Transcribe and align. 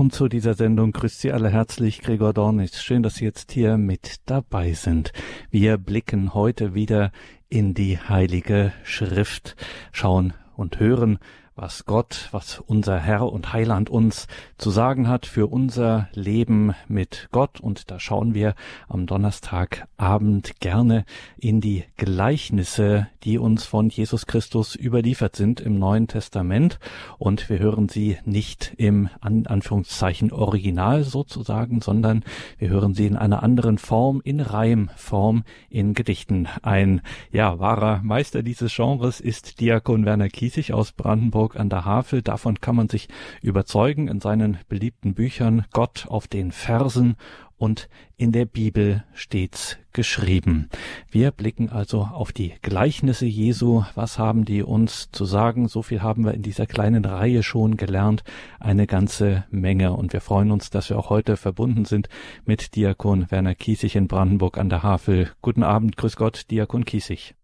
Und 0.00 0.14
zu 0.14 0.28
dieser 0.28 0.54
Sendung 0.54 0.92
grüßt 0.92 1.20
Sie 1.20 1.30
alle 1.30 1.50
herzlich 1.50 2.00
Gregor 2.00 2.32
Dornis. 2.32 2.82
Schön, 2.82 3.02
dass 3.02 3.16
Sie 3.16 3.26
jetzt 3.26 3.52
hier 3.52 3.76
mit 3.76 4.16
dabei 4.24 4.72
sind. 4.72 5.12
Wir 5.50 5.76
blicken 5.76 6.32
heute 6.32 6.72
wieder 6.72 7.12
in 7.50 7.74
die 7.74 7.98
Heilige 7.98 8.72
Schrift, 8.82 9.56
schauen 9.92 10.32
und 10.56 10.80
hören, 10.80 11.18
was 11.60 11.84
Gott, 11.84 12.28
was 12.30 12.58
unser 12.58 12.98
Herr 12.98 13.30
und 13.30 13.52
Heiland 13.52 13.90
uns 13.90 14.28
zu 14.56 14.70
sagen 14.70 15.08
hat 15.08 15.26
für 15.26 15.46
unser 15.46 16.08
Leben 16.14 16.72
mit 16.88 17.28
Gott. 17.32 17.60
Und 17.60 17.90
da 17.90 18.00
schauen 18.00 18.32
wir 18.32 18.54
am 18.88 19.04
Donnerstagabend 19.04 20.58
gerne 20.60 21.04
in 21.36 21.60
die 21.60 21.84
Gleichnisse, 21.98 23.08
die 23.24 23.36
uns 23.36 23.66
von 23.66 23.90
Jesus 23.90 24.26
Christus 24.26 24.74
überliefert 24.74 25.36
sind 25.36 25.60
im 25.60 25.78
Neuen 25.78 26.08
Testament. 26.08 26.78
Und 27.18 27.50
wir 27.50 27.58
hören 27.58 27.90
sie 27.90 28.16
nicht 28.24 28.72
im 28.78 29.10
An 29.20 29.46
Anführungszeichen 29.46 30.32
Original 30.32 31.04
sozusagen, 31.04 31.82
sondern 31.82 32.24
wir 32.56 32.70
hören 32.70 32.94
sie 32.94 33.06
in 33.06 33.16
einer 33.16 33.42
anderen 33.42 33.76
Form, 33.76 34.22
in 34.24 34.40
Reimform, 34.40 35.44
in 35.68 35.92
Gedichten. 35.92 36.48
Ein, 36.62 37.02
ja, 37.32 37.58
wahrer 37.58 38.00
Meister 38.02 38.42
dieses 38.42 38.74
Genres 38.74 39.20
ist 39.20 39.60
Diakon 39.60 40.06
Werner 40.06 40.30
Kiesig 40.30 40.72
aus 40.72 40.92
Brandenburg 40.92 41.49
Hamburg 41.50 41.56
an 41.56 41.68
der 41.68 41.84
Havel. 41.84 42.22
Davon 42.22 42.60
kann 42.60 42.76
man 42.76 42.88
sich 42.88 43.08
überzeugen 43.42 44.08
in 44.08 44.20
seinen 44.20 44.58
beliebten 44.68 45.14
Büchern 45.14 45.64
Gott 45.72 46.06
auf 46.08 46.28
den 46.28 46.52
Fersen 46.52 47.16
und 47.56 47.88
in 48.16 48.32
der 48.32 48.46
Bibel 48.46 49.04
stets 49.12 49.78
geschrieben. 49.92 50.68
Wir 51.10 51.30
blicken 51.30 51.68
also 51.68 52.02
auf 52.02 52.32
die 52.32 52.54
Gleichnisse 52.62 53.26
Jesu. 53.26 53.84
Was 53.94 54.18
haben 54.18 54.44
die 54.44 54.62
uns 54.62 55.10
zu 55.10 55.26
sagen? 55.26 55.68
So 55.68 55.82
viel 55.82 56.00
haben 56.00 56.24
wir 56.24 56.32
in 56.32 56.42
dieser 56.42 56.66
kleinen 56.66 57.04
Reihe 57.04 57.42
schon 57.42 57.76
gelernt. 57.76 58.22
Eine 58.60 58.86
ganze 58.86 59.44
Menge. 59.50 59.92
Und 59.92 60.12
wir 60.12 60.20
freuen 60.20 60.52
uns, 60.52 60.70
dass 60.70 60.88
wir 60.88 60.98
auch 60.98 61.10
heute 61.10 61.36
verbunden 61.36 61.84
sind 61.84 62.08
mit 62.46 62.76
Diakon 62.76 63.30
Werner 63.30 63.54
Kiesig 63.54 63.94
in 63.94 64.08
Brandenburg 64.08 64.56
an 64.56 64.70
der 64.70 64.82
Havel. 64.82 65.30
Guten 65.42 65.62
Abend, 65.62 65.96
grüß 65.98 66.16
Gott, 66.16 66.50
Diakon 66.50 66.84
Kiesig. 66.86 67.34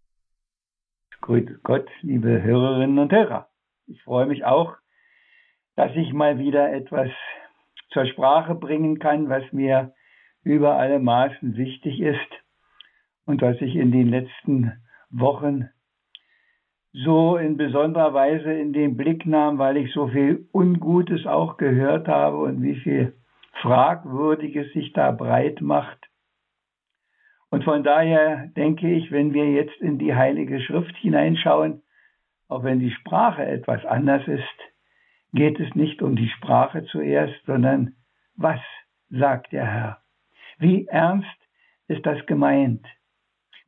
Grüß 1.20 1.44
Gott, 1.62 1.88
liebe 2.02 2.42
Hörerinnen 2.42 2.98
und 2.98 3.12
Hörer. 3.12 3.48
Ich 3.88 4.02
freue 4.02 4.26
mich 4.26 4.44
auch, 4.44 4.76
dass 5.76 5.94
ich 5.94 6.12
mal 6.12 6.38
wieder 6.38 6.72
etwas 6.72 7.10
zur 7.90 8.06
Sprache 8.06 8.54
bringen 8.54 8.98
kann, 8.98 9.28
was 9.28 9.44
mir 9.52 9.94
über 10.42 10.76
alle 10.76 10.98
Maßen 10.98 11.56
wichtig 11.56 12.00
ist 12.00 12.30
und 13.26 13.42
was 13.42 13.60
ich 13.60 13.76
in 13.76 13.92
den 13.92 14.08
letzten 14.08 14.72
Wochen 15.10 15.68
so 16.92 17.36
in 17.36 17.56
besonderer 17.56 18.14
Weise 18.14 18.52
in 18.52 18.72
den 18.72 18.96
Blick 18.96 19.26
nahm, 19.26 19.58
weil 19.58 19.76
ich 19.76 19.92
so 19.92 20.08
viel 20.08 20.48
Ungutes 20.52 21.26
auch 21.26 21.56
gehört 21.56 22.08
habe 22.08 22.38
und 22.38 22.62
wie 22.62 22.76
viel 22.76 23.14
Fragwürdiges 23.60 24.72
sich 24.72 24.92
da 24.94 25.12
breit 25.12 25.60
macht. 25.60 25.98
Und 27.50 27.64
von 27.64 27.84
daher 27.84 28.48
denke 28.56 28.90
ich, 28.90 29.12
wenn 29.12 29.32
wir 29.32 29.50
jetzt 29.50 29.80
in 29.80 29.98
die 29.98 30.14
Heilige 30.14 30.60
Schrift 30.60 30.96
hineinschauen, 30.96 31.82
auch 32.48 32.62
wenn 32.62 32.78
die 32.78 32.90
Sprache 32.90 33.44
etwas 33.44 33.84
anders 33.84 34.26
ist, 34.26 34.42
geht 35.32 35.58
es 35.60 35.74
nicht 35.74 36.02
um 36.02 36.16
die 36.16 36.28
Sprache 36.28 36.84
zuerst, 36.86 37.34
sondern 37.46 37.94
was 38.36 38.60
sagt 39.10 39.52
der 39.52 39.66
Herr? 39.66 39.98
Wie 40.58 40.86
ernst 40.86 41.28
ist 41.88 42.04
das 42.06 42.24
gemeint? 42.26 42.84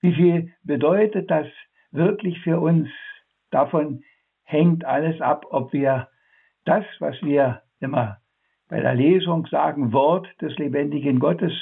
Wie 0.01 0.15
viel 0.15 0.53
bedeutet 0.63 1.31
das 1.31 1.47
wirklich 1.91 2.41
für 2.41 2.61
uns? 2.61 2.89
Davon 3.51 4.03
hängt 4.45 4.85
alles 4.85 5.21
ab, 5.21 5.47
ob 5.51 5.73
wir 5.73 6.09
das, 6.65 6.85
was 7.01 7.21
wir 7.23 7.63
immer 7.81 8.19
bei 8.69 8.81
der 8.81 8.95
Lesung 8.95 9.47
sagen, 9.47 9.93
Wort 9.93 10.29
des 10.41 10.57
lebendigen 10.59 11.19
Gottes 11.19 11.53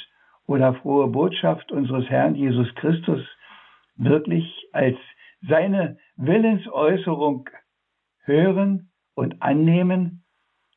oder 0.46 0.74
frohe 0.74 1.08
Botschaft 1.08 1.70
unseres 1.72 2.08
Herrn 2.08 2.34
Jesus 2.34 2.72
Christus, 2.74 3.22
wirklich 3.96 4.68
als 4.72 4.96
seine 5.42 5.98
Willensäußerung 6.16 7.48
hören 8.24 8.90
und 9.14 9.42
annehmen 9.42 10.24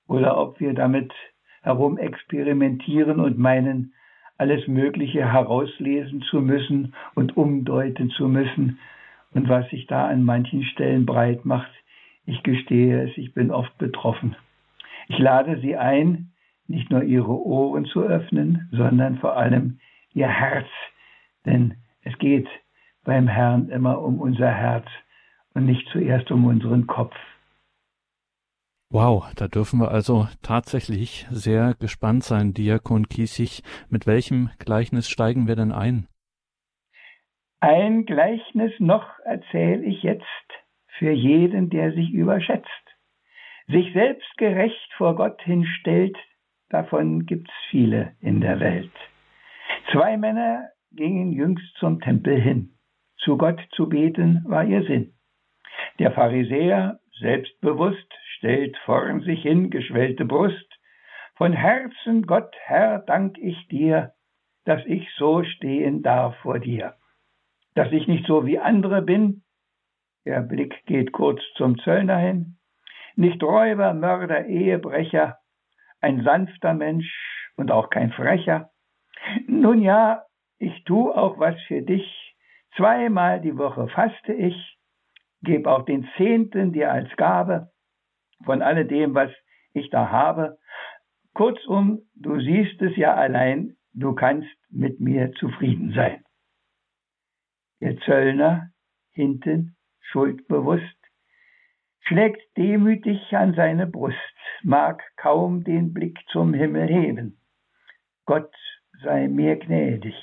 oder 0.08 0.38
ob 0.38 0.60
wir 0.60 0.74
damit 0.74 1.14
herum 1.62 1.98
experimentieren 1.98 3.20
und 3.20 3.38
meinen, 3.38 3.94
alles 4.38 4.68
Mögliche 4.68 5.32
herauslesen 5.32 6.22
zu 6.24 6.40
müssen 6.40 6.94
und 7.14 7.36
umdeuten 7.36 8.10
zu 8.12 8.28
müssen. 8.28 8.80
Und 9.34 9.50
was 9.50 9.70
sich 9.70 9.86
da 9.88 10.08
an 10.08 10.24
manchen 10.24 10.64
Stellen 10.64 11.06
breit 11.06 11.46
macht, 11.46 11.72
ich 12.26 12.42
gestehe 12.44 13.04
es, 13.04 13.18
ich 13.18 13.34
bin 13.34 13.52
oft 13.52 13.78
betroffen. 13.78 14.36
Ich 15.10 15.18
lade 15.18 15.60
Sie 15.60 15.76
ein, 15.76 16.32
nicht 16.68 16.90
nur 16.90 17.04
Ihre 17.04 17.46
Ohren 17.46 17.86
zu 17.86 18.02
öffnen, 18.02 18.70
sondern 18.72 19.18
vor 19.18 19.36
allem 19.36 19.80
Ihr 20.14 20.30
Herz, 20.30 20.68
denn 21.46 21.76
es 22.04 22.18
geht 22.20 22.48
beim 23.04 23.28
Herrn 23.28 23.70
immer 23.70 24.02
um 24.02 24.20
unser 24.20 24.52
Herz 24.52 24.88
und 25.54 25.66
nicht 25.66 25.88
zuerst 25.92 26.32
um 26.32 26.46
unseren 26.46 26.88
Kopf. 26.88 27.16
Wow, 28.92 29.32
da 29.36 29.48
dürfen 29.48 29.80
wir 29.80 29.92
also 29.92 30.28
tatsächlich 30.42 31.28
sehr 31.30 31.76
gespannt 31.80 32.24
sein, 32.24 32.54
Diakon 32.54 33.08
Kiesig. 33.08 33.62
Mit 33.90 34.08
welchem 34.08 34.50
Gleichnis 34.58 35.08
steigen 35.08 35.48
wir 35.48 35.56
denn 35.56 35.72
ein? 35.72 36.08
Ein 37.60 38.06
Gleichnis 38.06 38.72
noch 38.80 39.06
erzähle 39.26 39.84
ich 39.84 40.02
jetzt 40.02 40.24
für 40.98 41.12
jeden, 41.12 41.70
der 41.70 41.94
sich 41.94 42.10
überschätzt, 42.12 42.68
sich 43.68 43.94
selbst 43.94 44.38
gerecht 44.38 44.94
vor 44.98 45.16
Gott 45.16 45.40
hinstellt, 45.44 46.18
davon 46.70 47.26
gibt's 47.26 47.54
viele 47.70 48.16
in 48.22 48.42
der 48.42 48.60
Welt. 48.60 48.92
Zwei 49.92 50.18
Männer 50.18 50.70
gingen 50.92 51.32
jüngst 51.32 51.76
zum 51.80 52.02
Tempel 52.02 52.42
hin. 52.42 52.79
Zu 53.20 53.38
Gott 53.38 53.60
zu 53.72 53.90
beten 53.90 54.44
war 54.48 54.64
ihr 54.64 54.84
Sinn. 54.84 55.14
Der 56.00 56.12
Pharisäer, 56.12 57.00
selbstbewusst, 57.20 58.14
stellt 58.38 58.78
vorn 58.86 59.22
sich 59.22 59.42
hin 59.42 59.70
geschwellte 59.70 60.26
Brust. 60.26 60.68
Von 61.36 61.54
Herzen, 61.54 62.26
Gott, 62.26 62.56
Herr, 62.64 63.00
dank 63.00 63.38
ich 63.38 63.68
dir, 63.68 64.14
dass 64.66 64.86
ich 64.86 65.10
so 65.18 65.44
stehen 65.44 66.02
darf 66.02 66.36
vor 66.38 66.60
dir. 66.60 66.96
Dass 67.76 67.92
ich 67.92 68.08
nicht 68.08 68.26
so 68.26 68.46
wie 68.46 68.60
andere 68.60 69.02
bin, 69.02 69.44
der 70.26 70.42
Blick 70.42 70.86
geht 70.86 71.12
kurz 71.12 71.42
zum 71.56 71.78
Zöllner 71.80 72.18
hin, 72.18 72.58
nicht 73.16 73.42
Räuber, 73.42 73.94
Mörder, 73.94 74.46
Ehebrecher, 74.46 75.38
ein 76.02 76.24
sanfter 76.24 76.74
Mensch 76.74 77.52
und 77.58 77.72
auch 77.72 77.90
kein 77.90 78.12
Frecher. 78.12 78.70
Nun 79.48 79.82
ja, 79.82 80.24
ich 80.58 80.84
tu 80.84 81.12
auch 81.12 81.40
was 81.40 81.60
für 81.68 81.82
dich, 81.82 82.29
Zweimal 82.76 83.42
die 83.42 83.58
Woche 83.58 83.88
faste 83.90 84.34
ich, 84.34 84.78
gebe 85.42 85.70
auch 85.72 85.86
den 85.86 86.08
Zehnten 86.18 86.74
dir 86.74 86.92
als 86.92 87.10
Gabe 87.16 87.72
von 88.44 88.62
alledem, 88.62 89.14
was 89.16 89.32
ich 89.74 89.90
da 89.90 90.10
habe. 90.10 90.58
Kurzum, 91.34 92.02
du 92.16 92.40
siehst 92.40 92.82
es 92.82 92.96
ja 92.96 93.14
allein, 93.16 93.76
du 93.94 94.14
kannst 94.14 94.50
mit 94.70 95.00
mir 95.00 95.32
zufrieden 95.34 95.94
sein. 95.94 96.24
Der 97.82 97.98
Zöllner, 98.00 98.72
hinten, 99.12 99.76
schuldbewusst, 100.02 100.84
schlägt 102.02 102.42
demütig 102.58 103.36
an 103.36 103.54
seine 103.54 103.88
Brust, 103.88 104.18
mag 104.64 105.04
kaum 105.16 105.64
den 105.64 105.94
Blick 105.94 106.20
zum 106.32 106.54
Himmel 106.54 106.88
heben. 106.88 107.40
Gott 108.26 108.54
sei 109.04 109.28
mir 109.28 109.56
gnädig, 109.58 110.16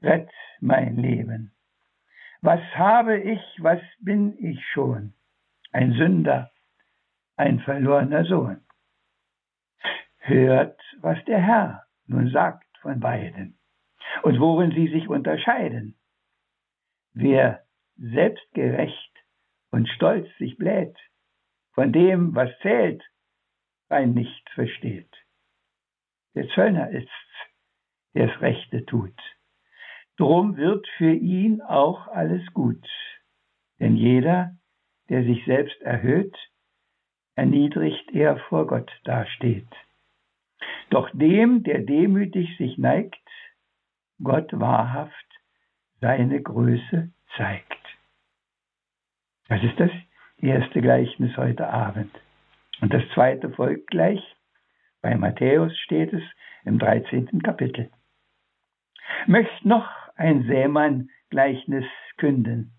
rett 0.00 0.30
mein 0.60 0.96
Leben. 0.96 1.51
Was 2.42 2.60
habe 2.74 3.20
ich, 3.20 3.40
was 3.60 3.80
bin 4.00 4.36
ich 4.44 4.60
schon? 4.72 5.14
Ein 5.70 5.92
Sünder, 5.92 6.50
ein 7.36 7.60
verlorener 7.60 8.24
Sohn. 8.24 8.60
Hört, 10.18 10.80
was 11.00 11.24
der 11.26 11.40
Herr 11.40 11.86
nun 12.06 12.30
sagt 12.30 12.66
von 12.78 12.98
beiden 12.98 13.58
und 14.24 14.40
worin 14.40 14.72
sie 14.72 14.88
sich 14.88 15.08
unterscheiden. 15.08 15.96
Wer 17.14 17.64
selbstgerecht 17.96 19.12
und 19.70 19.88
stolz 19.88 20.26
sich 20.38 20.56
bläht, 20.56 20.96
von 21.74 21.92
dem, 21.92 22.34
was 22.34 22.50
zählt, 22.60 23.04
rein 23.88 24.14
nichts 24.14 24.50
versteht. 24.52 25.14
Der 26.34 26.48
Zöllner 26.48 26.90
ist's, 26.90 27.10
der's 28.14 28.40
Rechte 28.40 28.84
tut. 28.84 29.18
Drum 30.22 30.56
wird 30.56 30.86
für 30.98 31.12
ihn 31.12 31.62
auch 31.62 32.06
alles 32.06 32.46
gut. 32.54 32.86
Denn 33.80 33.96
jeder, 33.96 34.54
der 35.08 35.24
sich 35.24 35.44
selbst 35.46 35.82
erhöht, 35.82 36.32
erniedrigt 37.34 38.08
er 38.12 38.36
vor 38.48 38.68
Gott 38.68 38.88
dasteht. 39.02 39.66
Doch 40.90 41.10
dem, 41.12 41.64
der 41.64 41.80
demütig 41.80 42.56
sich 42.56 42.78
neigt, 42.78 43.18
Gott 44.22 44.48
wahrhaft 44.52 45.26
seine 46.00 46.40
Größe 46.40 47.10
zeigt. 47.36 47.84
Das 49.48 49.60
ist 49.64 49.80
das 49.80 49.90
erste 50.38 50.82
Gleichnis 50.82 51.36
heute 51.36 51.66
Abend. 51.68 52.14
Und 52.80 52.94
das 52.94 53.02
zweite 53.12 53.50
folgt 53.50 53.88
gleich. 53.88 54.22
Bei 55.00 55.16
Matthäus 55.16 55.76
steht 55.80 56.12
es 56.12 56.22
im 56.64 56.78
13. 56.78 57.42
Kapitel. 57.42 57.90
Möcht 59.26 59.64
noch 59.64 60.01
ein 60.16 60.44
Sämann 60.46 61.10
Gleichnis 61.30 61.84
künden, 62.16 62.72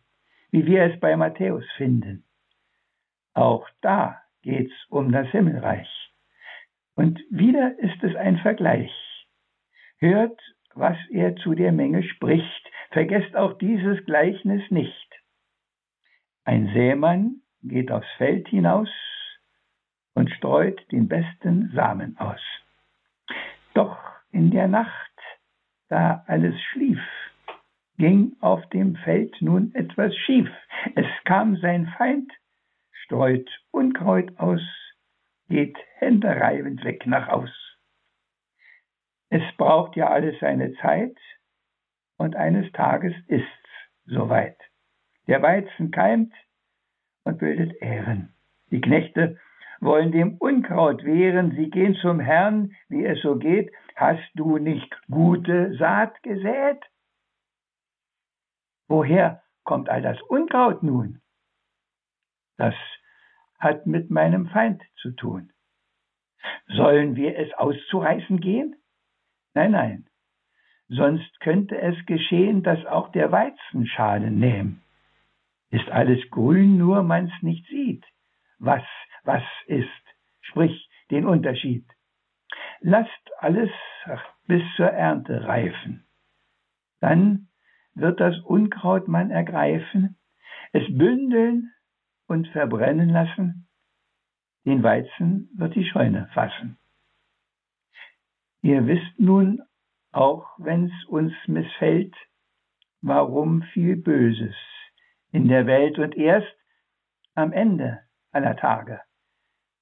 wie 0.52 0.66
wir 0.66 0.84
es 0.84 1.00
bei 1.00 1.16
Matthäus 1.16 1.66
finden. 1.78 2.24
Auch 3.34 3.68
da 3.82 4.22
geht's 4.42 4.74
um 4.90 5.12
das 5.12 5.28
Himmelreich. 5.30 5.90
Und 6.96 7.20
wieder 7.30 7.78
ist 7.80 8.04
es 8.04 8.16
ein 8.16 8.38
Vergleich. 8.38 8.92
Hört, 9.98 10.40
was 10.76 10.98
er 11.10 11.36
zu 11.38 11.56
der 11.56 11.72
Menge 11.72 12.04
spricht, 12.04 12.72
vergesst 12.92 13.36
auch 13.36 13.58
dieses 13.58 14.06
Gleichnis 14.06 14.62
nicht. 14.70 15.10
Ein 16.46 16.72
Sämann 16.74 17.42
geht 17.64 17.92
aufs 17.92 18.12
Feld 18.18 18.48
hinaus 18.50 18.90
und 20.14 20.30
streut 20.32 20.80
den 20.92 21.08
besten 21.08 21.72
Samen 21.74 22.18
aus. 22.18 22.42
Doch 23.74 23.98
in 24.32 24.52
der 24.52 24.68
Nacht, 24.68 25.13
da 25.94 26.24
alles 26.26 26.60
schlief, 26.72 27.00
ging 28.00 28.36
auf 28.42 28.68
dem 28.70 28.96
Feld 28.96 29.40
nun 29.42 29.76
etwas 29.76 30.16
schief. 30.26 30.50
Es 30.96 31.06
kam 31.24 31.56
sein 31.58 31.86
Feind, 31.98 32.32
streut 33.04 33.48
Unkraut 33.70 34.36
aus, 34.40 34.64
geht 35.50 35.78
händereibend 35.98 36.84
weg 36.84 37.06
nach 37.06 37.28
Haus. 37.28 37.52
Es 39.30 39.44
braucht 39.58 39.96
ja 39.96 40.10
alles 40.10 40.36
seine 40.40 40.74
Zeit 40.78 41.16
und 42.18 42.36
eines 42.36 42.72
Tages 42.72 43.14
ist's 43.28 43.48
soweit. 44.06 44.58
Der 45.28 45.44
Weizen 45.44 45.92
keimt 45.92 46.34
und 47.24 47.38
bildet 47.38 47.80
Ähren. 47.82 48.34
Die 48.72 48.82
Knechte 48.82 49.40
wollen 49.84 50.12
dem 50.12 50.38
Unkraut 50.38 51.04
wehren, 51.04 51.52
sie 51.56 51.70
gehen 51.70 51.96
zum 51.96 52.20
Herrn, 52.20 52.76
wie 52.90 53.06
es 53.06 53.22
so 53.22 53.36
geht. 53.36 53.72
Hast 53.96 54.30
du 54.36 54.58
nicht 54.58 54.90
gute 55.10 55.76
Saat 55.78 56.22
gesät? 56.24 56.84
Woher 58.88 59.42
kommt 59.64 59.90
all 59.90 60.02
das 60.02 60.22
Unkraut 60.24 60.84
nun? 60.84 61.22
Das 62.58 62.76
hat 63.60 63.86
mit 63.86 64.10
meinem 64.10 64.48
Feind 64.48 64.82
zu 64.98 65.12
tun. 65.12 65.52
Sollen 66.68 67.16
wir 67.16 67.38
es 67.38 67.54
auszureißen 67.54 68.40
gehen? 68.40 68.76
Nein, 69.54 69.72
nein. 69.72 70.06
Sonst 70.90 71.40
könnte 71.40 71.80
es 71.80 71.96
geschehen, 72.06 72.62
dass 72.64 72.86
auch 72.86 73.12
der 73.12 73.32
Weizen 73.32 73.88
Schaden 73.88 74.40
nähm. 74.40 74.82
Ist 75.70 75.90
alles 75.90 76.20
grün, 76.30 76.78
nur 76.78 77.04
man's 77.04 77.32
nicht 77.42 77.66
sieht. 77.68 78.06
Was, 78.60 78.84
was 79.24 79.44
ist? 79.68 79.88
Sprich 80.42 80.90
den 81.12 81.26
Unterschied. 81.26 81.86
Lasst 82.82 83.32
alles 83.38 83.72
bis 84.48 84.62
zur 84.76 84.90
Ernte 84.90 85.46
reifen. 85.46 86.06
Dann 87.00 87.48
wird 87.96 88.20
das 88.20 88.38
Unkraut 88.40 89.08
man 89.08 89.32
ergreifen, 89.32 90.18
es 90.72 90.84
bündeln 90.90 91.72
und 92.28 92.48
verbrennen 92.50 93.10
lassen, 93.10 93.68
den 94.66 94.82
Weizen 94.82 95.50
wird 95.56 95.76
die 95.76 95.86
Scheune 95.86 96.28
fassen. 96.34 96.78
Ihr 98.62 98.88
wisst 98.88 99.20
nun, 99.20 99.62
auch 100.12 100.48
wenn's 100.58 100.94
uns 101.08 101.34
missfällt, 101.48 102.16
warum 103.02 103.62
viel 103.74 103.98
Böses 103.98 104.56
in 105.32 105.48
der 105.48 105.66
Welt 105.68 106.00
und 106.00 106.16
erst 106.16 106.56
am 107.36 107.52
Ende 107.52 108.02
aller 108.32 108.56
Tage 108.56 109.02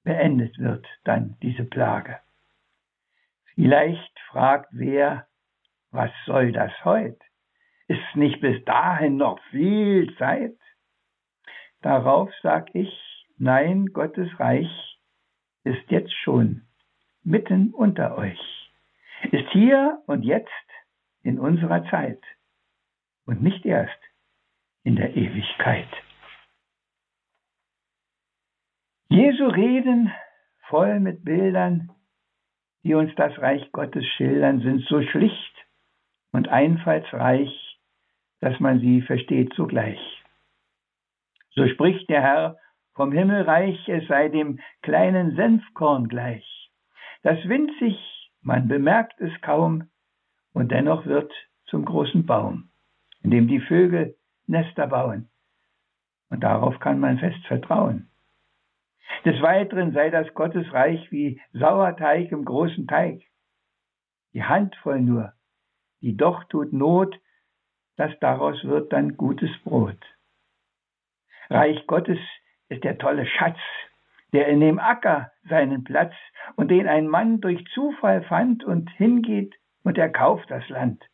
beendet 0.04 0.58
wird 0.58 0.86
dann 1.04 1.36
diese 1.42 1.64
Plage. 1.64 2.18
Vielleicht 3.54 4.18
fragt 4.30 4.68
wer, 4.72 5.26
was 5.90 6.10
soll 6.26 6.52
das 6.52 6.72
heut? 6.84 7.20
Ist 7.88 8.16
nicht 8.16 8.40
bis 8.40 8.64
dahin 8.64 9.16
noch 9.16 9.38
viel 9.50 10.14
Zeit? 10.16 10.56
Darauf 11.82 12.30
sag 12.42 12.74
ich, 12.74 12.92
nein, 13.38 13.86
Gottes 13.86 14.28
Reich 14.38 14.70
ist 15.64 15.90
jetzt 15.90 16.14
schon 16.22 16.62
mitten 17.24 17.72
unter 17.74 18.16
euch, 18.16 18.70
ist 19.30 19.48
hier 19.50 20.02
und 20.06 20.22
jetzt 20.22 20.48
in 21.22 21.38
unserer 21.38 21.84
Zeit 21.90 22.22
und 23.26 23.42
nicht 23.42 23.64
erst 23.64 23.98
in 24.82 24.96
der 24.96 25.14
Ewigkeit. 25.16 25.88
Jesu 29.12 29.44
Reden 29.44 30.10
voll 30.68 30.98
mit 30.98 31.22
Bildern, 31.22 31.90
die 32.82 32.94
uns 32.94 33.14
das 33.16 33.36
Reich 33.42 33.70
Gottes 33.70 34.06
schildern, 34.16 34.60
sind 34.60 34.86
so 34.86 35.02
schlicht 35.02 35.54
und 36.32 36.48
einfallsreich, 36.48 37.78
dass 38.40 38.58
man 38.58 38.80
sie 38.80 39.02
versteht 39.02 39.52
sogleich. 39.52 40.00
So 41.50 41.68
spricht 41.68 42.08
der 42.08 42.22
Herr 42.22 42.56
vom 42.94 43.12
Himmelreich, 43.12 43.86
es 43.86 44.08
sei 44.08 44.30
dem 44.30 44.60
kleinen 44.80 45.36
Senfkorn 45.36 46.08
gleich. 46.08 46.70
Das 47.22 47.36
winzig, 47.46 47.98
man 48.40 48.66
bemerkt 48.66 49.20
es 49.20 49.38
kaum, 49.42 49.90
und 50.54 50.72
dennoch 50.72 51.04
wird 51.04 51.30
zum 51.66 51.84
großen 51.84 52.24
Baum, 52.24 52.70
in 53.22 53.30
dem 53.30 53.46
die 53.46 53.60
Vögel 53.60 54.16
Nester 54.46 54.86
bauen. 54.86 55.28
Und 56.30 56.42
darauf 56.42 56.80
kann 56.80 56.98
man 56.98 57.18
fest 57.18 57.46
vertrauen. 57.46 58.08
Des 59.24 59.40
Weiteren 59.40 59.92
sei 59.92 60.10
das 60.10 60.32
Gottesreich 60.34 61.10
wie 61.12 61.40
Sauerteig 61.52 62.32
im 62.32 62.44
großen 62.44 62.86
Teig. 62.86 63.22
Die 64.34 64.44
Handvoll 64.44 65.00
nur, 65.00 65.32
die 66.00 66.16
doch 66.16 66.44
tut 66.44 66.72
Not, 66.72 67.18
dass 67.96 68.18
daraus 68.20 68.62
wird 68.64 68.92
dann 68.92 69.16
gutes 69.16 69.50
Brot. 69.64 69.98
Reich 71.50 71.86
Gottes 71.86 72.18
ist 72.68 72.82
der 72.84 72.98
tolle 72.98 73.26
Schatz, 73.26 73.58
der 74.32 74.48
in 74.48 74.60
dem 74.60 74.78
Acker 74.78 75.30
seinen 75.48 75.84
Platz 75.84 76.14
und 76.56 76.70
den 76.70 76.88
ein 76.88 77.06
Mann 77.06 77.40
durch 77.40 77.64
Zufall 77.74 78.22
fand 78.22 78.64
und 78.64 78.90
hingeht 78.92 79.54
und 79.84 79.98
erkauft 79.98 80.50
das 80.50 80.66
Land, 80.68 81.04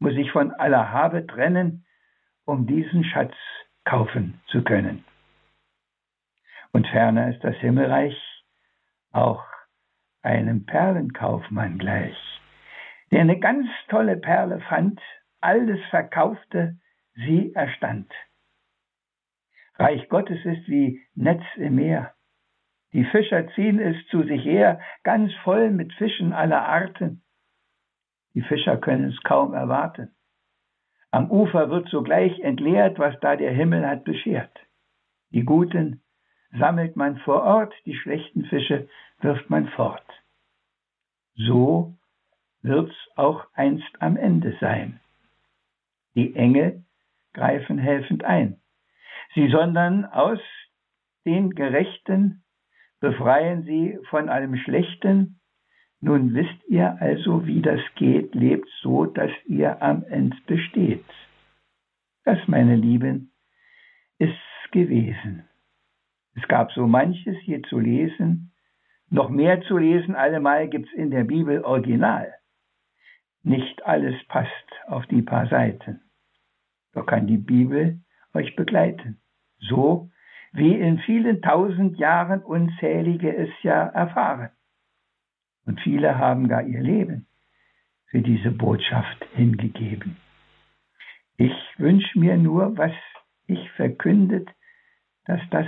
muss 0.00 0.14
sich 0.14 0.30
von 0.32 0.50
aller 0.52 0.90
Habe 0.90 1.26
trennen, 1.26 1.86
um 2.44 2.66
diesen 2.66 3.04
Schatz 3.04 3.34
kaufen 3.84 4.40
zu 4.48 4.62
können. 4.62 5.04
Und 6.74 6.88
ferner 6.88 7.32
ist 7.32 7.44
das 7.44 7.54
Himmelreich 7.58 8.16
auch 9.12 9.44
einem 10.22 10.66
Perlenkaufmann 10.66 11.78
gleich, 11.78 12.16
der 13.12 13.20
eine 13.20 13.38
ganz 13.38 13.68
tolle 13.88 14.16
Perle 14.16 14.58
fand, 14.68 15.00
alles 15.40 15.78
verkaufte, 15.90 16.76
sie 17.14 17.54
erstand. 17.54 18.12
Reich 19.76 20.08
Gottes 20.08 20.44
ist 20.44 20.66
wie 20.66 21.00
Netz 21.14 21.44
im 21.54 21.76
Meer. 21.76 22.12
Die 22.92 23.04
Fischer 23.04 23.46
ziehen 23.54 23.78
es 23.78 23.96
zu 24.08 24.24
sich 24.24 24.44
her, 24.44 24.80
ganz 25.04 25.32
voll 25.44 25.70
mit 25.70 25.92
Fischen 25.92 26.32
aller 26.32 26.66
Arten. 26.66 27.22
Die 28.34 28.42
Fischer 28.42 28.78
können 28.78 29.10
es 29.10 29.22
kaum 29.22 29.54
erwarten. 29.54 30.12
Am 31.12 31.30
Ufer 31.30 31.70
wird 31.70 31.88
sogleich 31.88 32.40
entleert, 32.40 32.98
was 32.98 33.14
da 33.20 33.36
der 33.36 33.52
Himmel 33.52 33.86
hat 33.86 34.02
beschert. 34.02 34.58
Die 35.30 35.44
Guten 35.44 36.03
sammelt 36.58 36.96
man 36.96 37.18
vor 37.18 37.42
Ort, 37.42 37.74
die 37.84 37.96
schlechten 37.96 38.44
Fische 38.46 38.88
wirft 39.20 39.50
man 39.50 39.68
fort. 39.68 40.04
So 41.34 41.94
wird's 42.62 42.94
auch 43.16 43.46
einst 43.54 43.90
am 44.00 44.16
Ende 44.16 44.56
sein. 44.60 45.00
Die 46.14 46.34
Engel 46.36 46.84
greifen 47.32 47.78
helfend 47.78 48.24
ein. 48.24 48.60
Sie 49.34 49.48
sondern 49.48 50.04
aus 50.04 50.38
den 51.24 51.50
Gerechten, 51.50 52.44
befreien 53.00 53.64
sie 53.64 53.98
von 54.08 54.28
allem 54.28 54.56
Schlechten. 54.56 55.40
Nun 56.00 56.34
wisst 56.34 56.64
ihr 56.68 56.96
also, 57.00 57.46
wie 57.46 57.62
das 57.62 57.80
geht, 57.96 58.34
lebt 58.34 58.68
so, 58.80 59.06
dass 59.06 59.30
ihr 59.46 59.82
am 59.82 60.04
Ende 60.04 60.36
besteht. 60.46 61.04
Das, 62.24 62.38
meine 62.46 62.76
Lieben, 62.76 63.32
ist's 64.18 64.70
gewesen. 64.70 65.48
Es 66.34 66.46
gab 66.48 66.72
so 66.72 66.86
manches 66.86 67.36
hier 67.42 67.62
zu 67.64 67.78
lesen. 67.78 68.52
Noch 69.10 69.28
mehr 69.30 69.62
zu 69.62 69.78
lesen, 69.78 70.14
allemal 70.14 70.68
gibt's 70.68 70.92
in 70.92 71.10
der 71.10 71.24
Bibel 71.24 71.62
Original. 71.62 72.34
Nicht 73.42 73.84
alles 73.84 74.16
passt 74.28 74.50
auf 74.86 75.06
die 75.06 75.22
paar 75.22 75.46
Seiten. 75.48 76.00
Doch 76.92 77.06
kann 77.06 77.26
die 77.26 77.36
Bibel 77.36 78.00
euch 78.32 78.56
begleiten. 78.56 79.20
So 79.58 80.10
wie 80.52 80.74
in 80.74 80.98
vielen 81.00 81.42
tausend 81.42 81.98
Jahren 81.98 82.42
unzählige 82.42 83.34
es 83.36 83.50
ja 83.62 83.86
erfahren. 83.86 84.50
Und 85.66 85.80
viele 85.80 86.18
haben 86.18 86.48
gar 86.48 86.62
ihr 86.62 86.80
Leben 86.80 87.26
für 88.06 88.22
diese 88.22 88.52
Botschaft 88.52 89.24
hingegeben. 89.34 90.16
Ich 91.36 91.52
wünsche 91.78 92.18
mir 92.18 92.36
nur, 92.36 92.76
was 92.78 92.92
ich 93.46 93.70
verkündet, 93.72 94.48
dass 95.24 95.40
das 95.50 95.66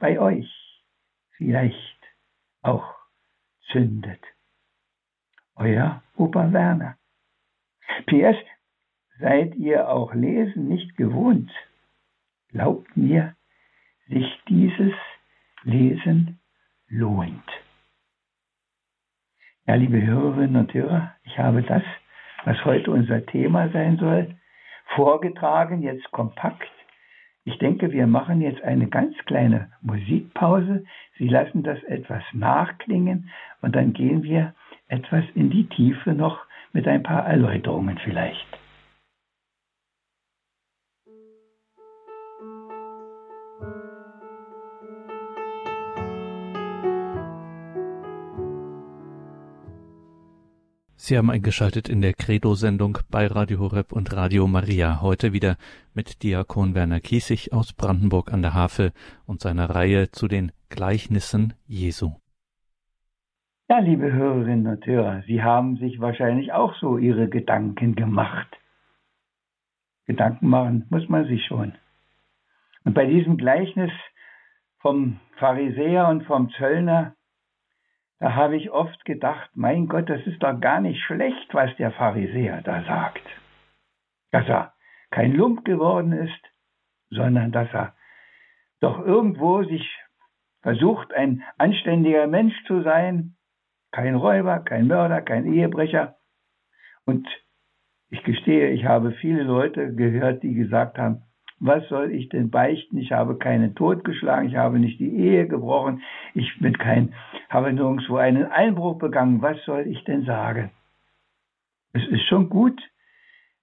bei 0.00 0.18
euch 0.18 0.50
vielleicht 1.36 2.00
auch 2.62 2.94
zündet. 3.70 4.20
Euer 5.54 6.02
Opa 6.16 6.52
Werner. 6.52 6.96
PS, 8.06 8.36
seid 9.20 9.54
ihr 9.54 9.88
auch 9.88 10.14
Lesen 10.14 10.68
nicht 10.68 10.96
gewohnt? 10.96 11.50
Glaubt 12.48 12.96
mir, 12.96 13.36
sich 14.08 14.26
dieses 14.48 14.94
Lesen 15.62 16.40
lohnt. 16.88 17.48
Ja, 19.66 19.74
liebe 19.74 20.02
Hörerinnen 20.04 20.56
und 20.56 20.74
Hörer, 20.74 21.14
ich 21.22 21.38
habe 21.38 21.62
das, 21.62 21.82
was 22.44 22.64
heute 22.64 22.90
unser 22.90 23.24
Thema 23.26 23.68
sein 23.68 23.98
soll, 23.98 24.36
vorgetragen, 24.96 25.82
jetzt 25.82 26.10
kompakt. 26.10 26.68
Ich 27.50 27.58
denke, 27.58 27.90
wir 27.90 28.06
machen 28.06 28.40
jetzt 28.40 28.62
eine 28.62 28.86
ganz 28.86 29.16
kleine 29.26 29.72
Musikpause. 29.82 30.84
Sie 31.18 31.26
lassen 31.26 31.64
das 31.64 31.82
etwas 31.82 32.22
nachklingen 32.32 33.28
und 33.60 33.74
dann 33.74 33.92
gehen 33.92 34.22
wir 34.22 34.54
etwas 34.86 35.24
in 35.34 35.50
die 35.50 35.66
Tiefe 35.66 36.12
noch 36.12 36.38
mit 36.72 36.86
ein 36.86 37.02
paar 37.02 37.26
Erläuterungen 37.26 37.98
vielleicht. 38.04 38.46
Sie 51.10 51.18
haben 51.18 51.28
eingeschaltet 51.28 51.88
in 51.88 52.02
der 52.02 52.12
Credo-Sendung 52.12 52.98
bei 53.10 53.26
Radio 53.26 53.58
Horeb 53.58 53.90
und 53.90 54.14
Radio 54.14 54.46
Maria. 54.46 55.00
Heute 55.00 55.32
wieder 55.32 55.56
mit 55.92 56.22
Diakon 56.22 56.76
Werner 56.76 57.00
Kiesig 57.00 57.52
aus 57.52 57.72
Brandenburg 57.72 58.32
an 58.32 58.42
der 58.42 58.54
Havel 58.54 58.92
und 59.26 59.40
seiner 59.40 59.70
Reihe 59.70 60.12
zu 60.12 60.28
den 60.28 60.52
Gleichnissen 60.68 61.54
Jesu. 61.66 62.12
Ja, 63.68 63.80
liebe 63.80 64.12
Hörerinnen 64.12 64.68
und 64.68 64.86
Hörer, 64.86 65.24
Sie 65.26 65.42
haben 65.42 65.78
sich 65.78 65.98
wahrscheinlich 65.98 66.52
auch 66.52 66.76
so 66.76 66.96
Ihre 66.96 67.28
Gedanken 67.28 67.96
gemacht. 67.96 68.46
Gedanken 70.06 70.46
machen 70.46 70.86
muss 70.90 71.08
man 71.08 71.26
sich 71.26 71.44
schon. 71.44 71.72
Und 72.84 72.94
bei 72.94 73.06
diesem 73.06 73.36
Gleichnis 73.36 73.90
vom 74.78 75.18
Pharisäer 75.40 76.06
und 76.06 76.22
vom 76.22 76.50
Zöllner, 76.50 77.16
da 78.20 78.34
habe 78.34 78.56
ich 78.56 78.70
oft 78.70 79.04
gedacht, 79.06 79.50
mein 79.54 79.88
Gott, 79.88 80.10
das 80.10 80.24
ist 80.26 80.42
doch 80.42 80.60
gar 80.60 80.80
nicht 80.80 81.02
schlecht, 81.02 81.54
was 81.54 81.74
der 81.76 81.90
Pharisäer 81.90 82.60
da 82.62 82.84
sagt. 82.84 83.26
Dass 84.30 84.46
er 84.46 84.74
kein 85.10 85.34
Lump 85.34 85.64
geworden 85.64 86.12
ist, 86.12 86.40
sondern 87.08 87.50
dass 87.50 87.72
er 87.72 87.94
doch 88.80 89.04
irgendwo 89.04 89.64
sich 89.64 89.90
versucht, 90.62 91.14
ein 91.14 91.42
anständiger 91.56 92.26
Mensch 92.26 92.54
zu 92.66 92.82
sein, 92.82 93.36
kein 93.90 94.14
Räuber, 94.14 94.60
kein 94.60 94.86
Mörder, 94.86 95.22
kein 95.22 95.50
Ehebrecher. 95.52 96.16
Und 97.06 97.26
ich 98.10 98.22
gestehe, 98.22 98.68
ich 98.70 98.84
habe 98.84 99.12
viele 99.12 99.42
Leute 99.42 99.94
gehört, 99.94 100.42
die 100.42 100.54
gesagt 100.54 100.98
haben, 100.98 101.22
was 101.60 101.86
soll 101.88 102.10
ich 102.10 102.30
denn 102.30 102.50
beichten? 102.50 102.98
Ich 102.98 103.12
habe 103.12 103.36
keinen 103.36 103.74
Tod 103.74 104.02
geschlagen, 104.02 104.48
ich 104.48 104.56
habe 104.56 104.78
nicht 104.78 104.98
die 104.98 105.14
Ehe 105.14 105.46
gebrochen, 105.46 106.02
ich 106.34 106.58
bin 106.58 106.76
kein, 106.76 107.14
habe 107.48 107.72
nirgendwo 107.72 108.16
einen 108.16 108.46
Einbruch 108.46 108.98
begangen. 108.98 109.42
Was 109.42 109.62
soll 109.64 109.86
ich 109.86 110.02
denn 110.04 110.24
sagen? 110.24 110.70
Es 111.92 112.06
ist 112.08 112.26
schon 112.28 112.48
gut, 112.48 112.80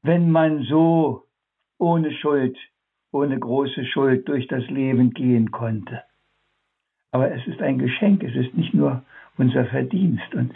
wenn 0.03 0.31
man 0.31 0.63
so 0.63 1.23
ohne 1.79 2.11
Schuld, 2.11 2.57
ohne 3.11 3.39
große 3.39 3.85
Schuld 3.85 4.27
durch 4.27 4.47
das 4.47 4.67
Leben 4.67 5.11
gehen 5.11 5.51
konnte. 5.51 6.03
Aber 7.11 7.31
es 7.31 7.45
ist 7.47 7.61
ein 7.61 7.79
Geschenk, 7.79 8.23
es 8.23 8.35
ist 8.35 8.53
nicht 8.53 8.73
nur 8.73 9.03
unser 9.37 9.65
Verdienst. 9.65 10.33
Und, 10.35 10.53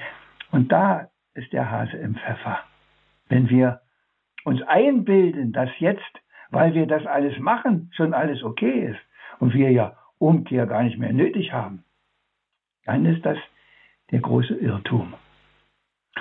und 0.52 0.72
da 0.72 1.10
ist 1.34 1.52
der 1.54 1.72
Hase 1.72 1.98
im 1.98 2.16
Pfeffer. 2.16 2.60
Wenn 3.30 3.50
wir 3.50 3.82
uns 4.44 4.62
einbilden, 4.64 5.54
dass 5.54 5.70
jetzt, 5.80 6.12
weil 6.52 6.74
wir 6.74 6.86
das 6.86 7.06
alles 7.06 7.38
machen, 7.40 7.90
schon 7.96 8.14
alles 8.14 8.44
okay 8.44 8.92
ist 8.92 9.00
und 9.40 9.54
wir 9.54 9.72
ja 9.72 9.98
Umkehr 10.20 10.68
gar 10.68 10.84
nicht 10.84 11.00
mehr 11.00 11.14
nötig 11.14 11.52
haben, 11.52 11.84
dann 12.86 13.06
ist 13.06 13.26
das 13.26 13.38
der 14.12 14.20
große 14.20 14.54
Irrtum. 14.54 15.14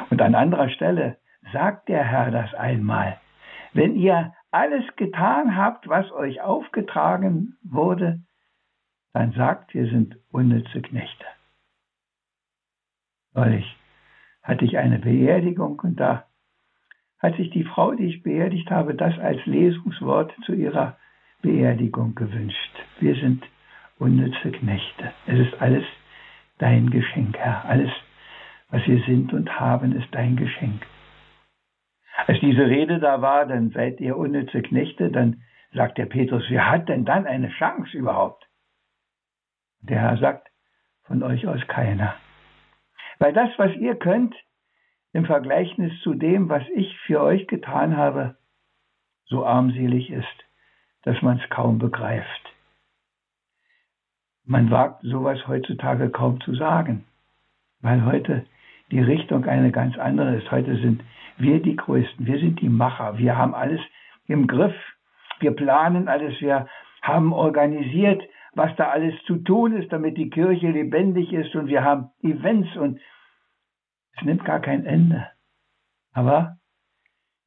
Und 0.08 0.22
an 0.22 0.34
anderer 0.34 0.70
Stelle 0.70 1.18
sagt 1.52 1.88
der 1.88 2.04
Herr 2.04 2.30
das 2.30 2.54
einmal. 2.54 3.20
Wenn 3.72 3.96
ihr 3.96 4.32
alles 4.50 4.84
getan 4.96 5.56
habt, 5.56 5.88
was 5.88 6.10
euch 6.12 6.40
aufgetragen 6.40 7.58
wurde, 7.62 8.20
dann 9.12 9.32
sagt, 9.32 9.75
wir 9.75 9.87
sind 9.87 10.16
unnütze 10.30 10.80
Knechte 10.80 11.26
neulich 13.34 13.76
hatte 14.42 14.64
ich 14.64 14.78
eine 14.78 14.99
Beerdigung 14.99 15.80
und 15.80 15.96
da 16.00 16.26
hat 17.21 17.37
sich 17.37 17.50
die 17.50 17.65
Frau, 17.65 17.93
die 17.93 18.07
ich 18.07 18.23
beerdigt 18.23 18.71
habe, 18.71 18.95
das 18.95 19.19
als 19.19 19.45
Lesungswort 19.47 20.33
zu 20.45 20.55
ihrer 20.55 20.97
Beerdigung 21.43 22.15
gewünscht. 22.15 22.73
Wir 22.99 23.15
sind 23.15 23.45
unnütze 23.99 24.50
Knechte. 24.50 25.12
Es 25.27 25.39
ist 25.39 25.61
alles 25.61 25.85
dein 26.59 26.91
Geschenk, 26.91 27.37
Herr. 27.39 27.65
Alles, 27.67 27.91
was 28.71 28.87
wir 28.87 29.03
sind 29.05 29.33
und 29.33 29.61
haben, 29.61 29.93
ist 29.93 30.09
dein 30.12 30.37
Geschenk. 30.37 30.87
Als 32.27 32.41
diese 32.41 32.67
Rede 32.67 32.99
da 32.99 33.23
war, 33.23 33.47
dann 33.47 33.71
seid 33.71 34.00
ihr 34.00 34.17
unnütze 34.17 34.62
Knechte, 34.62 35.11
dann 35.11 35.43
sagt 35.73 35.99
der 35.99 36.07
Petrus, 36.07 36.45
wer 36.49 36.71
hat 36.71 36.89
denn 36.89 37.05
dann 37.05 37.27
eine 37.27 37.50
Chance 37.50 37.97
überhaupt? 37.97 38.47
Der 39.83 40.00
Herr 40.00 40.17
sagt, 40.19 40.49
von 41.05 41.23
euch 41.23 41.47
aus 41.47 41.61
keiner. 41.67 42.15
Weil 43.19 43.33
das, 43.33 43.50
was 43.57 43.75
ihr 43.77 43.97
könnt, 43.97 44.35
im 45.12 45.25
Vergleichnis 45.25 45.93
zu 46.02 46.14
dem, 46.14 46.49
was 46.49 46.62
ich 46.75 46.97
für 47.00 47.21
euch 47.21 47.47
getan 47.47 47.97
habe, 47.97 48.37
so 49.26 49.45
armselig 49.45 50.11
ist, 50.11 50.45
dass 51.02 51.21
man 51.23 51.38
es 51.38 51.50
kaum 51.50 51.79
begreift. 51.79 52.55
Man 54.45 54.71
wagt 54.71 55.02
sowas 55.02 55.47
heutzutage 55.47 56.11
kaum 56.11 56.40
zu 56.40 56.55
sagen, 56.55 57.05
weil 57.81 58.05
heute 58.05 58.45
die 58.90 59.00
Richtung 59.00 59.45
eine 59.45 59.71
ganz 59.71 59.97
andere 59.99 60.37
ist. 60.37 60.50
Heute 60.50 60.76
sind 60.79 61.02
wir 61.38 61.62
die 61.62 61.76
Größten, 61.76 62.26
wir 62.26 62.38
sind 62.38 62.61
die 62.61 62.69
Macher, 62.69 63.19
wir 63.19 63.37
haben 63.37 63.55
alles 63.55 63.81
im 64.26 64.47
Griff, 64.47 64.75
wir 65.38 65.52
planen 65.52 66.09
alles, 66.09 66.40
wir 66.40 66.67
haben 67.02 67.33
organisiert, 67.33 68.23
was 68.55 68.75
da 68.76 68.88
alles 68.88 69.14
zu 69.25 69.37
tun 69.37 69.73
ist, 69.73 69.93
damit 69.93 70.17
die 70.17 70.31
Kirche 70.31 70.71
lebendig 70.71 71.33
ist 71.33 71.55
und 71.55 71.69
wir 71.69 71.85
haben 71.85 72.11
Events 72.23 72.76
und 72.76 73.00
es 74.21 74.27
nimmt 74.27 74.45
gar 74.45 74.61
kein 74.61 74.87
Ende. 74.87 75.29
Aber 76.12 76.59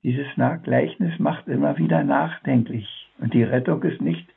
dieses 0.04 0.28
Gleichnis 0.64 1.18
macht 1.20 1.48
immer 1.48 1.78
wieder 1.78 2.04
nachdenklich 2.04 2.88
und 3.20 3.34
die 3.34 3.44
Rettung 3.44 3.82
ist 3.84 4.02
nicht 4.02 4.30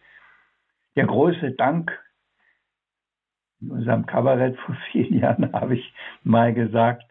der 0.95 1.07
große 1.07 1.53
Dank. 1.53 1.99
In 3.61 3.71
unserem 3.71 4.07
Kabarett 4.07 4.57
vor 4.67 4.77
vielen 4.93 5.19
Jahren 5.19 5.53
habe 5.53 5.75
ich 5.75 5.95
mal 6.23 6.53
gesagt, 6.53 7.05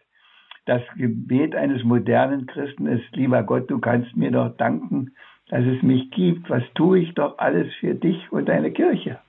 das 0.64 0.82
Gebet 0.96 1.54
eines 1.54 1.84
modernen 1.84 2.46
Christen 2.46 2.86
ist, 2.86 3.14
lieber 3.14 3.42
Gott, 3.44 3.70
du 3.70 3.78
kannst 3.78 4.16
mir 4.16 4.32
doch 4.32 4.56
danken, 4.56 5.14
dass 5.48 5.64
es 5.64 5.82
mich 5.82 6.10
gibt. 6.10 6.50
Was 6.50 6.64
tue 6.74 7.00
ich 7.00 7.14
doch 7.14 7.38
alles 7.38 7.72
für 7.76 7.94
dich 7.94 8.32
und 8.32 8.48
deine 8.48 8.72
Kirche? 8.72 9.20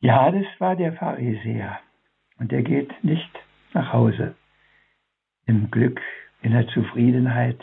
Ja, 0.00 0.30
das 0.32 0.46
war 0.58 0.74
der 0.74 0.92
Pharisäer. 0.94 1.78
Und 2.38 2.52
er 2.52 2.62
geht 2.62 2.92
nicht 3.04 3.30
nach 3.74 3.92
Hause. 3.92 4.34
Im 5.46 5.70
Glück, 5.70 6.00
in 6.42 6.52
der 6.52 6.66
Zufriedenheit 6.68 7.58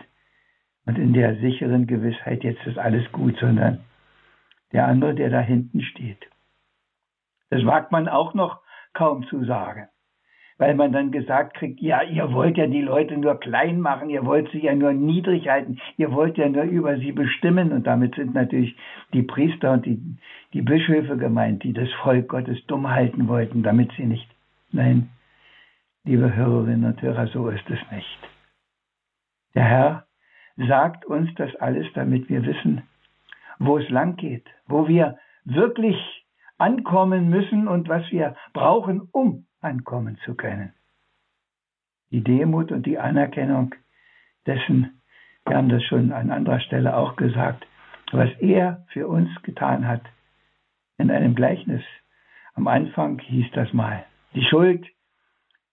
und 0.85 0.97
in 0.97 1.13
der 1.13 1.37
sicheren 1.37 1.87
Gewissheit, 1.87 2.43
jetzt 2.43 2.65
ist 2.65 2.77
alles 2.77 3.11
gut, 3.11 3.37
sondern 3.39 3.83
der 4.71 4.87
andere, 4.87 5.15
der 5.15 5.29
da 5.29 5.39
hinten 5.39 5.81
steht. 5.81 6.27
Das 7.49 7.65
wagt 7.65 7.91
man 7.91 8.07
auch 8.07 8.33
noch 8.33 8.61
kaum 8.93 9.25
zu 9.27 9.43
sagen, 9.45 9.87
weil 10.57 10.75
man 10.75 10.91
dann 10.91 11.11
gesagt 11.11 11.55
kriegt, 11.55 11.81
ja, 11.81 12.01
ihr 12.01 12.31
wollt 12.33 12.57
ja 12.57 12.67
die 12.67 12.81
Leute 12.81 13.17
nur 13.17 13.39
klein 13.39 13.81
machen, 13.81 14.09
ihr 14.09 14.25
wollt 14.25 14.49
sie 14.51 14.63
ja 14.63 14.75
nur 14.75 14.93
niedrig 14.93 15.49
halten, 15.49 15.79
ihr 15.97 16.11
wollt 16.11 16.37
ja 16.37 16.47
nur 16.47 16.63
über 16.63 16.97
sie 16.97 17.11
bestimmen 17.11 17.71
und 17.71 17.87
damit 17.87 18.15
sind 18.15 18.33
natürlich 18.33 18.75
die 19.13 19.23
Priester 19.23 19.73
und 19.73 19.85
die, 19.85 19.99
die 20.53 20.61
Bischöfe 20.61 21.17
gemeint, 21.17 21.63
die 21.63 21.73
das 21.73 21.91
Volk 22.03 22.29
Gottes 22.29 22.65
dumm 22.67 22.89
halten 22.89 23.27
wollten, 23.27 23.63
damit 23.63 23.91
sie 23.97 24.05
nicht, 24.05 24.29
nein, 24.71 25.09
liebe 26.03 26.35
Hörerinnen 26.35 26.85
und 26.85 27.01
Hörer, 27.01 27.27
so 27.27 27.49
ist 27.49 27.69
es 27.69 27.79
nicht. 27.91 28.19
Der 29.53 29.63
Herr 29.63 30.07
sagt 30.57 31.05
uns 31.05 31.33
das 31.35 31.55
alles, 31.57 31.87
damit 31.93 32.29
wir 32.29 32.45
wissen, 32.45 32.83
wo 33.59 33.77
es 33.77 33.89
lang 33.89 34.15
geht, 34.15 34.47
wo 34.67 34.87
wir 34.87 35.17
wirklich 35.43 35.97
ankommen 36.57 37.29
müssen 37.29 37.67
und 37.67 37.89
was 37.89 38.09
wir 38.11 38.35
brauchen, 38.53 39.01
um 39.11 39.45
ankommen 39.61 40.17
zu 40.25 40.35
können. 40.35 40.73
Die 42.11 42.23
Demut 42.23 42.71
und 42.71 42.85
die 42.85 42.97
Anerkennung 42.97 43.75
dessen, 44.45 45.01
wir 45.45 45.57
haben 45.57 45.69
das 45.69 45.83
schon 45.83 46.11
an 46.11 46.31
anderer 46.31 46.59
Stelle 46.59 46.95
auch 46.95 47.15
gesagt, 47.15 47.65
was 48.11 48.29
er 48.39 48.85
für 48.89 49.07
uns 49.07 49.29
getan 49.43 49.87
hat. 49.87 50.01
In 50.97 51.09
einem 51.09 51.35
Gleichnis. 51.35 51.83
Am 52.53 52.67
Anfang 52.67 53.19
hieß 53.19 53.47
das 53.53 53.73
mal, 53.73 54.05
die 54.33 54.43
Schuld 54.43 54.85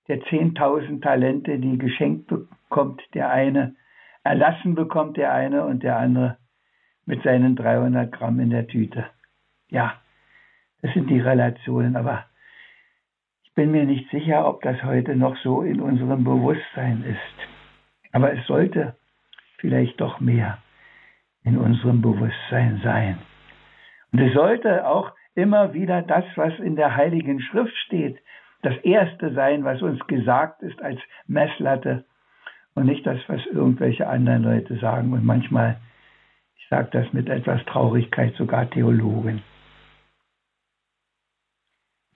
der 0.09 0.21
10.000 0.23 1.03
Talente, 1.03 1.59
die 1.59 1.79
geschenkt 1.79 2.29
bekommt 2.29 3.03
der 3.15 3.31
eine, 3.31 3.77
erlassen 4.25 4.75
bekommt 4.75 5.17
der 5.17 5.33
eine 5.33 5.65
und 5.65 5.83
der 5.83 5.99
andere 5.99 6.38
mit 7.07 7.23
seinen 7.23 7.57
300 7.57 8.11
Gramm 8.12 8.41
in 8.41 8.50
der 8.50 8.67
Tüte. 8.67 9.07
Ja, 9.69 9.95
das 10.83 10.93
sind 10.95 11.09
die 11.09 11.21
Relationen, 11.21 11.97
aber 11.97 12.25
ich 13.45 13.55
bin 13.55 13.71
mir 13.71 13.85
nicht 13.85 14.11
sicher, 14.11 14.47
ob 14.47 14.62
das 14.62 14.83
heute 14.83 15.17
noch 15.17 15.37
so 15.38 15.62
in 15.62 15.81
unserem 15.81 16.25
Bewusstsein 16.25 17.03
ist. 17.05 17.49
Aber 18.12 18.33
es 18.33 18.47
sollte 18.47 18.97
vielleicht 19.59 20.00
doch 20.00 20.21
mehr 20.21 20.59
in 21.45 21.59
unserem 21.59 22.00
Bewusstsein 22.00 22.81
sein. 22.83 23.19
Und 24.12 24.21
es 24.21 24.33
sollte 24.33 24.87
auch 24.87 25.12
immer 25.35 25.73
wieder 25.75 26.03
das, 26.03 26.25
was 26.37 26.59
in 26.59 26.77
der 26.77 26.97
Heiligen 26.97 27.41
Schrift 27.41 27.77
steht, 27.87 28.19
das 28.62 28.77
Erste 28.79 29.33
sein, 29.35 29.65
was 29.65 29.83
uns 29.83 29.99
gesagt 30.07 30.62
ist 30.62 30.81
als 30.83 31.00
Messlatte 31.27 32.05
und 32.75 32.87
nicht 32.87 33.07
das, 33.07 33.19
was 33.29 33.45
irgendwelche 33.47 34.07
anderen 34.07 34.43
Leute 34.43 34.79
sagen. 34.79 35.12
Und 35.12 35.25
manchmal, 35.25 35.81
ich 36.57 36.67
sage 36.69 36.88
das 36.93 37.12
mit 37.12 37.29
etwas 37.29 37.65
Traurigkeit, 37.67 38.35
sogar 38.35 38.69
Theologen. 38.71 39.43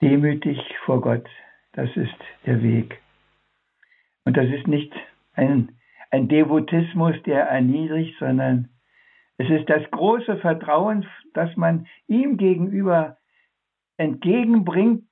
Demütig 0.01 0.59
vor 0.85 1.01
Gott, 1.01 1.25
das 1.73 1.89
ist 1.95 2.15
der 2.45 2.61
Weg. 2.61 3.01
Und 4.25 4.37
das 4.37 4.47
ist 4.47 4.67
nicht 4.67 4.93
ein, 5.33 5.77
ein 6.11 6.27
Devotismus, 6.27 7.15
der 7.25 7.43
erniedrigt, 7.43 8.17
sondern 8.19 8.69
es 9.37 9.49
ist 9.49 9.69
das 9.69 9.89
große 9.91 10.37
Vertrauen, 10.37 11.05
das 11.33 11.55
man 11.57 11.87
ihm 12.07 12.37
gegenüber 12.37 13.17
entgegenbringt, 13.97 15.07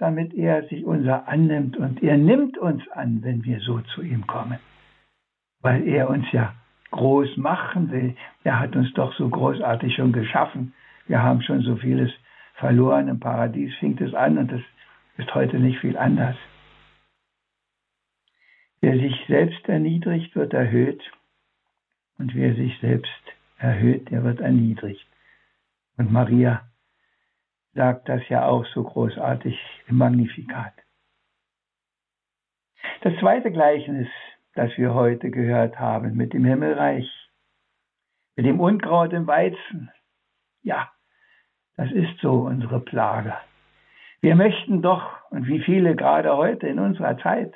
damit 0.00 0.32
er 0.32 0.66
sich 0.68 0.84
unser 0.84 1.28
annimmt. 1.28 1.76
Und 1.76 2.02
er 2.02 2.16
nimmt 2.16 2.56
uns 2.58 2.82
an, 2.92 3.22
wenn 3.22 3.44
wir 3.44 3.60
so 3.60 3.80
zu 3.94 4.02
ihm 4.02 4.26
kommen, 4.26 4.58
weil 5.60 5.86
er 5.86 6.08
uns 6.08 6.24
ja 6.32 6.54
groß 6.90 7.36
machen 7.36 7.90
will. 7.90 8.16
Er 8.42 8.58
hat 8.58 8.74
uns 8.74 8.92
doch 8.94 9.14
so 9.14 9.28
großartig 9.28 9.94
schon 9.94 10.12
geschaffen. 10.12 10.72
Wir 11.06 11.22
haben 11.22 11.42
schon 11.42 11.60
so 11.60 11.76
vieles 11.76 12.10
verloren. 12.54 13.08
Im 13.08 13.20
Paradies 13.20 13.74
fing 13.76 13.98
es 13.98 14.14
an 14.14 14.38
und 14.38 14.50
das 14.50 14.62
ist 15.18 15.34
heute 15.34 15.58
nicht 15.58 15.78
viel 15.80 15.98
anders. 15.98 16.36
Wer 18.80 18.94
sich 18.94 19.14
selbst 19.28 19.68
erniedrigt, 19.68 20.34
wird 20.34 20.54
erhöht. 20.54 21.02
Und 22.18 22.34
wer 22.34 22.54
sich 22.54 22.78
selbst 22.80 23.22
erhöht, 23.58 24.10
der 24.10 24.24
wird 24.24 24.40
erniedrigt. 24.40 25.06
Und 25.98 26.10
Maria 26.10 26.69
sagt 27.74 28.08
das 28.08 28.28
ja 28.28 28.46
auch 28.46 28.66
so 28.66 28.82
großartig 28.82 29.58
im 29.86 29.98
Magnifikat. 29.98 30.74
Das 33.02 33.14
zweite 33.20 33.50
Gleichnis, 33.50 34.08
das 34.54 34.76
wir 34.76 34.94
heute 34.94 35.30
gehört 35.30 35.78
haben 35.78 36.16
mit 36.16 36.32
dem 36.32 36.44
Himmelreich, 36.44 37.08
mit 38.36 38.46
dem 38.46 38.60
Unkraut 38.60 39.12
im 39.12 39.26
Weizen, 39.26 39.90
ja, 40.62 40.90
das 41.76 41.90
ist 41.92 42.18
so 42.20 42.32
unsere 42.32 42.80
Plage. 42.80 43.34
Wir 44.20 44.34
möchten 44.34 44.82
doch, 44.82 45.02
und 45.30 45.46
wie 45.46 45.60
viele 45.60 45.96
gerade 45.96 46.36
heute 46.36 46.66
in 46.66 46.78
unserer 46.78 47.16
Zeit, 47.18 47.54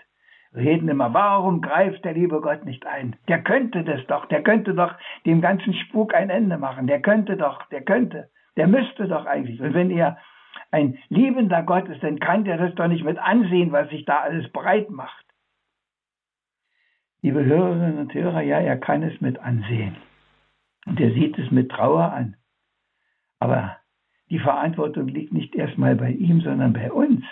reden 0.54 0.88
immer, 0.88 1.12
warum 1.12 1.60
greift 1.60 2.04
der 2.04 2.14
liebe 2.14 2.40
Gott 2.40 2.64
nicht 2.64 2.86
ein? 2.86 3.16
Der 3.28 3.42
könnte 3.42 3.84
das 3.84 4.06
doch, 4.06 4.26
der 4.26 4.42
könnte 4.42 4.74
doch 4.74 4.94
dem 5.26 5.42
ganzen 5.42 5.74
Spuk 5.74 6.14
ein 6.14 6.30
Ende 6.30 6.56
machen, 6.56 6.86
der 6.86 7.02
könnte 7.02 7.36
doch, 7.36 7.66
der 7.66 7.82
könnte. 7.82 8.30
Der 8.56 8.66
müsste 8.66 9.08
doch 9.08 9.26
eigentlich. 9.26 9.60
Und 9.60 9.74
wenn 9.74 9.90
er 9.90 10.18
ein 10.70 10.98
liebender 11.08 11.62
Gott 11.62 11.88
ist, 11.88 12.02
dann 12.02 12.18
kann 12.18 12.44
der 12.44 12.58
das 12.58 12.74
doch 12.74 12.88
nicht 12.88 13.04
mit 13.04 13.18
ansehen, 13.18 13.72
was 13.72 13.88
sich 13.90 14.04
da 14.04 14.20
alles 14.20 14.50
breit 14.52 14.90
macht. 14.90 15.24
Liebe 17.22 17.44
Hörerinnen 17.44 17.98
und 17.98 18.12
Hörer, 18.12 18.42
ja, 18.42 18.60
er 18.60 18.76
kann 18.76 19.02
es 19.02 19.20
mit 19.20 19.38
ansehen. 19.38 19.96
Und 20.86 21.00
er 21.00 21.12
sieht 21.12 21.38
es 21.38 21.50
mit 21.50 21.70
Trauer 21.70 22.12
an. 22.12 22.36
Aber 23.40 23.76
die 24.30 24.38
Verantwortung 24.38 25.08
liegt 25.08 25.32
nicht 25.32 25.54
erstmal 25.54 25.96
bei 25.96 26.10
ihm, 26.10 26.40
sondern 26.40 26.72
bei 26.72 26.92
uns. 26.92 27.24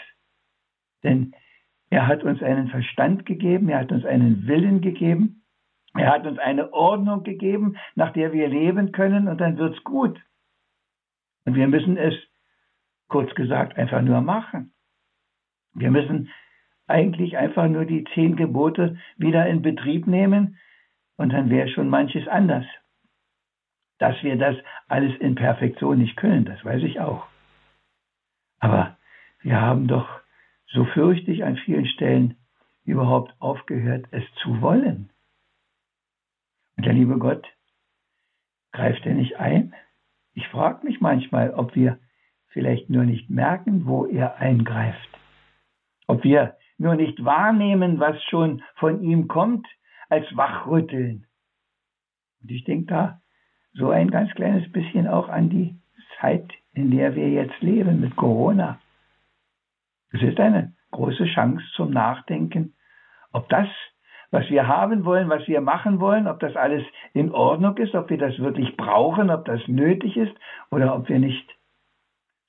Denn 1.02 1.34
er 1.90 2.06
hat 2.06 2.22
uns 2.22 2.42
einen 2.42 2.68
Verstand 2.68 3.26
gegeben, 3.26 3.68
er 3.68 3.80
hat 3.80 3.92
uns 3.92 4.04
einen 4.04 4.46
Willen 4.46 4.80
gegeben, 4.80 5.44
er 5.94 6.10
hat 6.10 6.26
uns 6.26 6.38
eine 6.38 6.72
Ordnung 6.72 7.22
gegeben, 7.22 7.76
nach 7.94 8.12
der 8.12 8.32
wir 8.32 8.48
leben 8.48 8.92
können 8.92 9.28
und 9.28 9.40
dann 9.40 9.58
wird's 9.58 9.82
gut. 9.84 10.18
Und 11.44 11.54
wir 11.54 11.68
müssen 11.68 11.96
es, 11.96 12.14
kurz 13.08 13.34
gesagt, 13.34 13.76
einfach 13.76 14.02
nur 14.02 14.20
machen. 14.20 14.72
Wir 15.74 15.90
müssen 15.90 16.30
eigentlich 16.86 17.36
einfach 17.36 17.68
nur 17.68 17.84
die 17.84 18.04
zehn 18.14 18.36
Gebote 18.36 18.98
wieder 19.16 19.46
in 19.46 19.62
Betrieb 19.62 20.06
nehmen 20.06 20.58
und 21.16 21.32
dann 21.32 21.50
wäre 21.50 21.68
schon 21.68 21.88
manches 21.88 22.26
anders. 22.28 22.66
Dass 23.98 24.20
wir 24.22 24.36
das 24.36 24.56
alles 24.88 25.16
in 25.20 25.34
Perfektion 25.34 25.98
nicht 25.98 26.16
können, 26.16 26.44
das 26.44 26.64
weiß 26.64 26.82
ich 26.82 27.00
auch. 27.00 27.26
Aber 28.58 28.96
wir 29.40 29.60
haben 29.60 29.88
doch, 29.88 30.08
so 30.66 30.84
fürchte 30.84 31.30
ich 31.32 31.44
an 31.44 31.56
vielen 31.56 31.86
Stellen, 31.86 32.36
überhaupt 32.84 33.34
aufgehört, 33.40 34.06
es 34.10 34.24
zu 34.42 34.60
wollen. 34.60 35.10
Und 36.76 36.86
der 36.86 36.94
liebe 36.94 37.18
Gott, 37.18 37.46
greift 38.72 39.06
er 39.06 39.14
nicht 39.14 39.36
ein? 39.36 39.74
Ich 40.34 40.48
frage 40.48 40.86
mich 40.86 41.00
manchmal, 41.00 41.52
ob 41.54 41.74
wir 41.74 41.98
vielleicht 42.48 42.90
nur 42.90 43.04
nicht 43.04 43.30
merken, 43.30 43.86
wo 43.86 44.06
er 44.06 44.36
eingreift. 44.36 45.08
Ob 46.06 46.24
wir 46.24 46.56
nur 46.78 46.94
nicht 46.94 47.24
wahrnehmen, 47.24 48.00
was 48.00 48.22
schon 48.24 48.62
von 48.76 49.02
ihm 49.02 49.28
kommt, 49.28 49.66
als 50.08 50.26
Wachrütteln. 50.36 51.26
Und 52.42 52.50
ich 52.50 52.64
denke 52.64 52.86
da 52.86 53.20
so 53.74 53.90
ein 53.90 54.10
ganz 54.10 54.30
kleines 54.34 54.70
bisschen 54.72 55.06
auch 55.06 55.28
an 55.28 55.48
die 55.48 55.76
Zeit, 56.20 56.50
in 56.72 56.90
der 56.90 57.14
wir 57.14 57.30
jetzt 57.30 57.60
leben 57.60 58.00
mit 58.00 58.16
Corona. 58.16 58.80
Es 60.10 60.22
ist 60.22 60.38
eine 60.38 60.74
große 60.90 61.24
Chance 61.26 61.64
zum 61.74 61.90
Nachdenken, 61.90 62.74
ob 63.32 63.48
das 63.48 63.68
was 64.32 64.48
wir 64.48 64.66
haben 64.66 65.04
wollen, 65.04 65.28
was 65.28 65.46
wir 65.46 65.60
machen 65.60 66.00
wollen, 66.00 66.26
ob 66.26 66.40
das 66.40 66.56
alles 66.56 66.82
in 67.12 67.30
Ordnung 67.32 67.76
ist, 67.76 67.94
ob 67.94 68.08
wir 68.08 68.16
das 68.18 68.38
wirklich 68.38 68.76
brauchen, 68.76 69.30
ob 69.30 69.44
das 69.44 69.60
nötig 69.68 70.16
ist 70.16 70.32
oder 70.70 70.96
ob 70.96 71.08
wir 71.08 71.18
nicht 71.18 71.48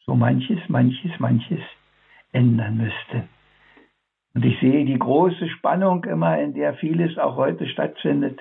so 0.06 0.15
manches, 0.15 0.58
manches, 0.69 1.12
manches 1.19 1.60
ändern 2.32 2.78
müssten. 2.78 3.30
Und 4.34 4.46
ich 4.46 4.60
sehe 4.62 4.86
die 4.86 4.98
große 4.98 5.50
Spannung 5.50 6.06
immer, 6.06 6.39
in 6.39 6.54
der 6.54 6.74
vieles 6.76 7.17
auch 7.17 7.36
heute 7.36 7.67
stattfindet. 7.67 8.39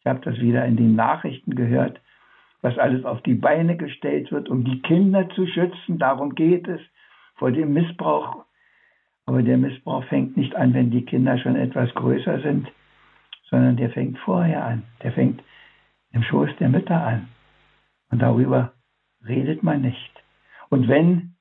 Ich 0.00 0.06
habe 0.06 0.20
das 0.20 0.40
wieder 0.40 0.64
in 0.64 0.76
den 0.76 0.94
Nachrichten 0.94 1.54
gehört, 1.56 2.00
was 2.62 2.78
alles 2.78 3.04
auf 3.04 3.20
die 3.22 3.34
Beine 3.34 3.76
gestellt 3.76 4.30
wird, 4.30 4.48
um 4.48 4.64
die 4.64 4.80
Kinder 4.82 5.28
zu 5.30 5.46
schützen. 5.48 5.98
Darum 5.98 6.36
geht 6.36 6.68
es 6.68 6.80
vor 7.34 7.50
dem 7.50 7.72
Missbrauch 7.72 8.44
aber 9.32 9.42
der 9.42 9.56
Missbrauch 9.56 10.04
fängt 10.04 10.36
nicht 10.36 10.54
an, 10.56 10.74
wenn 10.74 10.90
die 10.90 11.06
Kinder 11.06 11.38
schon 11.38 11.56
etwas 11.56 11.88
größer 11.94 12.40
sind, 12.40 12.70
sondern 13.48 13.78
der 13.78 13.88
fängt 13.88 14.18
vorher 14.18 14.62
an. 14.62 14.82
Der 15.02 15.10
fängt 15.12 15.42
im 16.10 16.22
Schoß 16.22 16.50
der 16.60 16.68
Mütter 16.68 17.02
an. 17.02 17.28
Und 18.10 18.20
darüber 18.20 18.74
redet 19.26 19.62
man 19.62 19.80
nicht. 19.80 20.12
Und 20.68 20.86
wenn, 20.86 21.36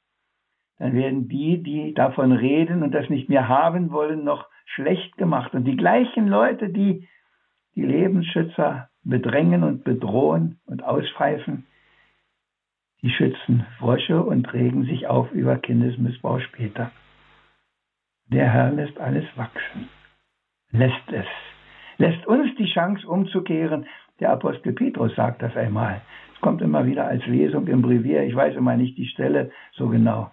dann 0.79 0.93
werden 0.93 1.27
die, 1.27 1.61
die 1.61 1.93
davon 1.93 2.31
reden 2.31 2.81
und 2.81 2.93
das 2.93 3.09
nicht 3.09 3.27
mehr 3.27 3.49
haben 3.49 3.91
wollen, 3.91 4.23
noch 4.23 4.47
schlecht 4.67 5.17
gemacht. 5.17 5.53
Und 5.53 5.65
die 5.65 5.75
gleichen 5.75 6.29
Leute, 6.29 6.69
die 6.69 7.09
die 7.75 7.83
Lebensschützer 7.83 8.87
bedrängen 9.03 9.65
und 9.65 9.83
bedrohen 9.83 10.61
und 10.65 10.81
auspfeifen, 10.81 11.65
die 13.01 13.09
schützen 13.09 13.65
Frösche 13.79 14.23
und 14.23 14.53
regen 14.53 14.85
sich 14.85 15.07
auf 15.07 15.29
über 15.33 15.57
Kindesmissbrauch 15.57 16.39
später. 16.39 16.89
Der 18.31 18.49
Herr 18.49 18.71
lässt 18.71 18.97
alles 18.97 19.25
wachsen, 19.35 19.89
lässt 20.71 21.11
es, 21.11 21.25
lässt 21.97 22.25
uns 22.25 22.55
die 22.55 22.71
Chance 22.71 23.05
umzukehren. 23.05 23.85
Der 24.21 24.31
Apostel 24.31 24.71
Petrus 24.71 25.13
sagt 25.15 25.41
das 25.41 25.55
einmal. 25.57 26.01
Es 26.33 26.39
kommt 26.39 26.61
immer 26.61 26.85
wieder 26.85 27.05
als 27.05 27.25
Lesung 27.25 27.67
im 27.67 27.81
Brevier. 27.81 28.23
Ich 28.23 28.35
weiß 28.35 28.55
immer 28.55 28.77
nicht 28.77 28.97
die 28.97 29.07
Stelle 29.07 29.51
so 29.73 29.89
genau. 29.89 30.31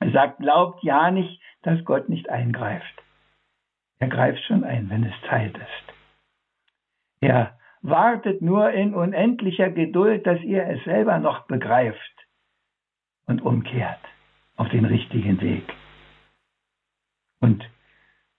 Er 0.00 0.10
sagt, 0.10 0.38
glaubt 0.38 0.82
ja 0.82 1.10
nicht, 1.12 1.40
dass 1.62 1.84
Gott 1.84 2.08
nicht 2.08 2.28
eingreift. 2.28 3.02
Er 4.00 4.08
greift 4.08 4.42
schon 4.44 4.64
ein, 4.64 4.90
wenn 4.90 5.04
es 5.04 5.14
Zeit 5.28 5.56
ist. 5.56 5.94
Er 7.20 7.58
wartet 7.82 8.42
nur 8.42 8.70
in 8.70 8.94
unendlicher 8.94 9.70
Geduld, 9.70 10.26
dass 10.26 10.40
ihr 10.42 10.66
es 10.66 10.82
selber 10.84 11.18
noch 11.18 11.46
begreift 11.46 12.26
und 13.26 13.42
umkehrt 13.42 14.00
auf 14.56 14.68
den 14.70 14.84
richtigen 14.84 15.40
Weg. 15.40 15.72
Und 17.40 17.64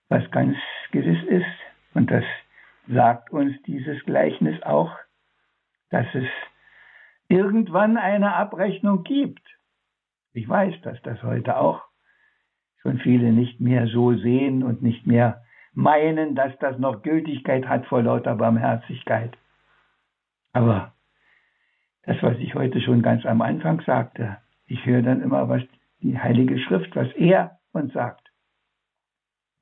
was 0.09 0.29
ganz 0.31 0.57
gewiss 0.91 1.23
ist, 1.27 1.45
und 1.93 2.11
das 2.11 2.23
sagt 2.87 3.31
uns 3.31 3.61
dieses 3.63 4.03
Gleichnis 4.05 4.61
auch, 4.63 4.91
dass 5.89 6.05
es 6.13 6.27
irgendwann 7.27 7.97
eine 7.97 8.35
Abrechnung 8.35 9.03
gibt. 9.03 9.41
Ich 10.33 10.47
weiß, 10.47 10.81
dass 10.81 11.01
das 11.01 11.21
heute 11.23 11.57
auch 11.57 11.83
schon 12.81 12.99
viele 12.99 13.31
nicht 13.31 13.59
mehr 13.59 13.87
so 13.87 14.15
sehen 14.15 14.63
und 14.63 14.81
nicht 14.81 15.05
mehr 15.05 15.43
meinen, 15.73 16.35
dass 16.35 16.57
das 16.59 16.77
noch 16.79 17.01
Gültigkeit 17.03 17.67
hat 17.67 17.85
vor 17.85 18.01
lauter 18.01 18.35
Barmherzigkeit. 18.35 19.37
Aber 20.53 20.93
das, 22.03 22.21
was 22.21 22.37
ich 22.39 22.55
heute 22.55 22.81
schon 22.81 23.01
ganz 23.01 23.25
am 23.25 23.41
Anfang 23.41 23.81
sagte, 23.81 24.37
ich 24.65 24.85
höre 24.85 25.01
dann 25.01 25.21
immer, 25.21 25.47
was 25.47 25.61
die 26.01 26.17
Heilige 26.17 26.59
Schrift, 26.59 26.95
was 26.95 27.11
er 27.13 27.59
uns 27.71 27.93
sagt. 27.93 28.20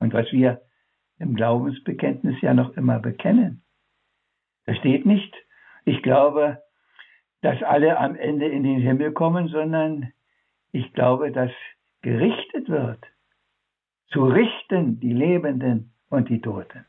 Und 0.00 0.12
was 0.12 0.30
wir 0.32 0.60
im 1.18 1.36
Glaubensbekenntnis 1.36 2.40
ja 2.40 2.54
noch 2.54 2.76
immer 2.76 2.98
bekennen. 2.98 3.62
Da 4.64 4.74
steht 4.74 5.06
nicht, 5.06 5.34
ich 5.84 6.02
glaube, 6.02 6.62
dass 7.42 7.62
alle 7.62 7.98
am 7.98 8.16
Ende 8.16 8.48
in 8.48 8.64
den 8.64 8.80
Himmel 8.80 9.12
kommen, 9.12 9.48
sondern 9.48 10.12
ich 10.72 10.92
glaube, 10.92 11.30
dass 11.30 11.52
gerichtet 12.02 12.68
wird. 12.68 13.04
Zu 14.08 14.24
richten 14.24 14.98
die 15.00 15.12
Lebenden 15.12 15.92
und 16.08 16.28
die 16.28 16.40
Toten. 16.40 16.84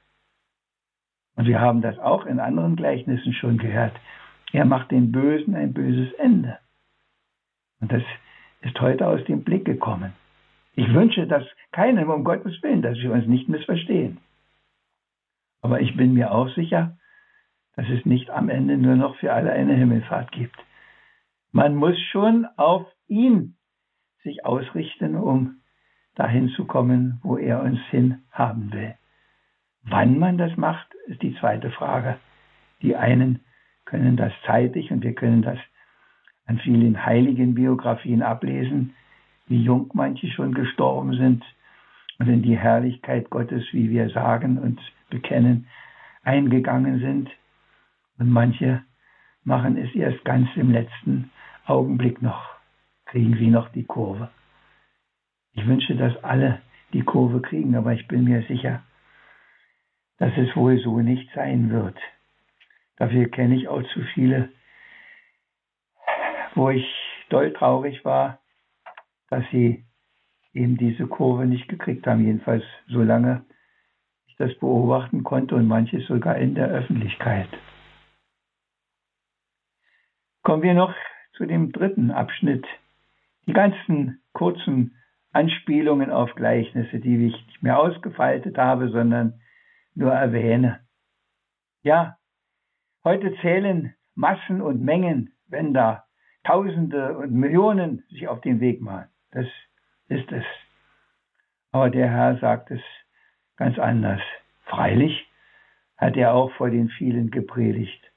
Und 1.36 1.46
wir 1.48 1.60
haben 1.60 1.82
das 1.82 1.98
auch 2.00 2.26
in 2.26 2.40
anderen 2.40 2.76
Gleichnissen 2.76 3.34
schon 3.34 3.58
gehört. 3.58 3.96
Er 4.54 4.66
macht 4.66 4.92
den 4.92 5.12
Bösen 5.12 5.56
ein 5.56 5.74
böses 5.74 6.14
Ende. 6.14 6.58
Und 7.80 7.92
das 7.92 8.04
ist 8.62 8.80
heute 8.80 9.08
aus 9.08 9.24
dem 9.26 9.44
Blick 9.44 9.66
gekommen. 9.66 10.14
Ich 10.74 10.94
wünsche 10.94 11.28
das 11.28 11.44
keinem, 11.72 12.10
um 12.10 12.24
Gottes 12.24 12.62
Willen, 12.64 12.82
dass 12.82 12.98
wir 12.98 13.12
uns 13.12 13.28
nicht 13.28 13.50
missverstehen. 13.50 14.20
Aber 15.62 15.82
ich 15.82 15.96
bin 15.96 16.14
mir 16.14 16.32
auch 16.32 16.50
sicher, 16.56 16.98
dass 17.76 17.88
es 17.90 18.06
nicht 18.06 18.30
am 18.30 18.50
Ende 18.50 18.78
nur 18.78 18.96
noch 18.96 19.16
für 19.18 19.34
alle 19.34 19.52
eine 19.52 19.76
Himmelfahrt 19.76 20.32
gibt. 20.32 20.56
Man 21.52 21.76
muss 21.76 22.00
schon 22.12 22.48
auf 22.58 22.86
ihn 23.08 23.56
sich 24.24 24.46
ausrichten, 24.46 25.16
um 25.16 25.62
dahin 26.16 26.50
zu 26.50 26.66
kommen, 26.66 27.20
wo 27.24 27.38
er 27.38 27.62
uns 27.62 27.80
hin 27.90 28.24
haben 28.32 28.72
will. 28.72 28.96
Wann 29.84 30.20
man 30.20 30.38
das 30.38 30.56
macht, 30.58 30.88
ist 31.08 31.22
die 31.22 31.36
zweite 31.36 31.72
Frage. 31.72 32.18
Die 32.82 32.96
einen 32.96 33.42
können 33.86 34.16
das 34.16 34.32
zeitig 34.46 34.92
und 34.92 35.04
wir 35.04 35.14
können 35.14 35.42
das 35.42 35.58
an 36.46 36.60
vielen 36.60 37.06
heiligen 37.06 37.56
Biografien 37.56 38.22
ablesen, 38.22 38.96
wie 39.52 39.64
jung 39.64 39.92
manche 39.94 40.30
schon 40.32 40.54
gestorben 40.54 41.14
sind 41.14 41.44
und 42.20 42.30
in 42.30 42.42
die 42.42 42.58
Herrlichkeit 42.58 43.30
Gottes, 43.30 43.66
wie 43.74 43.90
wir 43.90 44.10
sagen 44.10 44.58
und 44.58 44.80
bekennen, 45.10 45.68
eingegangen 46.24 47.00
sind. 47.00 47.30
Und 48.18 48.30
manche 48.30 48.84
machen 49.44 49.78
es 49.78 49.94
erst 49.94 50.24
ganz 50.24 50.48
im 50.56 50.72
letzten 50.72 51.32
Augenblick 51.66 52.22
noch, 52.22 52.42
kriegen 53.06 53.36
sie 53.36 53.48
noch 53.48 53.70
die 53.70 53.84
Kurve. 53.84 54.30
Ich 55.54 55.68
wünsche, 55.68 55.96
dass 55.96 56.24
alle 56.24 56.62
die 56.94 57.04
Kurve 57.04 57.42
kriegen, 57.42 57.76
aber 57.76 57.92
ich 57.94 58.08
bin 58.08 58.24
mir 58.24 58.44
sicher, 58.44 58.84
dass 60.18 60.32
es 60.38 60.56
wohl 60.56 60.80
so 60.80 61.02
nicht 61.02 61.30
sein 61.36 61.72
wird. 61.72 61.98
Dafür 62.98 63.30
kenne 63.30 63.56
ich 63.56 63.68
auch 63.68 63.84
zu 63.94 64.02
viele, 64.14 64.50
wo 66.56 66.70
ich 66.70 66.86
doll 67.30 67.52
traurig 67.52 68.06
war, 68.06 68.41
dass 69.32 69.44
sie 69.52 69.86
eben 70.54 70.78
diese 70.78 71.08
Kurve 71.08 71.46
nicht 71.46 71.68
gekriegt 71.70 72.06
haben, 72.06 72.26
jedenfalls 72.26 72.64
solange 72.88 73.44
ich 74.28 74.36
das 74.36 74.54
beobachten 74.60 75.24
konnte 75.24 75.56
und 75.56 75.68
manches 75.68 76.06
sogar 76.08 76.38
in 76.38 76.54
der 76.54 76.68
Öffentlichkeit. 76.68 77.48
Kommen 80.44 80.64
wir 80.64 80.74
noch 80.74 80.94
zu 81.38 81.46
dem 81.46 81.72
dritten 81.72 82.12
Abschnitt. 82.12 82.66
Die 83.48 83.54
ganzen 83.54 84.22
kurzen 84.34 84.96
Anspielungen 85.32 86.12
auf 86.12 86.36
Gleichnisse, 86.36 87.00
die 87.00 87.28
ich 87.28 87.46
nicht 87.48 87.64
mehr 87.64 87.80
ausgefaltet 87.80 88.58
habe, 88.58 88.90
sondern 88.90 89.40
nur 89.96 90.12
erwähne. 90.12 90.82
Ja, 91.84 92.18
heute 93.06 93.34
zählen 93.42 93.94
Massen 94.14 94.62
und 94.62 94.82
Mengen, 94.82 95.34
wenn 95.48 95.74
da 95.74 96.04
Tausende 96.44 97.18
und 97.18 97.32
Millionen 97.32 98.04
sich 98.10 98.28
auf 98.28 98.42
den 98.42 98.60
Weg 98.60 98.82
machen. 98.82 99.08
Das 99.32 99.46
ist 100.08 100.32
es. 100.32 100.46
Aber 101.72 101.90
der 101.90 102.10
Herr 102.10 102.38
sagt 102.38 102.72
es 102.72 102.82
ganz 103.56 103.80
anders. 103.80 104.22
Freilich 104.66 105.28
hat 105.98 106.18
er 106.18 106.34
auch 106.34 106.52
vor 106.54 106.70
den 106.70 106.90
vielen 106.90 107.32
gepredigt. 107.32 108.12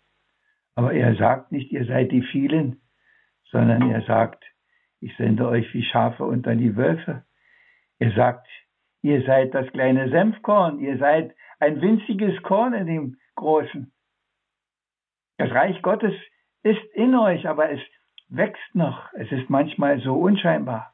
Aber 0.75 0.93
er 0.93 1.15
sagt 1.17 1.53
nicht, 1.53 1.71
ihr 1.71 1.85
seid 1.87 2.11
die 2.11 2.23
vielen, 2.23 2.81
sondern 3.51 3.91
er 3.91 4.03
sagt, 4.03 4.45
ich 5.01 5.17
sende 5.17 5.47
euch 5.47 5.73
wie 5.75 5.85
Schafe 5.85 6.25
unter 6.25 6.57
die 6.57 6.77
Wölfe. 6.77 7.25
Er 7.99 8.13
sagt, 8.13 8.49
ihr 9.03 9.23
seid 9.25 9.55
das 9.55 9.71
kleine 9.71 10.09
Senfkorn, 10.09 10.81
ihr 10.81 10.99
seid 10.99 11.35
ein 11.61 11.81
winziges 11.81 12.43
Korn 12.43 12.73
in 12.75 12.87
dem 12.87 13.19
Großen. 13.37 13.93
Das 15.37 15.51
Reich 15.51 15.81
Gottes 15.83 16.15
ist 16.63 16.85
in 16.95 17.15
euch, 17.15 17.47
aber 17.47 17.71
es 17.71 17.81
wächst 18.29 18.75
noch. 18.75 19.13
Es 19.13 19.31
ist 19.31 19.51
manchmal 19.51 20.01
so 20.01 20.15
unscheinbar. 20.15 20.94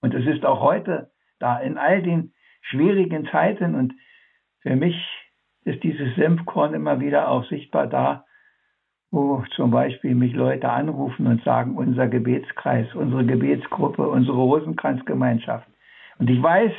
Und 0.00 0.14
es 0.14 0.26
ist 0.26 0.44
auch 0.44 0.60
heute 0.60 1.10
da 1.38 1.58
in 1.58 1.78
all 1.78 2.02
den 2.02 2.32
schwierigen 2.62 3.26
Zeiten. 3.26 3.74
Und 3.74 3.94
für 4.60 4.76
mich 4.76 4.96
ist 5.64 5.82
dieses 5.82 6.14
Senfkorn 6.16 6.74
immer 6.74 7.00
wieder 7.00 7.28
auch 7.30 7.44
sichtbar 7.48 7.86
da, 7.86 8.24
wo 9.10 9.42
zum 9.56 9.70
Beispiel 9.70 10.14
mich 10.14 10.34
Leute 10.34 10.68
anrufen 10.68 11.26
und 11.26 11.42
sagen, 11.42 11.76
unser 11.76 12.08
Gebetskreis, 12.08 12.94
unsere 12.94 13.24
Gebetsgruppe, 13.24 14.06
unsere 14.06 14.36
Rosenkranzgemeinschaft. 14.36 15.66
Und 16.18 16.28
ich 16.28 16.42
weiß, 16.42 16.72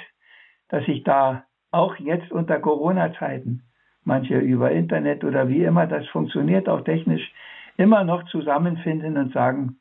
dass 0.69 0.87
ich 0.87 1.03
da 1.03 1.45
auch 1.71 1.95
jetzt 1.97 2.31
unter 2.31 2.59
Corona-Zeiten, 2.59 3.63
manche 4.03 4.37
über 4.37 4.71
Internet 4.71 5.23
oder 5.23 5.49
wie 5.49 5.63
immer 5.63 5.87
das 5.87 6.07
funktioniert, 6.07 6.69
auch 6.69 6.81
technisch, 6.81 7.31
immer 7.77 8.03
noch 8.03 8.25
zusammenfinden 8.25 9.17
und 9.17 9.33
sagen, 9.33 9.77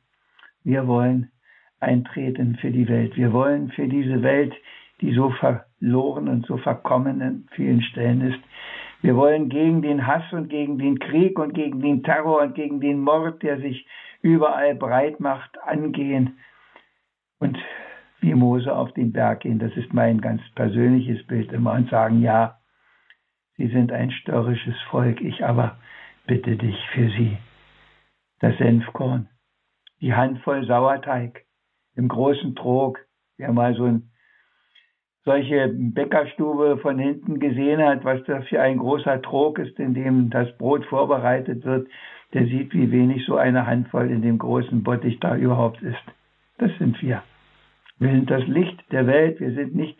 wir 0.63 0.87
wollen 0.87 1.31
eintreten 1.79 2.57
für 2.57 2.71
die 2.71 2.87
Welt. 2.87 3.15
Wir 3.15 3.33
wollen 3.33 3.69
für 3.71 3.87
diese 3.87 4.21
Welt, 4.21 4.53
die 5.01 5.13
so 5.13 5.29
verloren 5.31 6.27
und 6.27 6.45
so 6.45 6.57
verkommen 6.57 7.21
an 7.21 7.47
vielen 7.51 7.81
Stellen 7.81 8.21
ist. 8.21 8.39
Wir 9.01 9.15
wollen 9.15 9.49
gegen 9.49 9.81
den 9.81 10.05
Hass 10.05 10.31
und 10.33 10.49
gegen 10.49 10.77
den 10.77 10.99
Krieg 10.99 11.39
und 11.39 11.53
gegen 11.53 11.81
den 11.81 12.03
Terror 12.03 12.41
und 12.41 12.55
gegen 12.55 12.81
den 12.81 12.99
Mord, 12.99 13.41
der 13.43 13.59
sich 13.59 13.87
überall 14.21 14.75
breit 14.75 15.21
macht, 15.21 15.57
angehen. 15.63 16.37
Und 17.39 17.57
wie 18.21 18.33
Mose 18.33 18.75
auf 18.75 18.91
den 18.93 19.11
Berg 19.11 19.41
gehen. 19.41 19.59
Das 19.59 19.75
ist 19.75 19.93
mein 19.93 20.21
ganz 20.21 20.41
persönliches 20.55 21.25
Bild 21.27 21.51
immer 21.51 21.73
und 21.73 21.89
sagen, 21.89 22.21
ja, 22.21 22.59
sie 23.57 23.67
sind 23.67 23.91
ein 23.91 24.11
störrisches 24.11 24.75
Volk, 24.89 25.21
ich 25.21 25.45
aber 25.45 25.77
bitte 26.27 26.55
dich 26.55 26.77
für 26.93 27.09
sie. 27.11 27.37
Das 28.39 28.57
Senfkorn, 28.57 29.29
die 30.01 30.13
Handvoll 30.13 30.65
Sauerteig 30.65 31.45
im 31.95 32.07
großen 32.07 32.55
Trog, 32.55 32.99
wer 33.37 33.51
mal 33.51 33.75
so 33.75 33.85
ein 33.85 34.09
solche 35.25 35.67
Bäckerstube 35.73 36.77
von 36.77 36.97
hinten 36.97 37.39
gesehen 37.39 37.83
hat, 37.83 38.03
was 38.03 38.23
das 38.23 38.47
für 38.47 38.61
ein 38.61 38.77
großer 38.77 39.21
Trog 39.21 39.59
ist, 39.59 39.77
in 39.79 39.93
dem 39.93 40.29
das 40.29 40.57
Brot 40.57 40.85
vorbereitet 40.85 41.65
wird, 41.65 41.87
der 42.33 42.45
sieht, 42.45 42.73
wie 42.73 42.91
wenig 42.91 43.25
so 43.25 43.35
eine 43.35 43.65
Handvoll 43.65 44.09
in 44.09 44.21
dem 44.21 44.37
großen 44.37 44.81
Bottich 44.83 45.19
da 45.19 45.35
überhaupt 45.35 45.81
ist. 45.81 46.01
Das 46.57 46.71
sind 46.77 47.01
wir. 47.01 47.23
Wir 47.97 48.11
sind 48.11 48.29
das 48.29 48.45
Licht 48.47 48.79
der 48.91 49.07
Welt. 49.07 49.39
Wir 49.39 49.53
sind 49.53 49.75
nicht 49.75 49.99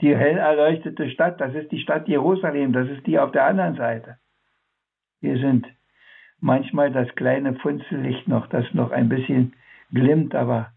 die 0.00 0.14
hell 0.14 0.36
erleuchtete 0.36 1.08
Stadt. 1.10 1.40
Das 1.40 1.54
ist 1.54 1.70
die 1.72 1.80
Stadt 1.80 2.08
Jerusalem. 2.08 2.72
Das 2.72 2.88
ist 2.88 3.06
die 3.06 3.18
auf 3.18 3.32
der 3.32 3.46
anderen 3.46 3.76
Seite. 3.76 4.18
Wir 5.20 5.38
sind 5.38 5.66
manchmal 6.40 6.90
das 6.92 7.08
kleine 7.14 7.54
Funzellicht 7.54 8.26
noch, 8.28 8.48
das 8.48 8.64
noch 8.74 8.90
ein 8.90 9.08
bisschen 9.08 9.54
glimmt, 9.92 10.34
aber 10.34 10.71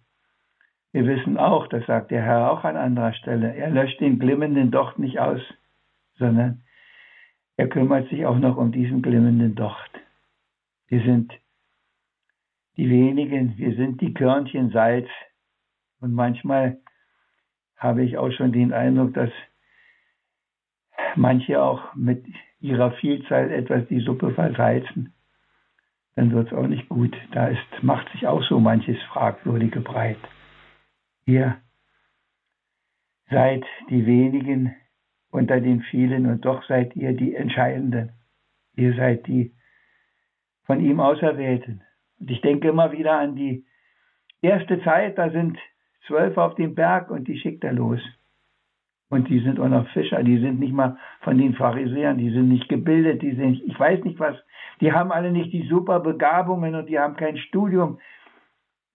wir 0.95 1.05
wissen 1.07 1.37
auch, 1.37 1.67
das 1.67 1.85
sagt 1.87 2.11
der 2.11 2.21
Herr 2.21 2.49
auch 2.49 2.63
an 2.63 2.77
anderer 2.77 3.11
Stelle, 3.11 3.53
er 3.53 3.69
löscht 3.69 3.99
den 3.99 4.17
glimmenden 4.17 4.71
Docht 4.71 4.97
nicht 4.97 5.19
aus, 5.19 5.41
sondern 6.17 6.63
er 7.57 7.67
kümmert 7.67 8.07
sich 8.07 8.25
auch 8.25 8.37
noch 8.39 8.55
um 8.55 8.71
diesen 8.71 9.01
glimmenden 9.01 9.55
Docht. 9.55 9.91
Wir 10.87 11.01
sind 11.01 11.33
die 12.77 12.89
wenigen, 12.89 13.57
wir 13.57 13.75
sind 13.75 13.99
die 13.99 14.13
Körnchen 14.13 14.69
Salz, 14.69 15.09
und 15.99 16.13
manchmal 16.13 16.77
habe 17.75 18.01
ich 18.05 18.17
auch 18.17 18.31
schon 18.31 18.53
den 18.53 18.71
Eindruck, 18.71 19.15
dass 19.15 19.31
manche 21.17 21.61
auch 21.61 21.93
mit 21.95 22.25
ihrer 22.61 22.91
Vielzahl 22.91 23.51
etwas 23.51 23.85
die 23.89 23.99
Suppe 23.99 24.31
versalzen. 24.31 25.13
Dann 26.15 26.31
wird 26.31 26.47
es 26.47 26.57
auch 26.57 26.67
nicht 26.67 26.87
gut. 26.87 27.17
Da 27.33 27.47
ist, 27.47 27.83
macht 27.83 28.09
sich 28.13 28.27
auch 28.27 28.43
so 28.43 28.61
manches 28.61 29.01
Fragwürdige 29.11 29.81
breit. 29.81 30.19
Ihr 31.25 31.57
seid 33.29 33.63
die 33.89 34.05
wenigen 34.05 34.75
unter 35.31 35.59
den 35.59 35.81
vielen 35.81 36.27
und 36.27 36.45
doch 36.45 36.63
seid 36.65 36.95
ihr 36.95 37.13
die 37.13 37.35
Entscheidenden. 37.35 38.11
Ihr 38.75 38.95
seid 38.95 39.27
die 39.27 39.53
von 40.65 40.79
ihm 40.79 40.99
Auserwählten. 40.99 41.83
Und 42.19 42.31
ich 42.31 42.41
denke 42.41 42.69
immer 42.69 42.91
wieder 42.91 43.19
an 43.19 43.35
die 43.35 43.65
erste 44.41 44.81
Zeit, 44.83 45.17
da 45.17 45.29
sind 45.29 45.57
zwölf 46.07 46.37
auf 46.37 46.55
den 46.55 46.75
Berg 46.75 47.09
und 47.09 47.27
die 47.27 47.37
schickt 47.39 47.63
er 47.63 47.73
los. 47.73 48.01
Und 49.09 49.29
die 49.29 49.39
sind 49.39 49.59
auch 49.59 49.69
noch 49.69 49.87
Fischer, 49.89 50.23
die 50.23 50.39
sind 50.39 50.59
nicht 50.59 50.73
mal 50.73 50.97
von 51.21 51.37
den 51.37 51.53
Pharisäern, 51.53 52.17
die 52.17 52.31
sind 52.31 52.49
nicht 52.49 52.67
gebildet, 52.69 53.21
die 53.21 53.35
sind, 53.35 53.61
ich 53.63 53.79
weiß 53.79 54.03
nicht 54.03 54.19
was, 54.19 54.35
die 54.81 54.91
haben 54.91 55.11
alle 55.11 55.31
nicht 55.31 55.53
die 55.53 55.67
super 55.67 55.99
Begabungen 55.99 56.75
und 56.75 56.87
die 56.87 56.99
haben 56.99 57.15
kein 57.15 57.37
Studium. 57.37 57.99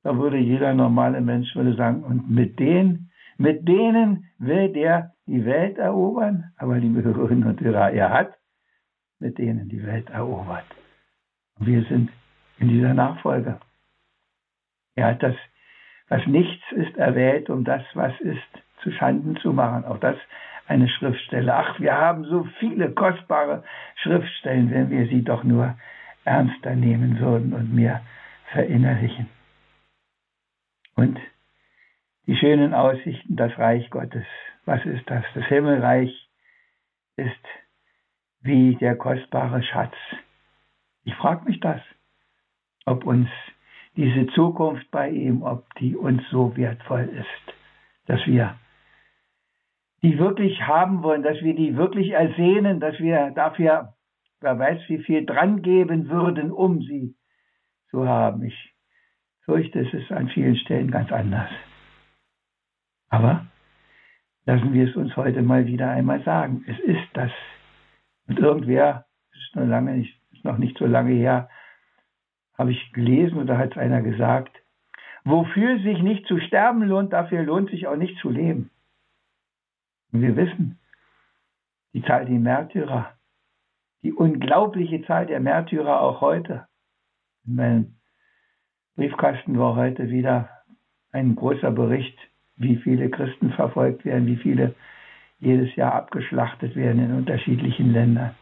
Da 0.02 0.16
würde 0.16 0.38
jeder 0.38 0.74
normale 0.74 1.20
Mensch 1.20 1.54
würde 1.54 1.74
sagen, 1.74 2.02
und 2.02 2.30
mit 2.30 2.58
denen, 2.58 3.10
mit 3.36 3.68
denen 3.68 4.30
will 4.38 4.72
der 4.72 5.12
die 5.26 5.44
Welt 5.44 5.78
erobern. 5.78 6.52
Aber 6.56 6.78
liebe 6.78 7.02
Hörerinnen 7.02 7.48
und 7.48 7.60
Hörer, 7.60 7.90
er 7.90 8.10
hat 8.10 8.34
mit 9.18 9.38
denen 9.38 9.68
die 9.68 9.84
Welt 9.84 10.08
erobert. 10.10 10.64
Wir 11.58 11.84
sind 11.84 12.10
in 12.58 12.68
dieser 12.68 12.94
Nachfolge. 12.94 13.60
Er 14.96 15.08
hat 15.08 15.22
das, 15.22 15.34
was 16.08 16.26
nichts 16.26 16.64
ist, 16.72 16.96
erwählt, 16.96 17.50
um 17.50 17.64
das, 17.64 17.82
was 17.94 18.18
ist, 18.20 18.62
zu 18.82 18.90
Schanden 18.92 19.36
zu 19.36 19.52
machen. 19.52 19.84
Auch 19.84 19.98
das 19.98 20.16
eine 20.66 20.88
Schriftstelle. 20.88 21.54
Ach, 21.54 21.78
wir 21.80 21.92
haben 21.92 22.24
so 22.24 22.44
viele 22.58 22.92
kostbare 22.92 23.64
Schriftstellen, 23.96 24.70
wenn 24.70 24.90
wir 24.90 25.06
sie 25.08 25.22
doch 25.22 25.44
nur 25.44 25.76
ernster 26.24 26.74
nehmen 26.74 27.18
würden 27.18 27.52
und 27.52 27.74
mir 27.74 28.00
verinnerlichen. 28.52 29.26
Und 31.00 31.18
die 32.26 32.36
schönen 32.36 32.74
Aussichten, 32.74 33.34
das 33.34 33.56
Reich 33.56 33.88
Gottes. 33.88 34.26
Was 34.66 34.84
ist 34.84 35.08
das? 35.08 35.24
Das 35.34 35.46
Himmelreich 35.46 36.28
ist 37.16 37.46
wie 38.42 38.76
der 38.76 38.96
kostbare 38.96 39.62
Schatz. 39.62 39.94
Ich 41.04 41.14
frage 41.14 41.46
mich 41.46 41.58
das, 41.60 41.80
ob 42.84 43.06
uns 43.06 43.30
diese 43.96 44.26
Zukunft 44.34 44.90
bei 44.90 45.08
ihm, 45.08 45.42
ob 45.42 45.64
die 45.76 45.96
uns 45.96 46.22
so 46.30 46.54
wertvoll 46.54 47.08
ist, 47.08 47.56
dass 48.04 48.20
wir 48.26 48.58
die 50.02 50.18
wirklich 50.18 50.60
haben 50.60 51.02
wollen, 51.02 51.22
dass 51.22 51.40
wir 51.40 51.54
die 51.54 51.78
wirklich 51.78 52.10
ersehnen, 52.10 52.78
dass 52.78 52.98
wir 52.98 53.30
dafür, 53.30 53.94
wer 54.42 54.58
weiß, 54.58 54.82
wie 54.88 54.98
viel 54.98 55.24
dran 55.24 55.62
geben 55.62 56.10
würden, 56.10 56.50
um 56.50 56.82
sie 56.82 57.16
zu 57.88 58.06
haben. 58.06 58.42
Ich 58.42 58.69
fürchte, 59.50 59.80
es 59.80 59.92
ist 59.92 60.12
an 60.12 60.28
vielen 60.28 60.54
Stellen 60.54 60.92
ganz 60.92 61.10
anders. 61.10 61.50
Aber 63.08 63.46
lassen 64.46 64.72
wir 64.72 64.88
es 64.88 64.94
uns 64.94 65.16
heute 65.16 65.42
mal 65.42 65.66
wieder 65.66 65.90
einmal 65.90 66.22
sagen. 66.22 66.64
Es 66.68 66.78
ist 66.78 67.08
das. 67.14 67.32
Und 68.28 68.38
irgendwer, 68.38 69.06
es 69.32 69.38
ist 69.40 69.56
noch 69.56 69.66
lange 69.66 69.96
nicht, 69.96 70.16
noch 70.44 70.56
nicht 70.56 70.78
so 70.78 70.86
lange 70.86 71.14
her, 71.14 71.48
habe 72.56 72.70
ich 72.70 72.92
gelesen 72.92 73.38
oder 73.38 73.58
hat 73.58 73.72
es 73.72 73.76
einer 73.76 74.02
gesagt, 74.02 74.56
wofür 75.24 75.80
sich 75.80 76.00
nicht 76.00 76.26
zu 76.26 76.38
sterben 76.38 76.84
lohnt, 76.84 77.12
dafür 77.12 77.42
lohnt 77.42 77.70
sich 77.70 77.88
auch 77.88 77.96
nicht 77.96 78.16
zu 78.20 78.30
leben. 78.30 78.70
Und 80.12 80.22
wir 80.22 80.36
wissen, 80.36 80.78
die 81.92 82.02
Zahl 82.02 82.24
der 82.24 82.38
Märtyrer, 82.38 83.14
die 84.04 84.12
unglaubliche 84.12 85.02
Zahl 85.06 85.26
der 85.26 85.40
Märtyrer 85.40 86.00
auch 86.00 86.20
heute. 86.20 86.68
In 87.44 87.56
meinem 87.56 87.99
Briefkasten 89.00 89.58
war 89.58 89.76
heute 89.76 90.10
wieder 90.10 90.50
ein 91.10 91.34
großer 91.34 91.70
Bericht, 91.70 92.18
wie 92.56 92.76
viele 92.76 93.08
Christen 93.08 93.50
verfolgt 93.52 94.04
werden, 94.04 94.26
wie 94.26 94.36
viele 94.36 94.74
jedes 95.38 95.74
Jahr 95.74 95.94
abgeschlachtet 95.94 96.76
werden 96.76 97.02
in 97.02 97.14
unterschiedlichen 97.14 97.94
Ländern. 97.94 98.34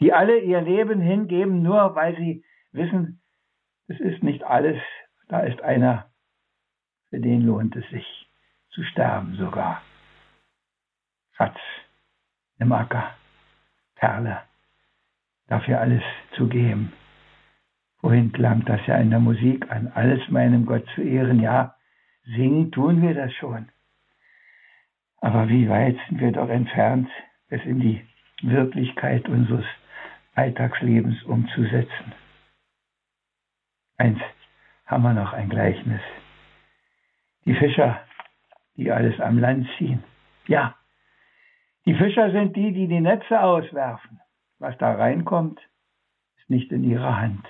Die 0.00 0.14
alle 0.14 0.38
ihr 0.38 0.62
Leben 0.62 1.02
hingeben, 1.02 1.62
nur 1.62 1.94
weil 1.94 2.16
sie 2.16 2.42
wissen, 2.72 3.20
es 3.86 4.00
ist 4.00 4.22
nicht 4.22 4.42
alles, 4.42 4.80
da 5.28 5.40
ist 5.40 5.60
einer, 5.60 6.06
für 7.10 7.20
den 7.20 7.42
lohnt 7.42 7.76
es 7.76 7.86
sich 7.90 8.06
zu 8.70 8.82
sterben 8.84 9.36
sogar. 9.36 9.82
Schatz 11.32 11.58
im 12.58 12.72
Acker, 12.72 13.10
Perle, 13.96 14.40
dafür 15.46 15.78
alles 15.78 16.02
zu 16.38 16.48
geben. 16.48 16.90
Wohin 18.04 18.32
klang 18.32 18.66
das 18.66 18.86
ja 18.86 18.98
in 18.98 19.08
der 19.08 19.18
Musik 19.18 19.70
an, 19.70 19.90
alles 19.94 20.28
meinem 20.28 20.66
Gott 20.66 20.86
zu 20.94 21.00
ehren, 21.00 21.40
ja, 21.40 21.74
singen 22.36 22.70
tun 22.70 23.00
wir 23.00 23.14
das 23.14 23.32
schon. 23.32 23.70
Aber 25.22 25.48
wie 25.48 25.70
weit 25.70 25.96
sind 26.06 26.20
wir 26.20 26.30
doch 26.30 26.50
entfernt, 26.50 27.08
es 27.48 27.64
in 27.64 27.80
die 27.80 28.06
Wirklichkeit 28.42 29.26
unseres 29.26 29.64
Alltagslebens 30.34 31.22
umzusetzen. 31.22 32.12
Eins 33.96 34.20
haben 34.84 35.02
wir 35.02 35.14
noch 35.14 35.32
ein 35.32 35.48
Gleichnis. 35.48 36.02
Die 37.46 37.54
Fischer, 37.54 38.02
die 38.76 38.92
alles 38.92 39.18
am 39.18 39.38
Land 39.38 39.66
ziehen. 39.78 40.04
Ja, 40.46 40.76
die 41.86 41.94
Fischer 41.94 42.30
sind 42.32 42.54
die, 42.54 42.70
die 42.70 42.86
die 42.86 43.00
Netze 43.00 43.40
auswerfen. 43.40 44.20
Was 44.58 44.76
da 44.76 44.92
reinkommt, 44.92 45.58
ist 46.36 46.50
nicht 46.50 46.70
in 46.70 46.84
ihrer 46.84 47.18
Hand. 47.18 47.46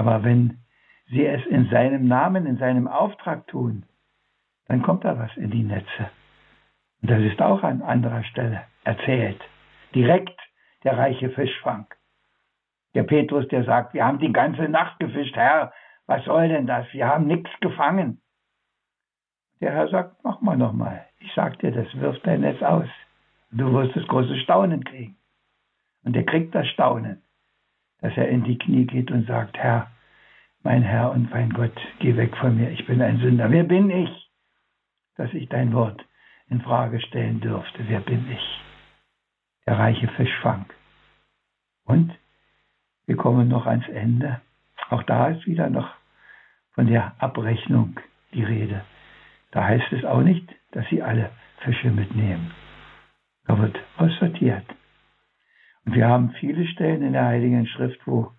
Aber 0.00 0.24
wenn 0.24 0.62
sie 1.10 1.26
es 1.26 1.44
in 1.44 1.68
seinem 1.68 2.08
Namen, 2.08 2.46
in 2.46 2.56
seinem 2.56 2.88
Auftrag 2.88 3.46
tun, 3.48 3.84
dann 4.66 4.80
kommt 4.80 5.04
da 5.04 5.18
was 5.18 5.36
in 5.36 5.50
die 5.50 5.62
Netze. 5.62 6.10
Und 7.02 7.10
das 7.10 7.20
ist 7.20 7.42
auch 7.42 7.62
an 7.62 7.82
anderer 7.82 8.24
Stelle 8.24 8.62
erzählt. 8.84 9.38
Direkt 9.94 10.40
der 10.84 10.96
reiche 10.96 11.28
Fischfang. 11.28 11.86
Der 12.94 13.02
Petrus, 13.02 13.46
der 13.48 13.64
sagt, 13.64 13.92
wir 13.92 14.06
haben 14.06 14.20
die 14.20 14.32
ganze 14.32 14.70
Nacht 14.70 14.98
gefischt, 15.00 15.36
Herr, 15.36 15.70
was 16.06 16.24
soll 16.24 16.48
denn 16.48 16.66
das? 16.66 16.90
Wir 16.94 17.06
haben 17.06 17.26
nichts 17.26 17.50
gefangen. 17.60 18.22
Der 19.60 19.72
Herr 19.72 19.88
sagt, 19.88 20.24
mach 20.24 20.40
mal 20.40 20.56
nochmal. 20.56 21.04
Ich 21.18 21.30
sag 21.34 21.58
dir, 21.58 21.72
das 21.72 21.94
wirft 22.00 22.26
dein 22.26 22.40
Netz 22.40 22.62
aus. 22.62 22.88
Du 23.50 23.70
wirst 23.74 23.94
das 23.94 24.06
große 24.06 24.38
Staunen 24.38 24.82
kriegen. 24.82 25.18
Und 26.04 26.16
er 26.16 26.24
kriegt 26.24 26.54
das 26.54 26.66
Staunen, 26.68 27.20
dass 28.00 28.16
er 28.16 28.28
in 28.28 28.44
die 28.44 28.58
Knie 28.58 28.86
geht 28.86 29.10
und 29.10 29.26
sagt, 29.26 29.56
Herr, 29.58 29.90
mein 30.62 30.82
Herr 30.82 31.10
und 31.12 31.30
mein 31.30 31.50
Gott, 31.50 31.78
geh 31.98 32.16
weg 32.16 32.36
von 32.36 32.56
mir, 32.56 32.70
ich 32.70 32.86
bin 32.86 33.00
ein 33.00 33.18
Sünder. 33.18 33.50
Wer 33.50 33.64
bin 33.64 33.90
ich, 33.90 34.30
dass 35.16 35.32
ich 35.32 35.48
dein 35.48 35.72
Wort 35.72 36.04
in 36.48 36.60
Frage 36.60 37.00
stellen 37.00 37.40
dürfte? 37.40 37.84
Wer 37.88 38.00
bin 38.00 38.30
ich? 38.30 38.60
Der 39.66 39.78
reiche 39.78 40.08
Fischfang. 40.08 40.66
Und 41.84 42.12
wir 43.06 43.16
kommen 43.16 43.48
noch 43.48 43.66
ans 43.66 43.88
Ende. 43.88 44.40
Auch 44.90 45.02
da 45.04 45.28
ist 45.28 45.46
wieder 45.46 45.70
noch 45.70 45.88
von 46.72 46.86
der 46.86 47.14
Abrechnung 47.18 47.98
die 48.32 48.44
Rede. 48.44 48.84
Da 49.50 49.64
heißt 49.64 49.92
es 49.92 50.04
auch 50.04 50.22
nicht, 50.22 50.48
dass 50.72 50.86
sie 50.88 51.02
alle 51.02 51.30
Fische 51.64 51.90
mitnehmen. 51.90 52.52
Da 53.46 53.58
wird 53.58 53.78
aussortiert. 53.96 54.64
Und 55.86 55.94
wir 55.94 56.06
haben 56.06 56.30
viele 56.38 56.66
Stellen 56.66 57.02
in 57.02 57.12
der 57.12 57.24
Heiligen 57.24 57.66
Schrift, 57.66 58.00
wo 58.06 58.32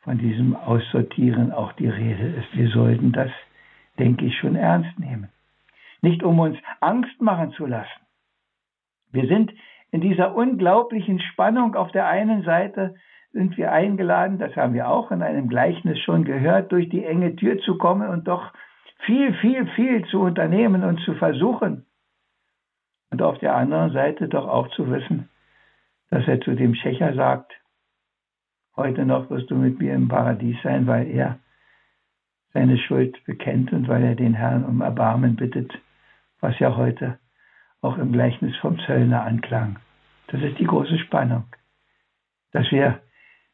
von 0.00 0.18
diesem 0.18 0.54
Aussortieren 0.54 1.52
auch 1.52 1.72
die 1.72 1.88
Rede 1.88 2.28
ist. 2.28 2.56
Wir 2.56 2.68
sollten 2.68 3.12
das, 3.12 3.30
denke 3.98 4.26
ich, 4.26 4.38
schon 4.38 4.54
ernst 4.54 4.98
nehmen. 4.98 5.28
Nicht 6.00 6.22
um 6.22 6.38
uns 6.38 6.56
Angst 6.80 7.20
machen 7.20 7.50
zu 7.52 7.66
lassen. 7.66 8.00
Wir 9.10 9.26
sind 9.26 9.52
in 9.90 10.00
dieser 10.00 10.34
unglaublichen 10.34 11.20
Spannung. 11.20 11.74
Auf 11.74 11.90
der 11.90 12.06
einen 12.06 12.42
Seite 12.44 12.94
sind 13.32 13.56
wir 13.56 13.72
eingeladen, 13.72 14.38
das 14.38 14.54
haben 14.56 14.74
wir 14.74 14.88
auch 14.88 15.10
in 15.10 15.22
einem 15.22 15.48
Gleichnis 15.48 15.98
schon 16.00 16.24
gehört, 16.24 16.72
durch 16.72 16.88
die 16.88 17.04
enge 17.04 17.36
Tür 17.36 17.58
zu 17.58 17.76
kommen 17.76 18.08
und 18.08 18.28
doch 18.28 18.52
viel, 19.04 19.34
viel, 19.34 19.66
viel 19.68 20.04
zu 20.06 20.20
unternehmen 20.20 20.84
und 20.84 21.00
zu 21.00 21.14
versuchen. 21.14 21.84
Und 23.10 23.22
auf 23.22 23.38
der 23.38 23.54
anderen 23.54 23.92
Seite 23.92 24.28
doch 24.28 24.48
auch 24.48 24.68
zu 24.68 24.90
wissen, 24.90 25.28
dass 26.10 26.26
er 26.28 26.40
zu 26.40 26.54
dem 26.54 26.74
Schächer 26.74 27.14
sagt, 27.14 27.52
Heute 28.76 29.06
noch 29.06 29.30
wirst 29.30 29.50
du 29.50 29.54
mit 29.54 29.78
mir 29.78 29.94
im 29.94 30.08
Paradies 30.08 30.56
sein, 30.62 30.86
weil 30.86 31.08
er 31.08 31.38
seine 32.52 32.76
Schuld 32.76 33.24
bekennt 33.24 33.72
und 33.72 33.88
weil 33.88 34.02
er 34.02 34.14
den 34.14 34.34
Herrn 34.34 34.64
um 34.64 34.82
Erbarmen 34.82 35.36
bittet, 35.36 35.72
was 36.40 36.58
ja 36.58 36.76
heute 36.76 37.18
auch 37.80 37.96
im 37.96 38.12
Gleichnis 38.12 38.54
vom 38.58 38.78
Zöllner 38.80 39.22
anklang. 39.22 39.78
Das 40.26 40.42
ist 40.42 40.58
die 40.58 40.66
große 40.66 40.98
Spannung, 40.98 41.44
dass 42.52 42.70
wir 42.70 43.00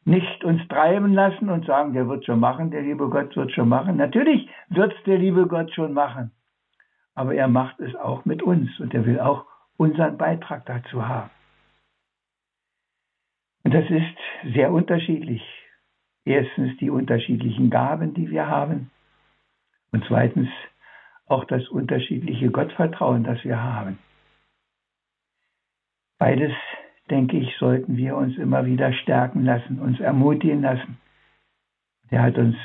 nicht 0.04 0.42
uns 0.42 0.66
treiben 0.66 1.14
lassen 1.14 1.50
und 1.50 1.66
sagen, 1.66 1.92
der 1.92 2.08
wird 2.08 2.24
schon 2.24 2.40
machen, 2.40 2.72
der 2.72 2.82
liebe 2.82 3.08
Gott 3.08 3.36
wird 3.36 3.52
schon 3.52 3.68
machen. 3.68 3.96
Natürlich 3.96 4.50
wird 4.70 4.92
der 5.06 5.18
liebe 5.18 5.46
Gott 5.46 5.72
schon 5.72 5.92
machen, 5.92 6.32
aber 7.14 7.32
er 7.34 7.46
macht 7.46 7.78
es 7.78 7.94
auch 7.94 8.24
mit 8.24 8.42
uns 8.42 8.80
und 8.80 8.92
er 8.92 9.06
will 9.06 9.20
auch 9.20 9.46
unseren 9.76 10.16
Beitrag 10.18 10.66
dazu 10.66 11.06
haben. 11.06 11.30
Und 13.72 13.80
das 13.80 13.90
ist 13.90 14.54
sehr 14.54 14.70
unterschiedlich. 14.70 15.42
Erstens 16.26 16.76
die 16.76 16.90
unterschiedlichen 16.90 17.70
Gaben, 17.70 18.12
die 18.12 18.30
wir 18.30 18.46
haben. 18.46 18.90
Und 19.92 20.04
zweitens 20.06 20.48
auch 21.24 21.44
das 21.46 21.66
unterschiedliche 21.68 22.50
Gottvertrauen, 22.50 23.24
das 23.24 23.42
wir 23.44 23.62
haben. 23.62 23.98
Beides, 26.18 26.52
denke 27.08 27.38
ich, 27.38 27.56
sollten 27.56 27.96
wir 27.96 28.14
uns 28.16 28.36
immer 28.36 28.66
wieder 28.66 28.92
stärken 28.92 29.46
lassen, 29.46 29.80
uns 29.80 29.98
ermutigen 30.00 30.60
lassen. 30.60 30.98
Der 32.10 32.22
hat 32.22 32.36
uns, 32.36 32.56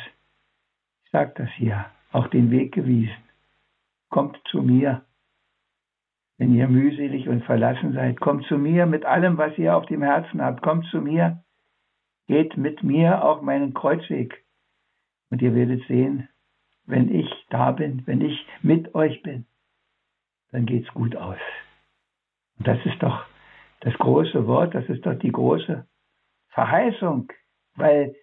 ich 1.06 1.12
sage 1.12 1.32
das 1.38 1.50
hier, 1.56 1.86
auch 2.12 2.28
den 2.28 2.52
Weg 2.52 2.74
gewiesen. 2.74 3.16
kommt 4.10 4.38
zu 4.52 4.62
mir. 4.62 5.06
Wenn 6.38 6.54
ihr 6.54 6.68
mühselig 6.68 7.28
und 7.28 7.44
verlassen 7.46 7.94
seid, 7.94 8.20
kommt 8.20 8.46
zu 8.46 8.58
mir 8.58 8.86
mit 8.86 9.06
allem, 9.06 9.38
was 9.38 9.58
ihr 9.58 9.76
auf 9.76 9.86
dem 9.88 10.04
Herzen 10.04 10.42
habt. 10.42 10.62
Kommt 10.62 10.86
zu 10.88 11.02
mir. 11.02 11.44
Geht 12.28 12.58
mit 12.58 12.84
mir 12.84 13.24
auch 13.24 13.42
meinen 13.42 13.74
Kreuzweg. 13.74 14.44
Und 15.30 15.42
ihr 15.42 15.56
werdet 15.56 15.86
sehen, 15.88 16.30
wenn 16.86 17.14
ich 17.14 17.30
da 17.50 17.72
bin, 17.72 18.06
wenn 18.06 18.22
ich 18.22 18.46
mit 18.62 18.94
euch 18.96 19.22
bin, 19.24 19.46
dann 20.52 20.66
geht's 20.66 20.88
gut 20.94 21.16
aus. 21.16 21.40
Und 22.58 22.68
das 22.68 22.78
ist 22.86 23.02
doch 23.02 23.26
das 23.82 23.94
große 23.96 24.48
Wort, 24.48 24.74
das 24.74 24.88
ist 24.90 25.06
doch 25.06 25.16
die 25.16 25.32
große 25.32 25.86
Verheißung, 26.50 27.32
weil 27.76 28.16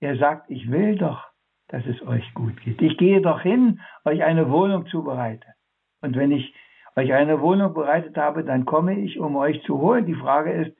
er 0.00 0.16
sagt, 0.16 0.50
ich 0.50 0.70
will 0.70 0.96
doch, 0.96 1.22
dass 1.68 1.84
es 1.86 2.00
euch 2.06 2.32
gut 2.34 2.60
geht. 2.62 2.80
Ich 2.80 2.96
gehe 2.96 3.20
doch 3.20 3.42
hin, 3.42 3.80
euch 4.04 4.22
eine 4.22 4.50
Wohnung 4.50 4.86
zubereite. 4.86 5.46
Und 6.00 6.16
wenn 6.16 6.30
ich 6.30 6.54
euch 6.98 7.12
eine 7.14 7.40
Wohnung 7.40 7.74
bereitet 7.74 8.16
habe, 8.16 8.44
dann 8.44 8.64
komme 8.64 8.98
ich, 8.98 9.18
um 9.18 9.36
euch 9.36 9.62
zu 9.62 9.78
holen. 9.78 10.06
Die 10.06 10.14
Frage 10.14 10.52
ist, 10.52 10.76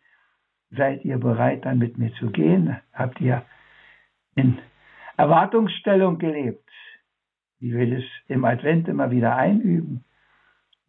seid 0.71 1.05
ihr 1.05 1.19
bereit, 1.19 1.65
dann 1.65 1.79
mit 1.79 1.97
mir 1.97 2.13
zu 2.15 2.31
gehen? 2.31 2.77
Habt 2.93 3.21
ihr 3.21 3.43
in 4.35 4.59
Erwartungsstellung 5.17 6.19
gelebt? 6.19 6.69
Wie 7.61 7.73
will 7.73 7.93
es 7.93 8.05
im 8.29 8.45
Advent 8.45 8.89
immer 8.89 9.11
wieder 9.11 9.37
einüben? 9.37 10.05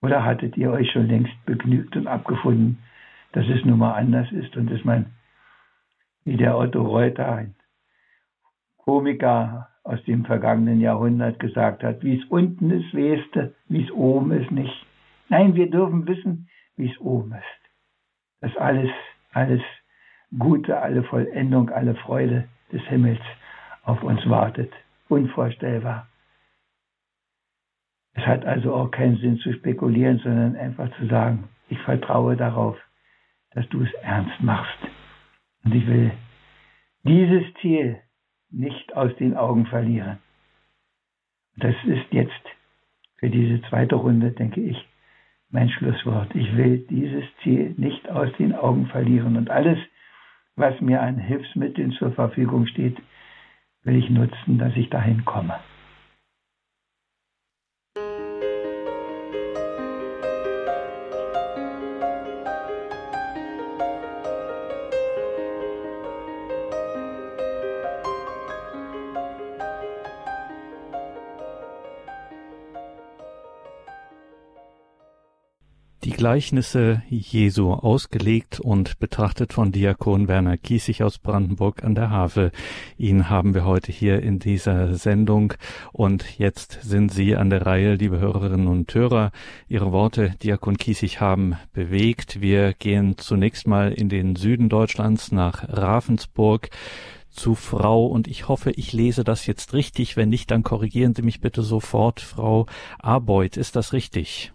Oder 0.01 0.25
hattet 0.25 0.57
ihr 0.57 0.71
euch 0.71 0.91
schon 0.91 1.07
längst 1.07 1.33
begnügt 1.45 1.95
und 1.95 2.07
abgefunden, 2.07 2.79
dass 3.33 3.47
es 3.47 3.63
nun 3.65 3.79
mal 3.79 3.93
anders 3.93 4.31
ist 4.31 4.55
und 4.57 4.71
dass 4.71 4.83
man, 4.83 5.07
wie 6.23 6.37
der 6.37 6.57
Otto 6.57 6.81
Reuter, 6.81 7.31
ein 7.33 7.55
Komiker 8.77 9.69
aus 9.83 10.03
dem 10.05 10.25
vergangenen 10.25 10.79
Jahrhundert 10.79 11.39
gesagt 11.39 11.83
hat, 11.83 12.03
wie 12.03 12.17
es 12.19 12.25
unten 12.29 12.71
ist, 12.71 12.93
weste, 12.93 13.53
wie 13.67 13.83
es 13.83 13.91
oben 13.91 14.31
ist, 14.31 14.51
nicht. 14.51 14.88
Nein, 15.29 15.55
wir 15.55 15.69
dürfen 15.69 16.07
wissen, 16.07 16.49
wie 16.75 16.91
es 16.91 16.99
oben 16.99 17.33
ist. 17.33 17.71
Dass 18.41 18.55
alles, 18.57 18.91
alles 19.31 19.61
Gute, 20.37 20.79
alle 20.79 21.03
Vollendung, 21.03 21.69
alle 21.69 21.95
Freude 21.95 22.47
des 22.71 22.81
Himmels 22.83 23.21
auf 23.83 24.03
uns 24.03 24.27
wartet. 24.29 24.71
Unvorstellbar. 25.07 26.07
Es 28.13 28.25
hat 28.25 28.45
also 28.45 28.73
auch 28.73 28.91
keinen 28.91 29.17
Sinn 29.17 29.37
zu 29.37 29.53
spekulieren, 29.53 30.19
sondern 30.19 30.55
einfach 30.55 30.95
zu 30.97 31.07
sagen, 31.07 31.47
ich 31.69 31.79
vertraue 31.79 32.35
darauf, 32.35 32.77
dass 33.51 33.67
du 33.69 33.83
es 33.83 33.93
ernst 34.01 34.41
machst. 34.41 34.77
Und 35.63 35.75
ich 35.75 35.85
will 35.87 36.11
dieses 37.03 37.43
Ziel 37.61 37.99
nicht 38.49 38.95
aus 38.95 39.15
den 39.17 39.37
Augen 39.37 39.67
verlieren. 39.67 40.17
Das 41.57 41.75
ist 41.85 42.11
jetzt 42.11 42.33
für 43.17 43.29
diese 43.29 43.61
zweite 43.69 43.95
Runde, 43.95 44.31
denke 44.31 44.61
ich, 44.61 44.88
mein 45.51 45.69
Schlusswort. 45.69 46.33
Ich 46.35 46.55
will 46.55 46.85
dieses 46.89 47.23
Ziel 47.43 47.73
nicht 47.77 48.09
aus 48.09 48.29
den 48.37 48.53
Augen 48.53 48.87
verlieren 48.87 49.37
und 49.37 49.49
alles, 49.49 49.77
was 50.55 50.79
mir 50.81 51.01
an 51.01 51.17
Hilfsmitteln 51.17 51.91
zur 51.93 52.11
Verfügung 52.11 52.67
steht, 52.67 52.97
will 53.83 53.95
ich 53.95 54.09
nutzen, 54.09 54.57
dass 54.57 54.75
ich 54.75 54.89
dahin 54.89 55.25
komme. 55.25 55.55
Gleichnisse 76.19 77.01
Jesu 77.09 77.71
ausgelegt 77.71 78.59
und 78.59 78.99
betrachtet 78.99 79.53
von 79.53 79.71
Diakon 79.71 80.27
Werner 80.27 80.57
Kiesig 80.57 81.01
aus 81.01 81.17
Brandenburg 81.17 81.85
an 81.85 81.95
der 81.95 82.09
Havel. 82.09 82.51
Ihn 82.97 83.29
haben 83.29 83.53
wir 83.53 83.63
heute 83.63 83.93
hier 83.93 84.21
in 84.21 84.37
dieser 84.37 84.95
Sendung 84.95 85.53
und 85.93 86.37
jetzt 86.37 86.79
sind 86.81 87.13
Sie 87.13 87.37
an 87.37 87.49
der 87.49 87.65
Reihe, 87.65 87.95
liebe 87.95 88.19
Hörerinnen 88.19 88.67
und 88.67 88.93
Hörer. 88.93 89.31
Ihre 89.69 89.93
Worte, 89.93 90.35
Diakon 90.43 90.75
Kiesig, 90.75 91.21
haben 91.21 91.55
bewegt. 91.71 92.41
Wir 92.41 92.73
gehen 92.73 93.17
zunächst 93.17 93.65
mal 93.65 93.93
in 93.93 94.09
den 94.09 94.35
Süden 94.35 94.67
Deutschlands 94.67 95.31
nach 95.31 95.69
Ravensburg 95.69 96.69
zu 97.29 97.55
Frau, 97.55 98.05
und 98.07 98.27
ich 98.27 98.49
hoffe, 98.49 98.71
ich 98.71 98.91
lese 98.91 99.23
das 99.23 99.45
jetzt 99.45 99.73
richtig. 99.73 100.17
Wenn 100.17 100.27
nicht, 100.27 100.51
dann 100.51 100.63
korrigieren 100.63 101.15
Sie 101.15 101.21
mich 101.21 101.39
bitte 101.39 101.61
sofort, 101.61 102.19
Frau 102.19 102.65
Arbeit. 102.99 103.55
Ist 103.55 103.77
das 103.77 103.93
richtig? 103.93 104.51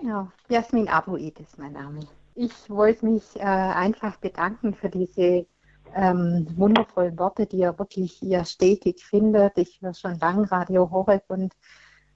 Genau, 0.00 0.28
Jasmin 0.48 0.88
Aboid 0.88 1.38
ist 1.38 1.56
mein 1.56 1.72
Name. 1.72 2.00
Ich 2.34 2.68
wollte 2.68 3.06
mich 3.06 3.36
äh, 3.36 3.42
einfach 3.42 4.16
bedanken 4.16 4.74
für 4.74 4.90
diese 4.90 5.46
ähm, 5.94 6.48
wundervollen 6.56 7.16
Worte, 7.16 7.46
die 7.46 7.62
er 7.62 7.78
wirklich 7.78 8.14
hier 8.14 8.44
stetig 8.44 9.06
findet. 9.06 9.56
Ich 9.56 9.80
höre 9.80 9.94
schon 9.94 10.18
lange 10.18 10.50
Radio 10.50 10.90
Horeb 10.90 11.22
und 11.28 11.54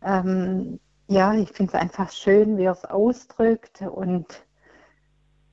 ähm, 0.02 0.80
ja, 1.06 1.34
ich 1.34 1.52
finde 1.52 1.72
es 1.72 1.80
einfach 1.80 2.10
schön, 2.10 2.58
wie 2.58 2.64
er 2.64 2.72
es 2.72 2.84
ausdrückt 2.84 3.82
und 3.82 4.26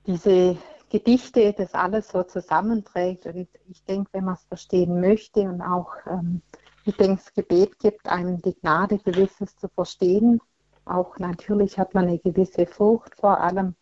diese 0.07 0.57
Gedichte, 0.89 1.53
das 1.53 1.75
alles 1.75 2.09
so 2.09 2.23
zusammenträgt. 2.23 3.27
Und 3.27 3.47
ich 3.67 3.83
denke, 3.85 4.09
wenn 4.13 4.25
man 4.25 4.33
es 4.33 4.45
verstehen 4.45 4.99
möchte 4.99 5.41
und 5.41 5.61
auch, 5.61 5.93
ähm, 6.07 6.41
ich 6.85 6.97
denke, 6.97 7.21
das 7.23 7.33
Gebet 7.35 7.77
gibt 7.77 8.07
einem 8.07 8.41
die 8.41 8.55
Gnade, 8.55 8.97
gewisses 8.97 9.55
zu 9.57 9.69
verstehen 9.69 10.41
auch 10.85 11.17
natürlich 11.17 11.77
hat 11.77 11.93
man 11.93 12.07
eine 12.07 12.19
gewisse 12.19 12.65
Furcht 12.65 13.15
vor 13.15 13.39
allem, 13.39 13.75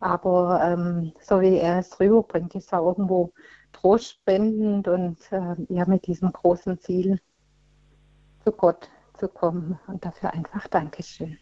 aber 0.00 0.60
ähm, 0.64 1.12
so 1.20 1.40
wie 1.40 1.56
er 1.56 1.78
es 1.78 1.98
rüberbringt, 2.00 2.54
ist 2.54 2.72
er 2.72 2.80
irgendwo 2.80 3.32
trostspendend 3.72 4.88
und 4.88 5.18
äh, 5.30 5.56
ja 5.68 5.86
mit 5.86 6.06
diesem 6.06 6.32
großen 6.32 6.78
Ziel 6.80 7.20
zu 8.44 8.52
Gott 8.52 8.88
zu 9.18 9.28
kommen. 9.28 9.78
Und 9.86 10.04
dafür 10.04 10.32
einfach 10.32 10.66
Dankeschön. 10.68 11.38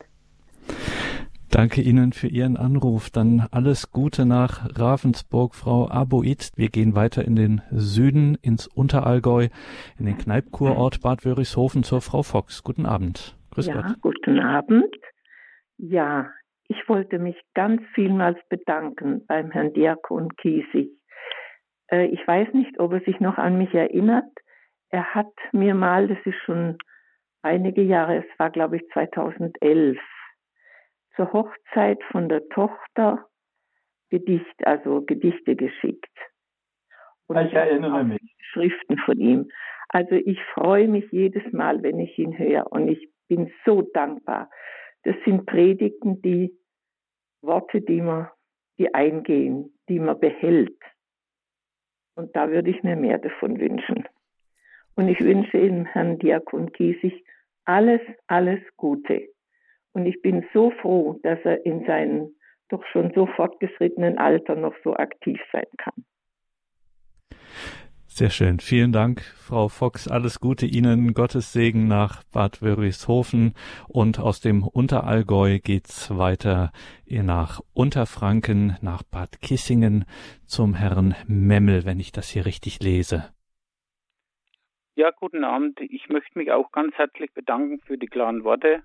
Danke 1.51 1.81
Ihnen 1.81 2.13
für 2.13 2.29
Ihren 2.29 2.59
Anruf. 2.59 3.09
Dann 3.09 3.47
alles 3.51 3.91
Gute 3.91 4.27
nach 4.27 4.69
Ravensburg, 4.79 5.55
Frau 5.55 5.89
Aboid. 5.89 6.51
Wir 6.57 6.69
gehen 6.69 6.95
weiter 6.95 7.25
in 7.25 7.37
den 7.37 7.63
Süden, 7.71 8.35
ins 8.43 8.67
Unterallgäu, 8.67 9.49
in 9.99 10.05
den 10.05 10.19
Kneipkurort 10.19 11.01
Bad 11.01 11.25
Wörishofen 11.25 11.85
zur 11.85 12.03
Frau 12.03 12.23
Fox. 12.23 12.63
Guten 12.63 12.85
Abend. 12.85 13.38
Grüß 13.59 13.67
ja, 13.67 13.83
Gott. 13.83 14.01
guten 14.01 14.39
Abend. 14.39 14.95
Ja, 15.79 16.31
ich 16.69 16.89
wollte 16.89 17.19
mich 17.19 17.37
ganz 17.55 17.83
vielmals 17.93 18.39
bedanken 18.49 19.27
beim 19.27 19.51
Herrn 19.51 19.73
Diakon 19.73 20.37
Kiesig. 20.37 20.93
Äh, 21.91 22.07
ich 22.07 22.25
weiß 22.25 22.55
nicht, 22.55 22.79
ob 22.79 22.93
er 22.93 23.01
sich 23.01 23.19
noch 23.19 23.37
an 23.37 23.59
mich 23.59 23.75
erinnert. 23.75 24.31
Er 24.91 25.13
hat 25.13 25.33
mir 25.51 25.75
mal, 25.75 26.07
das 26.07 26.19
ist 26.25 26.39
schon 26.45 26.79
einige 27.43 27.83
Jahre, 27.83 28.19
es 28.19 28.39
war 28.39 28.51
glaube 28.51 28.77
ich 28.77 28.83
2011, 28.93 29.99
zur 31.17 31.33
Hochzeit 31.33 32.01
von 32.13 32.29
der 32.29 32.49
Tochter 32.51 33.27
Gedicht, 34.11 34.67
also 34.67 35.03
Gedichte 35.05 35.57
geschickt. 35.57 36.17
Und 37.27 37.39
ich 37.39 37.53
erinnere 37.53 38.05
mich. 38.05 38.37
Schriften 38.53 38.99
von 38.99 39.19
ihm. 39.19 39.51
Also 39.89 40.15
ich 40.15 40.39
freue 40.55 40.89
mich 40.89 41.11
jedes 41.11 41.53
Mal, 41.53 41.83
wenn 41.83 41.99
ich 41.99 42.19
ihn 42.19 42.39
höre 42.39 42.71
und 42.71 42.89
ich 42.89 43.09
bin 43.29 43.51
so 43.65 43.83
dankbar. 43.83 44.51
Das 45.05 45.17
sind 45.25 45.47
Predigten, 45.47 46.21
die 46.23 46.55
Worte, 47.43 47.81
die 47.81 48.01
man, 48.01 48.29
die 48.79 48.93
eingehen, 48.95 49.73
die 49.89 49.99
man 49.99 50.19
behält. 50.21 50.79
Und 52.17 52.35
da 52.35 52.51
würde 52.51 52.71
ich 52.71 52.83
mir 52.83 52.97
mehr 52.97 53.19
davon 53.19 53.59
wünschen. 53.59 54.07
Und 54.97 55.09
ich 55.09 55.21
wünsche 55.21 55.57
Ihnen, 55.59 55.87
Herrn 55.87 56.19
Diakon 56.19 56.73
Kiesig, 56.73 57.25
alles, 57.65 58.01
alles 58.27 58.61
Gute. 58.77 59.29
Und 59.93 60.07
ich 60.07 60.21
bin 60.23 60.45
so 60.53 60.71
froh, 60.73 61.21
dass 61.23 61.39
er 61.45 61.65
in 61.65 61.85
seinem 61.87 62.35
doch 62.69 62.85
schon 62.87 63.13
so 63.15 63.27
fortgeschrittenen 63.27 64.19
Alter 64.19 64.57
noch 64.57 64.75
so 64.83 64.95
aktiv 64.95 65.41
sein 65.53 65.67
kann. 65.79 66.05
Sehr 68.19 68.31
schön. 68.31 68.59
Vielen 68.59 68.91
Dank, 68.91 69.21
Frau 69.21 69.69
Fox. 69.69 70.09
Alles 70.09 70.41
Gute 70.41 70.67
Ihnen. 70.67 71.15
Gottes 71.15 71.53
Segen 71.53 71.87
nach 71.87 72.25
Bad 72.33 72.61
Wörishofen. 72.63 73.55
Und 73.87 74.19
aus 74.19 74.41
dem 74.41 74.65
Unterallgäu 74.65 75.61
geht's 75.61 76.11
weiter 76.11 76.73
nach 77.07 77.61
Unterfranken, 77.75 78.77
nach 78.83 79.05
Bad 79.05 79.41
Kissingen 79.41 80.05
zum 80.47 80.75
Herrn 80.75 81.15
Memmel, 81.29 81.85
wenn 81.85 82.01
ich 82.01 82.11
das 82.11 82.29
hier 82.29 82.45
richtig 82.45 82.81
lese. 82.83 83.33
Ja, 84.97 85.13
guten 85.13 85.45
Abend. 85.45 85.81
Ich 85.81 86.09
möchte 86.09 86.37
mich 86.41 86.51
auch 86.51 86.73
ganz 86.73 86.97
herzlich 86.97 87.33
bedanken 87.35 87.79
für 87.87 87.99
die 87.99 88.09
klaren 88.09 88.43
Worte 88.43 88.83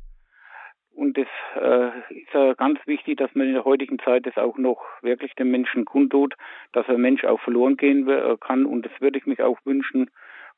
und 0.96 1.18
es 1.18 1.28
äh, 1.56 1.88
ist 2.14 2.34
ja 2.34 2.54
ganz 2.54 2.80
wichtig, 2.86 3.18
dass 3.18 3.34
man 3.34 3.48
in 3.48 3.54
der 3.54 3.66
heutigen 3.66 4.00
Zeit 4.00 4.26
das 4.26 4.38
auch 4.38 4.58
noch 4.58 4.82
wirklich 5.02 5.34
den 5.36 5.52
Menschen 5.52 5.86
kundtut, 5.86 6.36
dass 6.72 6.88
ein 6.88 7.02
Mensch 7.02 7.24
auch 7.24 7.40
verloren 7.42 7.78
gehen 7.78 8.08
äh, 8.08 8.38
kann. 8.40 8.66
Und 8.66 8.86
das 8.86 8.92
würde 9.00 9.18
ich 9.18 9.26
mich 9.26 9.42
auch 9.42 9.58
wünschen 9.66 10.10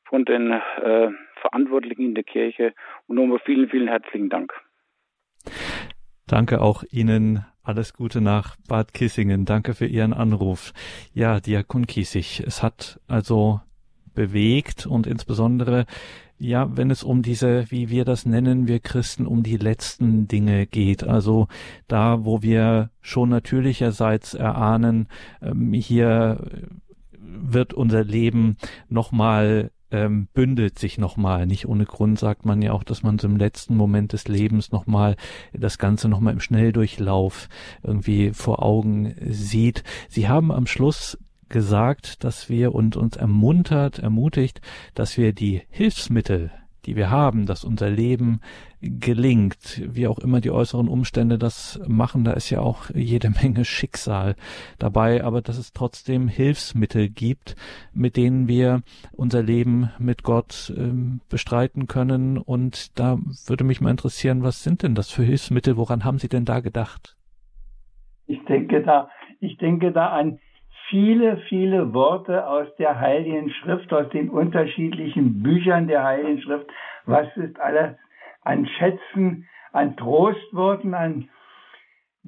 von 0.04 0.24
den 0.24 0.52
äh, 0.52 1.10
Verantwortlichen 1.40 2.04
in 2.06 2.14
der 2.14 2.24
Kirche. 2.24 2.74
Und 3.06 3.16
nochmal 3.16 3.40
vielen, 3.44 3.68
vielen 3.68 3.88
herzlichen 3.88 4.28
Dank. 4.28 4.52
Danke 6.26 6.60
auch 6.60 6.84
Ihnen. 6.90 7.44
Alles 7.62 7.94
Gute 7.94 8.20
nach 8.20 8.56
Bad 8.68 8.94
Kissingen. 8.94 9.44
Danke 9.44 9.74
für 9.74 9.86
Ihren 9.86 10.12
Anruf. 10.12 10.72
Ja, 11.12 11.40
Diakon 11.40 11.86
Kiesig, 11.86 12.42
es 12.46 12.62
hat 12.62 13.00
also 13.08 13.60
bewegt 14.14 14.86
und 14.86 15.06
insbesondere 15.06 15.86
ja, 16.38 16.76
wenn 16.76 16.90
es 16.90 17.02
um 17.02 17.22
diese, 17.22 17.70
wie 17.70 17.88
wir 17.88 18.04
das 18.04 18.26
nennen, 18.26 18.68
wir 18.68 18.80
Christen, 18.80 19.26
um 19.26 19.42
die 19.42 19.56
letzten 19.56 20.28
Dinge 20.28 20.66
geht, 20.66 21.04
also 21.04 21.48
da, 21.88 22.24
wo 22.24 22.42
wir 22.42 22.90
schon 23.00 23.30
natürlicherseits 23.30 24.34
erahnen, 24.34 25.08
ähm, 25.40 25.72
hier 25.72 26.40
wird 27.18 27.74
unser 27.74 28.04
Leben 28.04 28.56
nochmal 28.88 29.70
ähm, 29.90 30.28
bündelt 30.34 30.78
sich 30.78 30.98
nochmal. 30.98 31.46
Nicht 31.46 31.68
ohne 31.68 31.84
Grund 31.84 32.18
sagt 32.18 32.44
man 32.44 32.60
ja 32.60 32.72
auch, 32.72 32.82
dass 32.82 33.02
man 33.02 33.18
so 33.18 33.28
im 33.28 33.36
letzten 33.36 33.76
Moment 33.76 34.12
des 34.12 34.26
Lebens 34.28 34.72
nochmal 34.72 35.16
das 35.52 35.78
Ganze 35.78 36.08
nochmal 36.08 36.32
im 36.32 36.40
Schnelldurchlauf 36.40 37.48
irgendwie 37.82 38.32
vor 38.32 38.62
Augen 38.62 39.14
sieht. 39.30 39.84
Sie 40.08 40.28
haben 40.28 40.50
am 40.50 40.66
Schluss 40.66 41.18
gesagt, 41.48 42.24
dass 42.24 42.48
wir 42.48 42.74
und 42.74 42.96
uns 42.96 43.16
ermuntert, 43.16 43.98
ermutigt, 43.98 44.60
dass 44.94 45.16
wir 45.16 45.32
die 45.32 45.62
Hilfsmittel, 45.70 46.50
die 46.86 46.96
wir 46.96 47.10
haben, 47.10 47.46
dass 47.46 47.64
unser 47.64 47.90
Leben 47.90 48.40
gelingt, 48.80 49.82
wie 49.84 50.06
auch 50.06 50.18
immer 50.18 50.40
die 50.40 50.50
äußeren 50.50 50.88
Umstände 50.88 51.38
das 51.38 51.80
machen, 51.86 52.24
da 52.24 52.32
ist 52.32 52.50
ja 52.50 52.60
auch 52.60 52.90
jede 52.94 53.30
Menge 53.42 53.64
Schicksal 53.64 54.36
dabei, 54.78 55.24
aber 55.24 55.42
dass 55.42 55.58
es 55.58 55.72
trotzdem 55.72 56.28
Hilfsmittel 56.28 57.08
gibt, 57.08 57.56
mit 57.92 58.16
denen 58.16 58.48
wir 58.48 58.82
unser 59.12 59.42
Leben 59.42 59.90
mit 59.98 60.22
Gott 60.22 60.72
ähm, 60.76 61.20
bestreiten 61.28 61.86
können. 61.86 62.38
Und 62.38 62.98
da 62.98 63.18
würde 63.46 63.64
mich 63.64 63.80
mal 63.80 63.90
interessieren, 63.90 64.42
was 64.42 64.62
sind 64.62 64.82
denn 64.82 64.94
das 64.94 65.10
für 65.10 65.22
Hilfsmittel? 65.22 65.76
Woran 65.76 66.04
haben 66.04 66.18
Sie 66.18 66.28
denn 66.28 66.44
da 66.44 66.60
gedacht? 66.60 67.16
Ich 68.26 68.44
denke 68.44 68.82
da, 68.82 69.08
ich 69.40 69.56
denke 69.58 69.92
da 69.92 70.08
an 70.08 70.38
viele, 70.88 71.38
viele 71.48 71.92
Worte 71.92 72.46
aus 72.46 72.66
der 72.76 72.98
Heiligen 73.00 73.50
Schrift, 73.50 73.92
aus 73.92 74.08
den 74.10 74.30
unterschiedlichen 74.30 75.42
Büchern 75.42 75.88
der 75.88 76.04
Heiligen 76.04 76.40
Schrift. 76.40 76.66
Was 77.04 77.26
ist 77.36 77.58
alles 77.60 77.96
an 78.42 78.66
Schätzen, 78.66 79.46
an 79.72 79.96
Trostworten, 79.96 80.94
an 80.94 81.28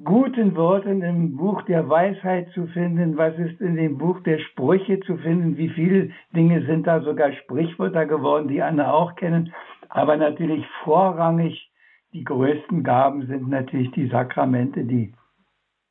guten 0.03 0.55
Worten 0.55 1.01
im 1.01 1.35
Buch 1.35 1.61
der 1.63 1.89
Weisheit 1.89 2.49
zu 2.53 2.67
finden, 2.67 3.17
was 3.17 3.37
ist 3.37 3.59
in 3.59 3.75
dem 3.75 3.97
Buch 3.97 4.21
der 4.21 4.39
Sprüche 4.39 4.99
zu 5.01 5.17
finden, 5.17 5.57
wie 5.57 5.69
viele 5.69 6.11
Dinge 6.33 6.65
sind 6.65 6.87
da 6.87 7.01
sogar 7.01 7.33
Sprichwörter 7.33 8.05
geworden, 8.05 8.47
die 8.47 8.61
andere 8.61 8.93
auch 8.93 9.15
kennen, 9.15 9.53
aber 9.89 10.15
natürlich 10.15 10.65
vorrangig 10.83 11.69
die 12.13 12.23
größten 12.23 12.83
Gaben 12.83 13.27
sind 13.27 13.49
natürlich 13.49 13.91
die 13.91 14.07
Sakramente, 14.07 14.83
die 14.83 15.13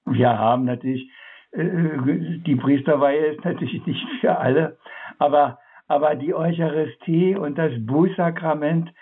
wir 0.04 0.38
haben. 0.38 0.64
Natürlich 0.64 1.10
die 1.52 2.56
Priesterweihe 2.56 3.26
ist 3.26 3.44
natürlich 3.44 3.84
nicht 3.86 4.06
für 4.20 4.36
alle, 4.36 4.76
aber, 5.18 5.58
aber 5.86 6.14
die 6.14 6.34
Eucharistie 6.34 7.36
und 7.36 7.56
das 7.56 7.72
Bußsakrament 7.78 8.92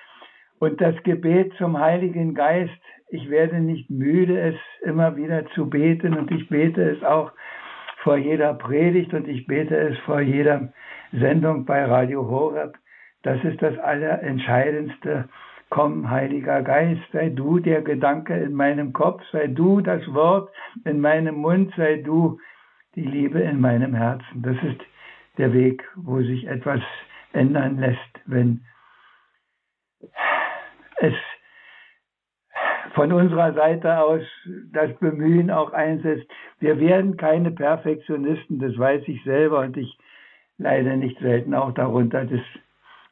und 0.59 0.81
das 0.81 0.95
Gebet 1.03 1.53
zum 1.59 1.79
Heiligen 1.79 2.35
Geist, 2.35 2.73
ich 3.09 3.31
werde 3.31 3.61
nicht 3.61 3.91
müde, 3.91 4.39
es 4.41 4.57
immer 4.83 5.17
wieder 5.17 5.47
zu 5.51 5.69
beten 5.69 6.15
und 6.15 6.31
ich 6.31 6.49
bete 6.49 6.83
es 6.83 7.03
auch 7.03 7.33
vor 8.03 8.17
jeder 8.17 8.55
Predigt 8.55 9.13
und 9.15 9.29
ich 9.29 9.47
bete 9.47 9.77
es 9.77 9.99
vor 10.01 10.21
jeder 10.21 10.73
Sendung 11.13 11.65
bei 11.65 11.85
Radio 11.85 12.29
Horeb. 12.29 12.77
Das 13.23 13.43
ist 13.43 13.61
das 13.61 13.77
Allerentscheidendste. 13.79 15.29
Komm, 15.69 16.09
Heiliger 16.11 16.63
Geist, 16.63 17.03
sei 17.13 17.29
du 17.29 17.59
der 17.59 17.83
Gedanke 17.83 18.35
in 18.35 18.55
meinem 18.55 18.93
Kopf, 18.93 19.23
sei 19.33 19.49
du 19.49 19.81
das 19.81 20.03
Wort 20.15 20.51
in 20.85 21.01
meinem 21.01 21.37
Mund, 21.37 21.75
sei 21.77 21.97
du 21.97 22.39
die 22.95 23.05
Liebe 23.05 23.41
in 23.41 23.61
meinem 23.61 23.95
Herzen. 23.95 24.43
Das 24.43 24.57
ist 24.63 24.81
der 25.39 25.53
Weg, 25.53 25.85
wo 25.97 26.21
sich 26.23 26.47
etwas 26.47 26.81
ändern 27.33 27.79
lässt, 27.79 28.21
wenn 28.27 28.65
es 30.99 31.15
von 32.95 33.13
unserer 33.13 33.53
Seite 33.53 33.99
aus 33.99 34.23
das 34.73 34.97
Bemühen 34.99 35.51
auch 35.51 35.73
einsetzt. 35.73 36.27
Wir 36.61 36.79
werden 36.81 37.17
keine 37.17 37.51
Perfektionisten, 37.51 38.59
das 38.59 38.79
weiß 38.79 39.03
ich 39.07 39.23
selber 39.25 39.61
und 39.61 39.77
ich 39.77 39.99
leide 40.59 40.97
nicht 40.97 41.19
selten 41.19 41.55
auch 41.55 41.73
darunter, 41.73 42.25
dass 42.25 42.41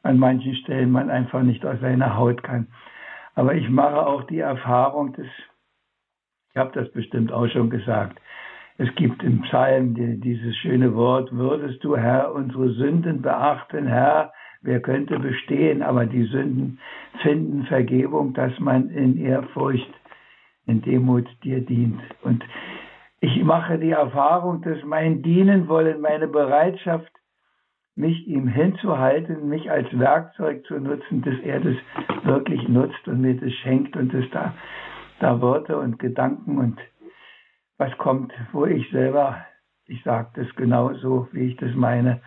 an 0.05 0.19
manchen 0.19 0.55
Stellen 0.55 0.91
man 0.91 1.09
einfach 1.09 1.41
nicht 1.41 1.65
aus 1.65 1.79
seiner 1.81 2.15
Haut 2.15 2.43
kann. 2.43 2.67
Aber 3.33 3.55
ich 3.55 3.67
mache 3.69 4.05
auch 4.05 4.23
die 4.23 4.39
Erfahrung, 4.39 5.13
dass, 5.13 5.25
ich 6.51 6.57
habe 6.57 6.71
das 6.73 6.91
bestimmt 6.91 7.31
auch 7.31 7.47
schon 7.47 7.69
gesagt, 7.69 8.21
es 8.77 8.93
gibt 8.95 9.23
im 9.23 9.41
Psalm 9.43 9.95
dieses 10.21 10.55
schöne 10.57 10.95
Wort, 10.95 11.31
würdest 11.31 11.83
du 11.83 11.97
Herr 11.97 12.33
unsere 12.33 12.71
Sünden 12.71 13.21
beachten, 13.21 13.87
Herr, 13.87 14.31
wer 14.61 14.79
könnte 14.79 15.17
bestehen, 15.17 15.81
aber 15.81 16.05
die 16.05 16.25
Sünden 16.25 16.79
finden 17.21 17.65
Vergebung, 17.65 18.33
dass 18.33 18.57
man 18.59 18.89
in 18.89 19.17
Ehrfurcht, 19.17 19.91
in 20.67 20.81
Demut 20.81 21.27
dir 21.43 21.61
dient. 21.61 22.01
Und 22.21 22.43
ich 23.21 23.43
mache 23.43 23.79
die 23.79 23.91
Erfahrung, 23.91 24.61
dass 24.61 24.83
mein 24.83 25.23
Dienen 25.23 25.67
wollen, 25.67 26.01
meine 26.01 26.27
Bereitschaft, 26.27 27.11
mich 27.95 28.27
ihm 28.27 28.47
hinzuhalten, 28.47 29.47
mich 29.47 29.71
als 29.71 29.87
Werkzeug 29.97 30.65
zu 30.65 30.75
nutzen, 30.79 31.21
dass 31.21 31.39
er 31.39 31.61
das 31.61 31.75
wirklich 32.23 32.67
nutzt 32.67 33.07
und 33.07 33.21
mir 33.21 33.35
das 33.35 33.53
schenkt 33.53 33.95
und 33.95 34.13
dass 34.13 34.29
da, 34.31 34.53
da 35.19 35.41
Worte 35.41 35.77
und 35.77 35.97
Gedanken 35.99 36.57
und 36.57 36.79
was 37.77 37.97
kommt, 37.97 38.33
wo 38.51 38.65
ich 38.65 38.89
selber, 38.91 39.45
ich 39.85 40.03
sage 40.03 40.29
das 40.35 40.55
genauso, 40.55 41.27
wie 41.31 41.47
ich 41.47 41.57
das 41.57 41.73
meine, 41.75 42.21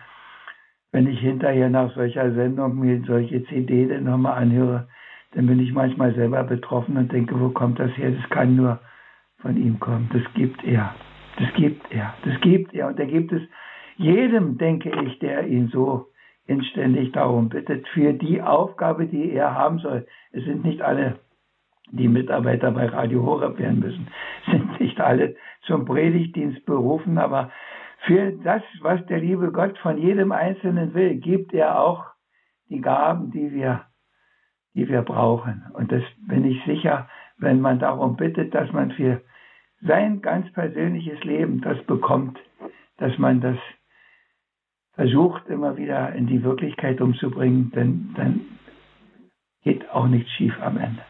wenn 0.91 1.07
ich 1.07 1.19
hinterher 1.19 1.69
nach 1.69 1.93
solcher 1.93 2.33
Sendung 2.33 2.79
mir 2.79 3.01
solche 3.05 3.43
CD 3.45 3.87
dann 3.87 4.05
nochmal 4.05 4.41
anhöre, 4.41 4.87
dann 5.33 5.45
bin 5.45 5.59
ich 5.59 5.71
manchmal 5.71 6.13
selber 6.15 6.43
betroffen 6.43 6.97
und 6.97 7.11
denke, 7.11 7.39
wo 7.39 7.49
kommt 7.49 7.79
das 7.79 7.95
her? 7.95 8.11
Das 8.11 8.29
kann 8.31 8.55
nur 8.55 8.79
von 9.37 9.55
ihm 9.55 9.79
kommen. 9.79 10.09
Das 10.11 10.23
gibt 10.33 10.63
er. 10.63 10.95
Das 11.37 11.53
gibt 11.53 11.91
er. 11.91 12.15
Das 12.25 12.41
gibt 12.41 12.73
er. 12.73 12.87
Und 12.87 12.99
er 12.99 13.05
gibt 13.05 13.31
es 13.31 13.41
jedem, 13.99 14.57
denke 14.57 14.89
ich, 15.03 15.19
der 15.19 15.45
ihn 15.47 15.67
so 15.67 16.07
inständig 16.47 17.11
darum 17.11 17.49
bittet, 17.49 17.87
für 17.89 18.13
die 18.13 18.41
Aufgabe, 18.41 19.05
die 19.05 19.31
er 19.31 19.53
haben 19.53 19.79
soll. 19.79 20.07
Es 20.31 20.43
sind 20.45 20.63
nicht 20.63 20.81
alle, 20.81 21.19
die 21.91 22.07
Mitarbeiter 22.07 22.71
bei 22.71 22.87
Radio 22.87 23.23
Horeb 23.25 23.59
werden 23.59 23.79
müssen, 23.79 24.07
sind 24.49 24.79
nicht 24.79 24.99
alle 25.01 25.35
zum 25.63 25.85
Predigtdienst 25.85 26.65
berufen, 26.65 27.17
aber 27.17 27.51
für 28.05 28.31
das, 28.31 28.63
was 28.81 29.05
der 29.07 29.19
liebe 29.19 29.51
Gott 29.51 29.77
von 29.79 29.97
jedem 29.97 30.31
Einzelnen 30.31 30.93
will, 30.93 31.15
gibt 31.15 31.53
er 31.53 31.79
auch 31.81 32.05
die 32.69 32.79
Gaben, 32.79 33.31
die 33.31 33.51
wir, 33.51 33.85
die 34.73 34.87
wir 34.87 35.01
brauchen. 35.01 35.65
Und 35.73 35.91
das 35.91 36.03
bin 36.27 36.45
ich 36.45 36.63
sicher, 36.63 37.09
wenn 37.37 37.59
man 37.59 37.79
darum 37.79 38.15
bittet, 38.15 38.55
dass 38.55 38.71
man 38.71 38.91
für 38.91 39.21
sein 39.81 40.21
ganz 40.21 40.51
persönliches 40.53 41.21
Leben 41.23 41.61
das 41.61 41.81
bekommt, 41.83 42.39
dass 42.97 43.17
man 43.17 43.41
das 43.41 43.57
versucht 44.93 45.47
immer 45.47 45.77
wieder 45.77 46.13
in 46.13 46.27
die 46.27 46.43
Wirklichkeit 46.43 47.01
umzubringen, 47.01 47.71
denn 47.75 48.13
dann 48.15 48.41
geht 49.63 49.89
auch 49.89 50.07
nichts 50.07 50.31
schief 50.31 50.53
am 50.61 50.77
Ende. 50.77 51.01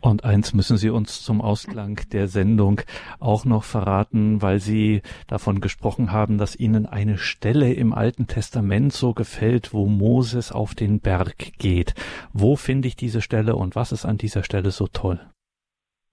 Und 0.00 0.24
eins 0.24 0.54
müssen 0.54 0.76
Sie 0.76 0.90
uns 0.90 1.22
zum 1.22 1.40
Ausklang 1.40 2.00
der 2.12 2.28
Sendung 2.28 2.80
auch 3.18 3.44
noch 3.44 3.64
verraten, 3.64 4.40
weil 4.40 4.58
Sie 4.58 5.02
davon 5.26 5.60
gesprochen 5.60 6.12
haben, 6.12 6.38
dass 6.38 6.56
Ihnen 6.56 6.86
eine 6.86 7.18
Stelle 7.18 7.72
im 7.72 7.92
Alten 7.92 8.26
Testament 8.26 8.92
so 8.92 9.12
gefällt, 9.12 9.74
wo 9.74 9.86
Moses 9.86 10.52
auf 10.52 10.74
den 10.74 11.00
Berg 11.00 11.58
geht. 11.58 11.94
Wo 12.32 12.56
finde 12.56 12.88
ich 12.88 12.96
diese 12.96 13.20
Stelle 13.20 13.56
und 13.56 13.76
was 13.76 13.92
ist 13.92 14.06
an 14.06 14.16
dieser 14.16 14.42
Stelle 14.42 14.70
so 14.70 14.86
toll? 14.86 15.20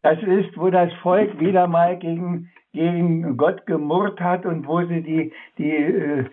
Das 0.02 0.22
ist, 0.22 0.58
wo 0.58 0.70
das 0.70 0.94
Volk 1.02 1.40
wieder 1.40 1.68
mal 1.68 1.98
gegen 1.98 2.50
gegen 2.78 3.38
Gott 3.38 3.66
gemurrt 3.66 4.22
hat 4.22 4.46
und 4.46 4.68
wo 4.68 4.82
sie 4.86 5.02
die, 5.02 5.34
die 5.58 5.72
äh, 5.72 6.26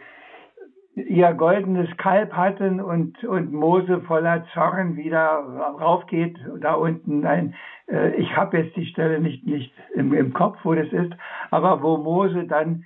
ihr 0.94 1.32
goldenes 1.32 1.88
Kalb 1.96 2.32
hatten 2.34 2.80
und, 2.80 3.24
und 3.24 3.52
Mose 3.52 4.00
voller 4.02 4.44
Zorn 4.52 4.96
wieder 4.96 5.20
raufgeht, 5.80 6.38
da 6.60 6.74
unten. 6.74 7.20
Nein, 7.20 7.54
äh, 7.90 8.14
ich 8.16 8.36
habe 8.36 8.58
jetzt 8.58 8.76
die 8.76 8.86
Stelle 8.86 9.20
nicht, 9.20 9.44
nicht 9.46 9.72
im, 9.94 10.12
im 10.12 10.32
Kopf, 10.32 10.58
wo 10.62 10.74
das 10.74 10.92
ist, 10.92 11.12
aber 11.50 11.82
wo 11.82 11.96
Mose 11.96 12.44
dann 12.44 12.84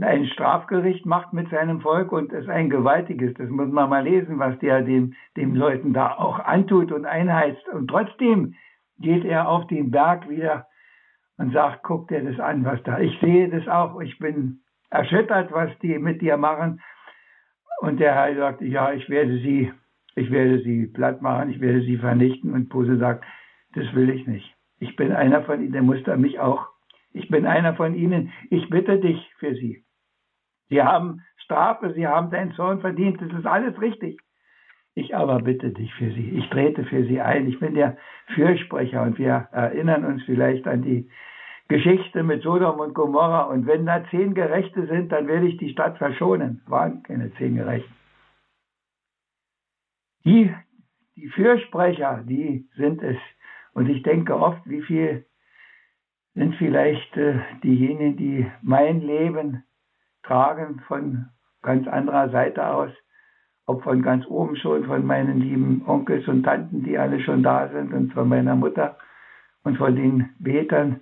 ein 0.00 0.26
Strafgericht 0.26 1.06
macht 1.06 1.32
mit 1.32 1.48
seinem 1.50 1.80
Volk 1.80 2.10
und 2.10 2.32
es 2.32 2.48
ein 2.48 2.68
gewaltiges, 2.68 3.34
das 3.34 3.48
muss 3.48 3.70
man 3.70 3.88
mal 3.88 4.02
lesen, 4.02 4.38
was 4.38 4.58
der 4.58 4.82
dem, 4.82 5.14
dem 5.36 5.54
Leuten 5.54 5.92
da 5.92 6.14
auch 6.16 6.40
antut 6.40 6.90
und 6.90 7.06
einheizt. 7.06 7.66
Und 7.68 7.88
trotzdem 7.88 8.54
geht 8.98 9.24
er 9.24 9.48
auf 9.48 9.66
den 9.68 9.90
Berg 9.90 10.28
wieder 10.28 10.66
und 11.36 11.52
sagt, 11.52 11.82
guck 11.82 12.08
dir 12.08 12.22
das 12.22 12.38
an, 12.40 12.64
was 12.64 12.82
da. 12.82 12.98
Ich 12.98 13.18
sehe 13.20 13.48
das 13.48 13.66
auch, 13.68 14.00
ich 14.00 14.18
bin 14.18 14.60
erschüttert, 14.90 15.52
was 15.52 15.70
die 15.80 15.98
mit 15.98 16.20
dir 16.20 16.36
machen. 16.36 16.80
Und 17.80 18.00
der 18.00 18.14
Herr 18.14 18.34
sagte, 18.34 18.64
ja, 18.64 18.92
ich 18.92 19.08
werde 19.08 19.38
sie, 19.38 19.72
ich 20.16 20.30
werde 20.30 20.60
sie 20.62 20.86
platt 20.86 21.22
machen, 21.22 21.50
ich 21.50 21.60
werde 21.60 21.82
sie 21.82 21.96
vernichten. 21.96 22.52
Und 22.52 22.68
Pose 22.68 22.98
sagt, 22.98 23.24
Das 23.74 23.94
will 23.94 24.10
ich 24.10 24.26
nicht. 24.26 24.54
Ich 24.80 24.96
bin 24.96 25.12
einer 25.12 25.42
von 25.42 25.60
Ihnen, 25.60 25.72
der 25.72 25.82
Muster 25.82 26.16
mich 26.16 26.40
auch. 26.40 26.66
Ich 27.12 27.28
bin 27.28 27.46
einer 27.46 27.74
von 27.74 27.94
Ihnen. 27.94 28.32
Ich 28.50 28.68
bitte 28.70 28.98
dich 28.98 29.18
für 29.38 29.54
Sie. 29.54 29.84
Sie 30.68 30.82
haben 30.82 31.22
Strafe, 31.36 31.92
Sie 31.94 32.06
haben 32.06 32.30
deinen 32.30 32.52
Zorn 32.52 32.80
verdient. 32.80 33.20
Das 33.20 33.32
ist 33.32 33.46
alles 33.46 33.80
richtig. 33.80 34.20
Ich 34.98 35.14
aber 35.14 35.38
bitte 35.42 35.70
dich 35.70 35.94
für 35.94 36.10
Sie. 36.10 36.30
Ich 36.30 36.50
trete 36.50 36.84
für 36.84 37.04
Sie 37.04 37.20
ein. 37.20 37.46
Ich 37.46 37.60
bin 37.60 37.74
der 37.74 37.96
Fürsprecher 38.34 39.04
und 39.04 39.16
wir 39.16 39.48
erinnern 39.52 40.04
uns 40.04 40.24
vielleicht 40.24 40.66
an 40.66 40.82
die 40.82 41.08
Geschichte 41.68 42.24
mit 42.24 42.42
Sodom 42.42 42.80
und 42.80 42.94
Gomorra. 42.94 43.42
Und 43.42 43.68
wenn 43.68 43.86
da 43.86 44.04
zehn 44.10 44.34
Gerechte 44.34 44.88
sind, 44.88 45.12
dann 45.12 45.28
werde 45.28 45.46
ich 45.46 45.56
die 45.58 45.70
Stadt 45.70 45.98
verschonen. 45.98 46.62
Waren 46.66 47.04
keine 47.04 47.32
zehn 47.34 47.54
Gerechten. 47.54 47.94
Die, 50.24 50.52
die 51.14 51.28
Fürsprecher, 51.28 52.24
die 52.26 52.68
sind 52.74 53.00
es. 53.00 53.18
Und 53.74 53.88
ich 53.88 54.02
denke 54.02 54.36
oft, 54.36 54.68
wie 54.68 54.82
viel 54.82 55.26
sind 56.34 56.56
vielleicht 56.56 57.16
äh, 57.16 57.38
diejenigen, 57.62 58.16
die 58.16 58.50
mein 58.62 59.00
Leben 59.00 59.62
tragen 60.24 60.80
von 60.88 61.28
ganz 61.62 61.86
anderer 61.86 62.30
Seite 62.30 62.66
aus, 62.66 62.90
ob 63.68 63.82
von 63.82 64.00
ganz 64.00 64.26
oben 64.28 64.56
schon, 64.56 64.84
von 64.84 65.04
meinen 65.04 65.40
lieben 65.40 65.82
Onkels 65.86 66.26
und 66.26 66.42
Tanten, 66.42 66.82
die 66.84 66.96
alle 66.96 67.20
schon 67.20 67.42
da 67.42 67.68
sind 67.68 67.92
und 67.92 68.14
von 68.14 68.26
meiner 68.26 68.56
Mutter 68.56 68.96
und 69.62 69.76
von 69.76 69.94
den 69.94 70.30
Betern, 70.38 71.00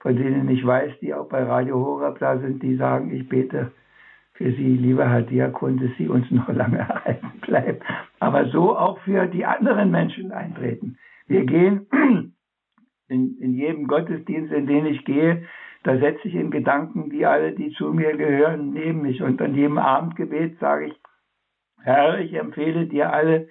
von 0.00 0.14
denen 0.14 0.46
ich 0.50 0.64
weiß, 0.64 0.92
die 1.00 1.14
auch 1.14 1.30
bei 1.30 1.42
Radio 1.42 1.76
Horab 1.76 2.18
da 2.18 2.38
sind, 2.38 2.62
die 2.62 2.76
sagen, 2.76 3.10
ich 3.10 3.26
bete 3.26 3.72
für 4.34 4.52
Sie, 4.52 4.76
lieber 4.76 5.08
Herr 5.08 5.22
Diakon, 5.22 5.78
dass 5.78 5.96
Sie 5.96 6.06
uns 6.08 6.30
noch 6.30 6.48
lange 6.48 6.78
erhalten 6.88 7.40
bleiben. 7.40 7.78
Aber 8.20 8.50
so 8.50 8.76
auch 8.76 8.98
für 8.98 9.26
die 9.26 9.46
anderen 9.46 9.90
Menschen 9.90 10.30
eintreten. 10.30 10.98
Wir 11.26 11.46
gehen 11.46 11.86
in, 13.08 13.38
in 13.38 13.54
jedem 13.54 13.86
Gottesdienst, 13.86 14.52
in 14.52 14.66
den 14.66 14.84
ich 14.84 15.06
gehe, 15.06 15.44
da 15.84 15.96
setze 15.96 16.28
ich 16.28 16.34
in 16.34 16.50
Gedanken 16.50 17.08
die 17.08 17.24
alle, 17.24 17.52
die 17.52 17.70
zu 17.70 17.94
mir 17.94 18.14
gehören, 18.14 18.72
neben 18.72 19.00
mich. 19.00 19.22
Und 19.22 19.40
an 19.40 19.54
jedem 19.54 19.78
Abendgebet 19.78 20.58
sage 20.58 20.86
ich, 20.88 21.03
Herr, 21.84 22.18
ich 22.18 22.32
empfehle 22.32 22.86
dir 22.86 23.12
alle, 23.12 23.48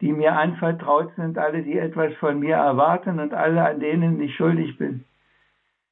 die 0.00 0.12
mir 0.12 0.34
anvertraut 0.34 1.14
sind, 1.16 1.38
alle, 1.38 1.62
die 1.62 1.78
etwas 1.78 2.12
von 2.14 2.40
mir 2.40 2.56
erwarten 2.56 3.20
und 3.20 3.34
alle, 3.34 3.64
an 3.64 3.78
denen 3.78 4.20
ich 4.20 4.34
schuldig 4.34 4.76
bin. 4.78 5.04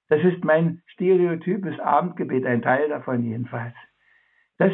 Das 0.09 0.23
ist 0.23 0.45
mein 0.45 0.83
stereotypes 0.89 1.79
Abendgebet, 1.79 2.45
ein 2.45 2.63
Teil 2.63 2.89
davon 2.89 3.23
jedenfalls. 3.25 3.75
Das 4.59 4.73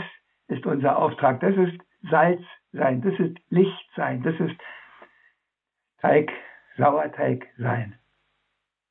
ist 0.49 0.65
unser 0.67 0.99
Auftrag. 0.99 1.41
Das 1.41 1.57
ist 1.57 1.79
Salz 2.11 2.43
sein. 2.73 3.03
Das 3.03 3.19
ist 3.19 3.37
Licht 3.51 3.91
sein. 3.95 4.23
Das 4.23 4.39
ist 4.41 4.57
Teig, 6.01 6.33
Sauerteig 6.77 7.47
sein. 7.59 7.95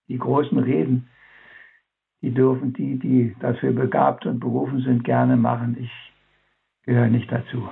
Die 0.08 0.18
großen 0.18 0.60
Reden, 0.60 1.10
die 2.22 2.34
dürfen 2.34 2.74
die, 2.74 3.00
die 3.00 3.36
dafür 3.40 3.72
begabt 3.72 4.26
und 4.26 4.40
berufen 4.40 4.82
sind, 4.82 5.04
gerne 5.04 5.38
machen. 5.38 5.78
Ich 5.80 6.14
gehöre 6.86 7.08
nicht 7.08 7.32
dazu. 7.32 7.70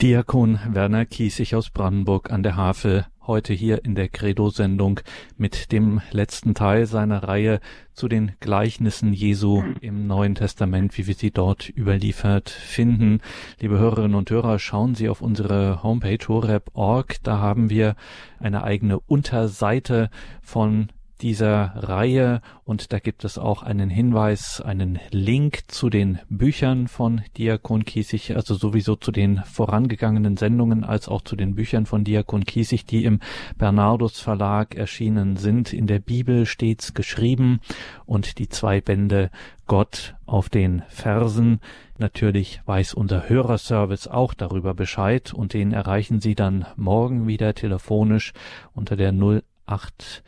Diakon 0.00 0.58
Werner 0.70 1.04
Kiesig 1.04 1.54
aus 1.54 1.68
Brandenburg 1.68 2.30
an 2.30 2.42
der 2.42 2.56
Havel, 2.56 3.04
heute 3.26 3.52
hier 3.52 3.84
in 3.84 3.94
der 3.94 4.08
Credo-Sendung 4.08 5.00
mit 5.36 5.72
dem 5.72 6.00
letzten 6.10 6.54
Teil 6.54 6.86
seiner 6.86 7.24
Reihe 7.24 7.60
zu 7.92 8.08
den 8.08 8.32
Gleichnissen 8.40 9.12
Jesu 9.12 9.62
im 9.82 10.06
Neuen 10.06 10.36
Testament, 10.36 10.96
wie 10.96 11.06
wir 11.06 11.14
sie 11.14 11.32
dort 11.32 11.68
überliefert 11.68 12.48
finden. 12.48 13.20
Liebe 13.58 13.78
Hörerinnen 13.78 14.14
und 14.14 14.30
Hörer, 14.30 14.58
schauen 14.58 14.94
Sie 14.94 15.10
auf 15.10 15.20
unsere 15.20 15.82
Homepage 15.82 16.26
horeb.org, 16.26 17.16
da 17.22 17.36
haben 17.36 17.68
wir 17.68 17.94
eine 18.38 18.64
eigene 18.64 19.00
Unterseite 19.00 20.08
von 20.40 20.88
dieser 21.22 21.72
Reihe 21.76 22.40
und 22.64 22.92
da 22.92 22.98
gibt 22.98 23.24
es 23.24 23.38
auch 23.38 23.62
einen 23.62 23.90
Hinweis, 23.90 24.60
einen 24.60 24.98
Link 25.10 25.62
zu 25.68 25.90
den 25.90 26.18
Büchern 26.28 26.88
von 26.88 27.22
Diakon 27.36 27.84
Kiesig, 27.84 28.36
also 28.36 28.54
sowieso 28.54 28.96
zu 28.96 29.12
den 29.12 29.38
vorangegangenen 29.44 30.36
Sendungen 30.36 30.84
als 30.84 31.08
auch 31.08 31.22
zu 31.22 31.36
den 31.36 31.54
Büchern 31.54 31.86
von 31.86 32.04
Diakon 32.04 32.44
Kiesig, 32.44 32.86
die 32.86 33.04
im 33.04 33.20
Bernardus 33.58 34.20
Verlag 34.20 34.74
erschienen 34.74 35.36
sind. 35.36 35.72
In 35.72 35.86
der 35.86 35.98
Bibel 35.98 36.46
stets 36.46 36.94
geschrieben 36.94 37.60
und 38.06 38.38
die 38.38 38.48
zwei 38.48 38.80
Bände 38.80 39.30
Gott 39.66 40.14
auf 40.26 40.48
den 40.48 40.82
Versen. 40.88 41.60
Natürlich 41.98 42.60
weiß 42.66 42.94
unser 42.94 43.28
Hörerservice 43.28 44.08
auch 44.08 44.34
darüber 44.34 44.74
Bescheid 44.74 45.32
und 45.34 45.52
den 45.54 45.72
erreichen 45.72 46.20
Sie 46.20 46.34
dann 46.34 46.66
morgen 46.76 47.26
wieder 47.26 47.54
telefonisch 47.54 48.32
unter 48.72 48.96
der 48.96 49.12
08 49.12 50.22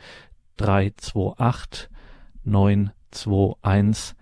328 0.57 1.89
921 2.43 4.17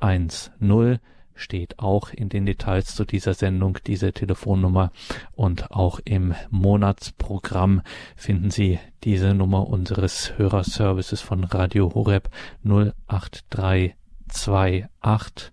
110 0.00 1.00
steht 1.40 1.78
auch 1.78 2.10
in 2.10 2.28
den 2.28 2.44
Details 2.46 2.94
zu 2.94 3.04
dieser 3.04 3.34
Sendung 3.34 3.78
diese 3.86 4.12
Telefonnummer 4.12 4.92
und 5.32 5.70
auch 5.70 6.00
im 6.04 6.34
Monatsprogramm 6.50 7.82
finden 8.14 8.50
Sie 8.50 8.78
diese 9.04 9.32
Nummer 9.34 9.68
unseres 9.68 10.36
Hörerservices 10.36 11.22
von 11.22 11.44
Radio 11.44 11.94
Horeb 11.94 12.28
08328 12.64 15.52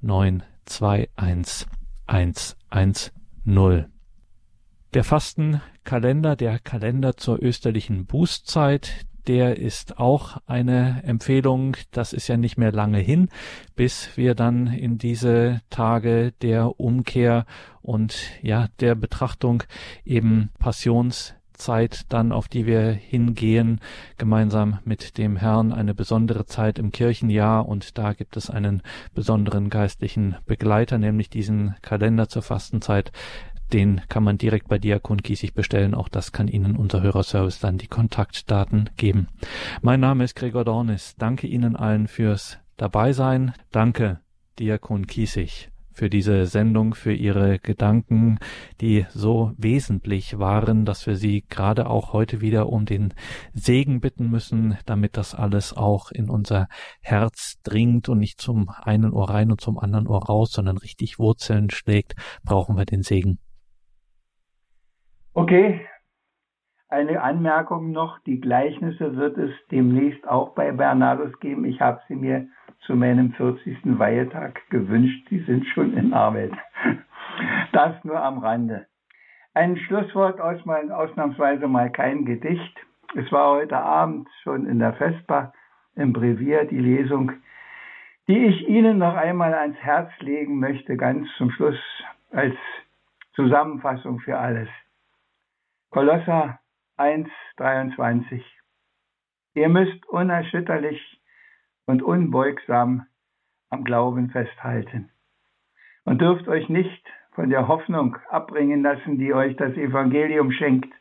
921 0.00 1.66
110. 2.06 3.97
Der 4.94 5.04
Fastenkalender, 5.04 6.34
der 6.34 6.58
Kalender 6.58 7.18
zur 7.18 7.42
österlichen 7.42 8.06
Bußzeit, 8.06 9.04
der 9.26 9.58
ist 9.58 9.98
auch 9.98 10.38
eine 10.46 11.02
Empfehlung. 11.04 11.76
Das 11.90 12.14
ist 12.14 12.26
ja 12.26 12.38
nicht 12.38 12.56
mehr 12.56 12.72
lange 12.72 12.98
hin, 12.98 13.28
bis 13.76 14.16
wir 14.16 14.34
dann 14.34 14.66
in 14.66 14.96
diese 14.96 15.60
Tage 15.68 16.32
der 16.40 16.80
Umkehr 16.80 17.44
und 17.82 18.16
ja, 18.40 18.68
der 18.80 18.94
Betrachtung 18.94 19.62
eben 20.06 20.48
Passionszeit 20.58 22.06
dann, 22.08 22.32
auf 22.32 22.48
die 22.48 22.64
wir 22.64 22.90
hingehen, 22.90 23.80
gemeinsam 24.16 24.78
mit 24.86 25.18
dem 25.18 25.36
Herrn 25.36 25.70
eine 25.74 25.94
besondere 25.94 26.46
Zeit 26.46 26.78
im 26.78 26.92
Kirchenjahr 26.92 27.68
und 27.68 27.98
da 27.98 28.14
gibt 28.14 28.38
es 28.38 28.48
einen 28.48 28.80
besonderen 29.14 29.68
geistlichen 29.68 30.36
Begleiter, 30.46 30.96
nämlich 30.96 31.28
diesen 31.28 31.74
Kalender 31.82 32.30
zur 32.30 32.40
Fastenzeit, 32.40 33.12
den 33.72 34.00
kann 34.08 34.24
man 34.24 34.38
direkt 34.38 34.68
bei 34.68 34.78
Diakon 34.78 35.22
Kiesig 35.22 35.54
bestellen. 35.54 35.94
Auch 35.94 36.08
das 36.08 36.32
kann 36.32 36.48
Ihnen 36.48 36.76
unser 36.76 37.02
Hörerservice 37.02 37.60
dann 37.60 37.78
die 37.78 37.86
Kontaktdaten 37.86 38.90
geben. 38.96 39.28
Mein 39.82 40.00
Name 40.00 40.24
ist 40.24 40.34
Gregor 40.34 40.64
Dornis. 40.64 41.14
Danke 41.16 41.46
Ihnen 41.46 41.76
allen 41.76 42.08
fürs 42.08 42.58
Dabeisein. 42.76 43.52
Danke, 43.70 44.20
Diakon 44.58 45.06
Kiesig 45.06 45.70
für 45.98 46.08
diese 46.08 46.46
Sendung, 46.46 46.94
für 46.94 47.12
Ihre 47.12 47.58
Gedanken, 47.58 48.38
die 48.80 49.04
so 49.10 49.52
wesentlich 49.56 50.38
waren, 50.38 50.84
dass 50.84 51.08
wir 51.08 51.16
Sie 51.16 51.44
gerade 51.48 51.90
auch 51.90 52.12
heute 52.12 52.40
wieder 52.40 52.68
um 52.68 52.86
den 52.86 53.12
Segen 53.52 54.00
bitten 54.00 54.30
müssen, 54.30 54.78
damit 54.86 55.16
das 55.16 55.34
alles 55.34 55.76
auch 55.76 56.12
in 56.12 56.30
unser 56.30 56.68
Herz 57.00 57.56
dringt 57.64 58.08
und 58.08 58.18
nicht 58.18 58.40
zum 58.40 58.68
einen 58.68 59.12
Ohr 59.12 59.28
rein 59.28 59.50
und 59.50 59.60
zum 59.60 59.76
anderen 59.76 60.06
Ohr 60.06 60.24
raus, 60.24 60.52
sondern 60.52 60.78
richtig 60.78 61.18
Wurzeln 61.18 61.68
schlägt, 61.68 62.14
brauchen 62.44 62.76
wir 62.76 62.84
den 62.84 63.02
Segen. 63.02 63.40
Okay, 65.38 65.86
eine 66.88 67.22
Anmerkung 67.22 67.92
noch. 67.92 68.18
Die 68.24 68.40
Gleichnisse 68.40 69.14
wird 69.14 69.38
es 69.38 69.52
demnächst 69.70 70.26
auch 70.26 70.52
bei 70.56 70.72
Bernardus 70.72 71.38
geben. 71.38 71.64
Ich 71.64 71.80
habe 71.80 72.00
sie 72.08 72.16
mir 72.16 72.48
zu 72.80 72.96
meinem 72.96 73.30
40. 73.34 73.78
Weihetag 74.00 74.60
gewünscht. 74.68 75.30
Die 75.30 75.38
sind 75.44 75.64
schon 75.66 75.96
in 75.96 76.12
Arbeit. 76.12 76.50
Das 77.70 78.02
nur 78.02 78.20
am 78.20 78.38
Rande. 78.38 78.88
Ein 79.54 79.76
Schlusswort 79.76 80.40
aus 80.40 80.58
mein, 80.64 80.90
ausnahmsweise 80.90 81.68
mal 81.68 81.92
kein 81.92 82.24
Gedicht. 82.24 82.76
Es 83.14 83.30
war 83.30 83.52
heute 83.58 83.76
Abend 83.76 84.28
schon 84.42 84.66
in 84.66 84.80
der 84.80 84.94
Vesper 84.94 85.52
im 85.94 86.12
Brevier 86.12 86.64
die 86.64 86.80
Lesung, 86.80 87.30
die 88.26 88.44
ich 88.44 88.66
Ihnen 88.66 88.98
noch 88.98 89.14
einmal 89.14 89.54
ans 89.54 89.76
Herz 89.76 90.10
legen 90.18 90.58
möchte, 90.58 90.96
ganz 90.96 91.28
zum 91.36 91.52
Schluss 91.52 91.78
als 92.32 92.56
Zusammenfassung 93.36 94.18
für 94.18 94.36
alles. 94.36 94.68
Kolosser 95.90 96.60
1, 96.98 97.30
23. 97.56 98.44
Ihr 99.54 99.70
müsst 99.70 100.06
unerschütterlich 100.06 101.00
und 101.86 102.02
unbeugsam 102.02 103.06
am 103.70 103.84
Glauben 103.84 104.28
festhalten 104.28 105.10
und 106.04 106.20
dürft 106.20 106.46
euch 106.46 106.68
nicht 106.68 107.02
von 107.32 107.48
der 107.48 107.68
Hoffnung 107.68 108.18
abbringen 108.28 108.82
lassen, 108.82 109.16
die 109.16 109.32
euch 109.32 109.56
das 109.56 109.72
Evangelium 109.78 110.52
schenkt. 110.52 110.92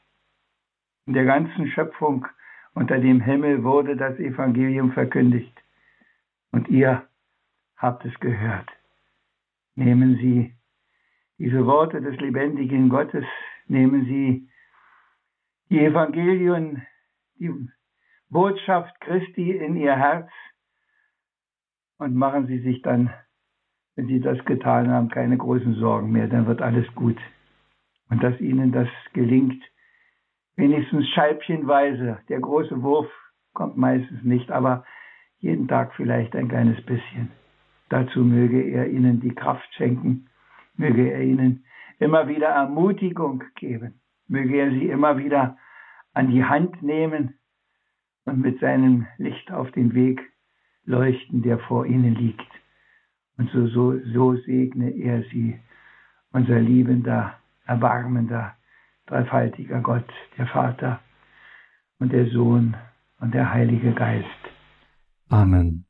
In 1.05 1.11
der 1.11 1.25
ganzen 1.25 1.67
Schöpfung 1.67 2.25
unter 2.73 2.97
dem 2.97 3.19
Himmel 3.19 3.65
wurde 3.65 3.97
das 3.97 4.17
Evangelium 4.19 4.93
verkündigt 4.93 5.53
und 6.53 6.69
ihr 6.69 7.05
habt 7.75 8.05
es 8.05 8.17
gehört. 8.21 8.69
Nehmen 9.75 10.15
Sie 10.15 10.55
diese 11.39 11.65
Worte 11.65 11.99
des 11.99 12.17
lebendigen 12.21 12.88
Gottes, 12.88 13.25
nehmen 13.67 14.05
Sie 14.05 14.47
die 15.70 15.80
Evangelien, 15.80 16.86
die 17.39 17.51
Botschaft 18.30 18.99
Christi 19.01 19.51
in 19.51 19.76
ihr 19.76 19.95
Herz 19.95 20.30
und 21.97 22.15
machen 22.15 22.47
Sie 22.47 22.59
sich 22.59 22.82
dann, 22.82 23.13
wenn 23.95 24.07
Sie 24.07 24.20
das 24.20 24.43
getan 24.45 24.89
haben, 24.89 25.09
keine 25.09 25.38
großen 25.38 25.76
Sorgen 25.76 26.11
mehr, 26.11 26.28
dann 26.28 26.45
wird 26.47 26.61
alles 26.61 26.86
gut. 26.95 27.18
Und 28.09 28.24
dass 28.24 28.39
Ihnen 28.39 28.72
das 28.72 28.88
gelingt, 29.13 29.61
wenigstens 30.55 31.07
scheibchenweise. 31.09 32.20
Der 32.30 32.39
große 32.39 32.82
Wurf 32.82 33.09
kommt 33.53 33.78
meistens 33.78 34.24
nicht, 34.24 34.51
aber 34.51 34.86
jeden 35.39 35.68
Tag 35.68 35.93
vielleicht 35.95 36.36
ein 36.36 36.47
kleines 36.47 36.82
bisschen. 36.86 37.32
Dazu 37.89 38.20
möge 38.20 38.61
er 38.61 38.88
Ihnen 38.89 39.20
die 39.20 39.34
Kraft 39.34 39.68
schenken, 39.76 40.30
möge 40.76 41.11
er 41.11 41.22
Ihnen 41.22 41.65
immer 41.99 42.28
wieder 42.28 42.47
Ermutigung 42.47 43.43
geben, 43.55 44.01
möge 44.28 44.57
er 44.57 44.71
Sie 44.71 44.88
immer 44.88 45.17
wieder 45.17 45.57
an 46.13 46.32
die 46.32 46.43
Hand 46.43 46.82
nehmen 46.82 47.36
und 48.25 48.39
mit 48.39 48.59
seinem 48.59 49.07
Licht 49.17 49.51
auf 49.51 49.71
den 49.71 49.93
Weg 49.93 50.21
leuchten, 50.86 51.41
der 51.41 51.59
vor 51.59 51.86
Ihnen 51.86 52.15
liegt. 52.15 52.47
Und 53.38 53.49
so, 53.51 53.67
so, 53.67 53.99
so 54.13 54.36
segne 54.36 54.89
er 54.91 55.23
Sie, 55.32 55.59
unser 56.32 56.59
liebender, 56.59 57.38
erbarmender, 57.65 58.55
dreifaltiger 59.05 59.82
Gott, 59.82 60.09
der 60.38 60.47
Vater 60.47 60.99
und 61.99 62.11
der 62.11 62.28
Sohn 62.28 62.75
und 63.19 63.34
der 63.34 63.53
Heilige 63.53 63.93
Geist. 63.93 64.25
Amen. 65.30 65.86